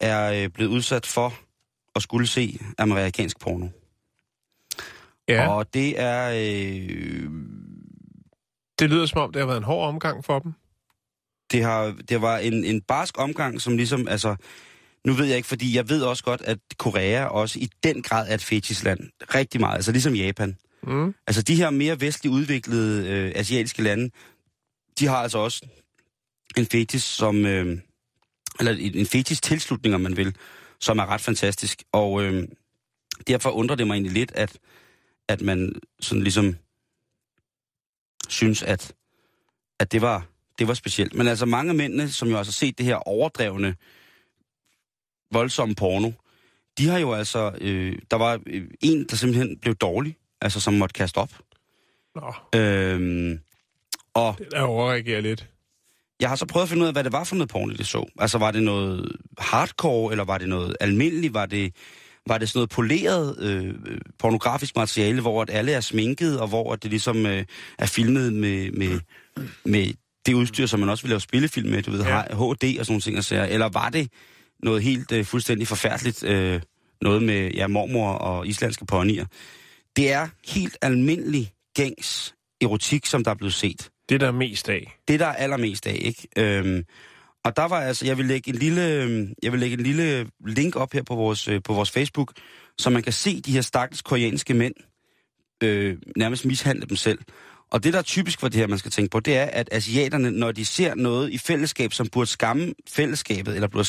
er 0.00 0.42
øh, 0.44 0.48
blevet 0.50 0.70
udsat 0.70 1.06
for 1.06 1.34
at 1.96 2.02
skulle 2.02 2.26
se 2.26 2.58
amerikansk 2.78 3.40
porno. 3.40 3.66
Ja, 5.28 5.48
Og 5.48 5.74
det 5.74 6.00
er... 6.00 6.30
Øh, 6.30 7.30
det 8.78 8.90
lyder 8.90 9.06
som 9.06 9.20
om, 9.20 9.32
det 9.32 9.40
har 9.40 9.46
været 9.46 9.58
en 9.58 9.64
hård 9.64 9.88
omgang 9.88 10.24
for 10.24 10.38
dem. 10.38 10.52
det, 11.52 11.62
har, 11.62 11.96
det 12.08 12.22
var 12.22 12.38
en, 12.38 12.64
en 12.64 12.80
barsk 12.80 13.18
omgang, 13.20 13.60
som 13.60 13.76
ligesom... 13.76 14.08
Altså, 14.08 14.36
nu 15.08 15.14
ved 15.14 15.26
jeg 15.26 15.36
ikke, 15.36 15.48
fordi 15.48 15.76
jeg 15.76 15.88
ved 15.88 16.02
også 16.02 16.24
godt, 16.24 16.42
at 16.42 16.58
Korea 16.78 17.24
også 17.24 17.58
i 17.58 17.68
den 17.82 18.02
grad 18.02 18.28
er 18.28 18.34
et 18.34 18.42
fetisland. 18.42 19.00
Rigtig 19.34 19.60
meget, 19.60 19.74
altså 19.74 19.92
ligesom 19.92 20.14
Japan. 20.14 20.56
Mm. 20.82 21.14
Altså 21.26 21.42
de 21.42 21.54
her 21.54 21.70
mere 21.70 22.00
vestligt 22.00 22.32
udviklede 22.32 23.08
øh, 23.08 23.32
asiatiske 23.34 23.82
lande, 23.82 24.10
de 24.98 25.06
har 25.06 25.16
altså 25.16 25.38
også 25.38 25.66
en 26.56 26.66
fetis, 26.66 27.02
som, 27.02 27.46
øh, 27.46 27.78
eller 28.58 28.72
en 28.72 29.06
fetis 29.06 29.40
tilslutning, 29.40 29.94
om 29.94 30.00
man 30.00 30.16
vil, 30.16 30.36
som 30.80 30.98
er 30.98 31.06
ret 31.06 31.20
fantastisk. 31.20 31.82
Og 31.92 32.22
øh, 32.22 32.48
derfor 33.26 33.50
undrer 33.50 33.76
det 33.76 33.86
mig 33.86 33.94
egentlig 33.94 34.12
lidt, 34.12 34.32
at, 34.34 34.58
at 35.28 35.40
man 35.40 35.74
sådan 36.00 36.22
ligesom 36.22 36.56
synes, 38.28 38.62
at, 38.62 38.92
at 39.80 39.92
det, 39.92 40.02
var, 40.02 40.26
det 40.58 40.68
var 40.68 40.74
specielt. 40.74 41.14
Men 41.14 41.28
altså 41.28 41.46
mange 41.46 41.68
af 41.68 41.76
mændene, 41.76 42.10
som 42.10 42.28
jo 42.28 42.36
altså 42.36 42.50
har 42.50 42.66
set 42.66 42.78
det 42.78 42.86
her 42.86 42.96
overdrevne, 42.96 43.74
voldsomme 45.32 45.74
porno, 45.74 46.10
de 46.78 46.88
har 46.88 46.98
jo 46.98 47.12
altså, 47.12 47.52
øh, 47.60 47.98
der 48.10 48.16
var 48.16 48.40
øh, 48.46 48.62
en, 48.80 49.06
der 49.10 49.16
simpelthen 49.16 49.58
blev 49.62 49.74
dårlig, 49.74 50.16
altså 50.40 50.60
som 50.60 50.74
måtte 50.74 50.92
kaste 50.92 51.18
op. 51.18 51.30
Nå, 52.14 52.34
Øhm, 52.60 53.38
og 54.14 54.34
det 54.38 54.48
der 54.52 54.60
overreagerer 54.60 55.20
lidt. 55.20 55.48
jeg 56.20 56.28
har 56.28 56.36
så 56.36 56.46
prøvet 56.46 56.62
at 56.62 56.68
finde 56.68 56.82
ud 56.82 56.86
af, 56.86 56.92
hvad 56.94 57.04
det 57.04 57.12
var 57.12 57.24
for 57.24 57.36
noget 57.36 57.48
porno, 57.50 57.72
det 57.74 57.86
så. 57.86 58.10
Altså 58.18 58.38
var 58.38 58.50
det 58.50 58.62
noget 58.62 59.16
hardcore, 59.38 60.12
eller 60.12 60.24
var 60.24 60.38
det 60.38 60.48
noget 60.48 60.76
almindeligt? 60.80 61.34
Var 61.34 61.46
det, 61.46 61.74
var 62.26 62.38
det 62.38 62.48
sådan 62.48 62.58
noget 62.58 62.70
poleret 62.70 63.36
øh, 63.40 63.74
pornografisk 64.18 64.76
materiale, 64.76 65.20
hvor 65.20 65.42
at 65.42 65.50
alle 65.50 65.72
er 65.72 65.80
sminket, 65.80 66.40
og 66.40 66.48
hvor 66.48 66.72
at 66.72 66.82
det 66.82 66.90
ligesom 66.90 67.26
øh, 67.26 67.44
er 67.78 67.86
filmet 67.86 68.32
med, 68.32 68.70
med, 68.72 69.00
med 69.64 69.92
det 70.26 70.34
udstyr, 70.34 70.66
som 70.66 70.80
man 70.80 70.88
også 70.88 71.02
vil 71.04 71.08
lave 71.10 71.20
spillefilm 71.20 71.68
med, 71.70 71.82
du 71.82 71.90
ved, 71.90 72.02
Ja. 72.04 72.16
ja. 72.16 72.22
HD 72.22 72.38
og 72.38 72.52
sådan 72.54 72.84
nogle 72.88 73.00
ting. 73.00 73.16
Altså, 73.16 73.46
eller 73.50 73.68
var 73.68 73.88
det 73.88 74.08
noget 74.62 74.82
helt 74.82 75.12
øh, 75.12 75.24
fuldstændig 75.24 75.68
forfærdeligt, 75.68 76.24
øh, 76.24 76.60
noget 77.02 77.22
med 77.22 77.50
ja, 77.50 77.66
mormor 77.66 78.12
og 78.12 78.46
islandske 78.46 78.86
ponyer? 78.86 79.26
Det 79.96 80.12
er 80.12 80.28
helt 80.48 80.78
almindelig 80.82 81.52
gængs 81.74 82.34
erotik, 82.60 83.06
som 83.06 83.24
der 83.24 83.30
er 83.30 83.34
blevet 83.34 83.54
set 83.54 83.90
Det 84.08 84.20
der 84.20 84.26
er 84.26 84.32
mest 84.32 84.68
af. 84.68 84.98
det, 85.08 85.20
der 85.20 85.26
er 85.26 85.34
allermest 85.34 85.86
af, 85.86 85.98
ikke? 86.00 86.28
Øhm, 86.36 86.84
og 87.44 87.56
der 87.56 87.68
var 87.68 87.80
altså, 87.80 88.06
jeg 88.06 88.18
vil 88.18 88.26
lægge 88.26 88.48
en 88.48 88.54
lille, 88.54 88.92
øhm, 88.92 89.34
jeg 89.42 89.52
vil 89.52 89.60
lægge 89.60 89.74
en 89.74 89.82
lille 89.82 90.30
link 90.46 90.76
op 90.76 90.92
her 90.92 91.02
på 91.02 91.14
vores, 91.14 91.48
øh, 91.48 91.62
på 91.64 91.72
vores 91.72 91.90
Facebook, 91.90 92.32
så 92.78 92.90
man 92.90 93.02
kan 93.02 93.12
se 93.12 93.40
de 93.40 93.52
her 93.52 93.60
stakkels 93.60 94.02
koreanske 94.02 94.54
mænd 94.54 94.74
øh, 95.62 95.96
nærmest 96.16 96.44
mishandle 96.44 96.86
dem 96.86 96.96
selv. 96.96 97.18
Og 97.70 97.84
det, 97.84 97.92
der 97.92 97.98
er 97.98 98.02
typisk 98.02 98.40
for 98.40 98.48
det 98.48 98.56
her, 98.60 98.66
man 98.66 98.78
skal 98.78 98.90
tænke 98.90 99.10
på, 99.10 99.20
det 99.20 99.36
er, 99.36 99.44
at 99.44 99.68
asiaterne, 99.72 100.30
når 100.30 100.52
de 100.52 100.64
ser 100.64 100.94
noget 100.94 101.30
i 101.30 101.38
fællesskab, 101.38 101.92
som 101.92 102.08
burde 102.08 102.30
skamme 102.30 102.74
fællesskabet, 102.88 103.54
eller 103.54 103.68
burde, 103.68 103.88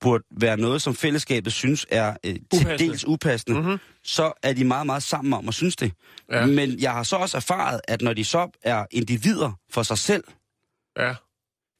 burde 0.00 0.24
være 0.40 0.56
noget, 0.56 0.82
som 0.82 0.94
fællesskabet 0.94 1.52
synes 1.52 1.86
er 1.90 2.16
øh, 2.24 2.32
til 2.34 2.40
Upassende. 2.52 2.78
dels 2.78 3.04
upassende, 3.06 3.56
Mhm. 3.58 3.64
mm-hmm. 3.66 3.80
så 4.02 4.32
er 4.42 4.52
de 4.52 4.64
meget, 4.64 4.86
meget 4.86 5.02
sammen 5.02 5.32
om 5.32 5.48
at 5.48 5.54
synes 5.54 5.76
det. 5.76 5.92
Ja. 6.32 6.46
Men 6.46 6.80
jeg 6.80 6.92
har 6.92 7.02
så 7.02 7.16
også 7.16 7.36
erfaret, 7.36 7.80
at 7.88 8.02
når 8.02 8.12
de 8.12 8.24
så 8.24 8.58
er 8.62 8.84
individer 8.90 9.52
for 9.70 9.82
sig 9.82 9.98
selv, 9.98 10.24
Ja. 10.98 11.14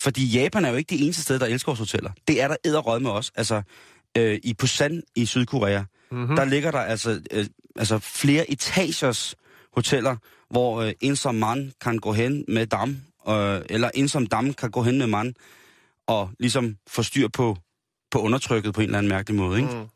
fordi 0.03 0.27
Japan 0.27 0.65
er 0.65 0.71
jo 0.71 0.77
ikke 0.77 0.91
det 0.97 1.05
eneste 1.05 1.23
sted, 1.23 1.39
der 1.39 1.47
elsker 1.47 1.73
hoteller. 1.75 2.11
Det 2.29 2.43
er 2.43 2.49
der 2.49 2.57
æderrød 2.65 3.01
med 3.01 3.11
os. 3.11 3.33
Altså, 3.35 3.63
øh, 4.19 4.39
i 4.45 4.55
Busan 4.55 5.03
i 5.17 5.27
Sydkorea, 5.27 5.83
mm-hmm. 6.11 6.37
der 6.37 6.45
ligger 6.45 6.71
der 6.71 6.79
altså, 6.81 7.21
øh, 7.31 7.47
altså 7.77 7.99
flere 7.99 8.51
etagers 8.51 9.35
hoteller, 9.75 10.17
hvor 10.51 10.81
øh, 10.83 10.93
en 11.01 11.17
som 11.17 11.35
mand 11.35 11.73
kan 11.81 11.99
gå 11.99 12.13
hen 12.13 12.45
med 12.49 12.67
dam, 12.67 12.91
øh, 13.29 13.61
eller 13.71 13.91
en 13.95 14.09
som 14.09 14.27
dam 14.27 14.55
kan 14.55 14.71
gå 14.71 14.83
hen 14.83 14.99
med 14.99 15.07
mand, 15.07 15.35
og 16.07 16.31
ligesom 16.41 16.77
få 16.89 17.03
styr 17.03 17.29
på, 17.29 17.57
på 18.17 18.23
undertrykket 18.23 18.75
på 18.75 18.81
en 18.81 18.85
eller 18.85 18.99
anden 18.99 19.09
mærkelig 19.09 19.37
måde, 19.39 19.59
ikke? 19.61 19.75
Mm. 19.75 19.87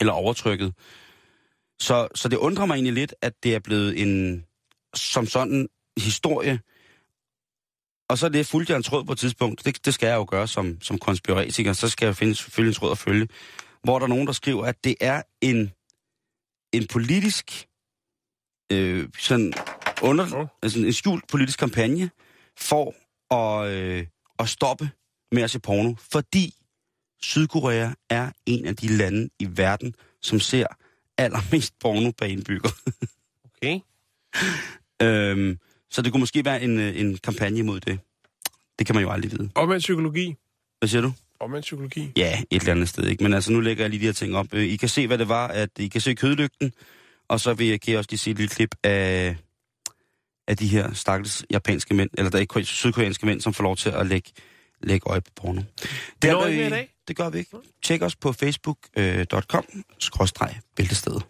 eller 0.00 0.12
overtrykket. 0.12 0.74
Så, 1.80 2.08
så 2.14 2.28
det 2.28 2.36
undrer 2.36 2.66
mig 2.66 2.74
egentlig 2.74 2.92
lidt, 2.92 3.14
at 3.22 3.32
det 3.42 3.54
er 3.54 3.58
blevet 3.58 4.02
en, 4.02 4.44
som 4.94 5.26
sådan, 5.26 5.68
historie. 5.98 6.60
Og 8.08 8.18
så 8.18 8.26
er 8.26 8.30
det 8.30 8.46
fuldt 8.46 8.68
jeg 8.70 8.76
en 8.76 8.82
tråd 8.82 9.04
på 9.04 9.12
et 9.12 9.18
tidspunkt. 9.18 9.64
Det, 9.64 9.84
det 9.84 9.94
skal 9.94 10.06
jeg 10.06 10.16
jo 10.16 10.26
gøre 10.28 10.48
som, 10.48 10.80
som 10.80 10.98
konspiratiker. 10.98 11.72
Så 11.72 11.88
skal 11.88 12.06
jeg 12.06 12.16
finde 12.16 12.34
selvfølgelig 12.34 12.70
en 12.70 12.74
tråd 12.74 12.90
at 12.90 12.98
følge. 12.98 13.28
Hvor 13.84 13.98
der 13.98 14.06
er 14.06 14.08
nogen, 14.08 14.26
der 14.26 14.32
skriver, 14.32 14.66
at 14.66 14.84
det 14.84 14.94
er 15.00 15.22
en, 15.40 15.72
en 16.72 16.86
politisk 16.86 17.66
øh, 18.72 19.08
sådan 19.18 19.52
under, 20.02 20.46
altså 20.62 20.78
en 20.78 20.92
skjult 20.92 21.28
politisk 21.28 21.58
kampagne 21.58 22.10
for 22.58 22.94
at, 23.34 23.70
øh, 23.70 24.06
at 24.38 24.48
stoppe 24.48 24.90
med 25.32 25.42
at 25.42 25.50
se 25.50 25.60
porno, 25.60 25.94
fordi 26.12 26.54
Sydkorea 27.22 27.90
er 28.10 28.30
en 28.46 28.66
af 28.66 28.76
de 28.76 28.86
lande 28.86 29.28
i 29.38 29.48
verden, 29.50 29.94
som 30.22 30.40
ser 30.40 30.66
allermest 31.18 31.78
porno 31.80 32.10
per 32.10 32.26
indbygger. 32.26 32.70
Okay. 33.56 33.80
øhm, 35.02 35.58
så 35.90 36.02
det 36.02 36.12
kunne 36.12 36.20
måske 36.20 36.44
være 36.44 36.62
en, 36.62 36.80
øh, 36.80 37.00
en 37.00 37.18
kampagne 37.18 37.62
mod 37.62 37.80
det. 37.80 37.98
Det 38.78 38.86
kan 38.86 38.94
man 38.94 39.04
jo 39.04 39.10
aldrig 39.10 39.32
vide. 39.32 39.50
Omvendt 39.54 39.80
psykologi. 39.80 40.34
Hvad 40.78 40.88
siger 40.88 41.02
du? 41.02 41.12
Omvendt 41.40 41.62
psykologi. 41.62 42.12
Ja, 42.16 42.42
et 42.50 42.60
eller 42.60 42.72
andet 42.72 42.88
sted, 42.88 43.06
ikke? 43.06 43.22
Men 43.22 43.34
altså, 43.34 43.52
nu 43.52 43.60
lægger 43.60 43.84
jeg 43.84 43.90
lige 43.90 44.00
de 44.00 44.06
her 44.06 44.12
ting 44.12 44.36
op. 44.36 44.46
Øh, 44.52 44.64
I 44.64 44.76
kan 44.76 44.88
se, 44.88 45.06
hvad 45.06 45.18
det 45.18 45.28
var, 45.28 45.48
at 45.48 45.70
I 45.78 45.88
kan 45.88 46.00
se 46.00 46.14
kødlygten, 46.14 46.72
og 47.28 47.40
så 47.40 47.54
vil 47.54 47.66
jeg, 47.66 47.88
jeg 47.88 47.98
også 47.98 48.10
lige 48.10 48.18
se 48.18 48.30
et 48.30 48.36
lille 48.36 48.54
klip 48.54 48.74
af, 48.82 49.36
af 50.48 50.56
de 50.56 50.68
her 50.68 50.92
stakkels 50.92 51.44
japanske 51.50 51.94
mænd, 51.94 52.10
eller 52.18 52.30
der 52.30 52.38
er 52.38 52.40
ikke 52.40 52.64
sydkoreanske 52.64 53.26
mænd, 53.26 53.40
som 53.40 53.54
får 53.54 53.64
lov 53.64 53.76
til 53.76 53.90
at 53.90 54.06
lægge, 54.06 54.30
lægge 54.84 55.10
øje 55.10 55.20
på 55.20 55.30
porno. 55.36 55.62
når 56.32 56.44
vil 56.44 56.52
ikke 56.52 56.58
mere 56.60 56.64
i 56.64 56.66
I- 56.66 56.70
dag. 56.70 56.94
Det 57.08 57.16
gør 57.16 57.30
vi 57.30 57.38
ikke. 57.38 57.50
Tjek 57.82 58.02
os 58.02 58.16
på 58.16 58.32
facebook.com, 58.32 59.64
skråstreg, 59.98 60.60
bæltestedet. 60.76 61.22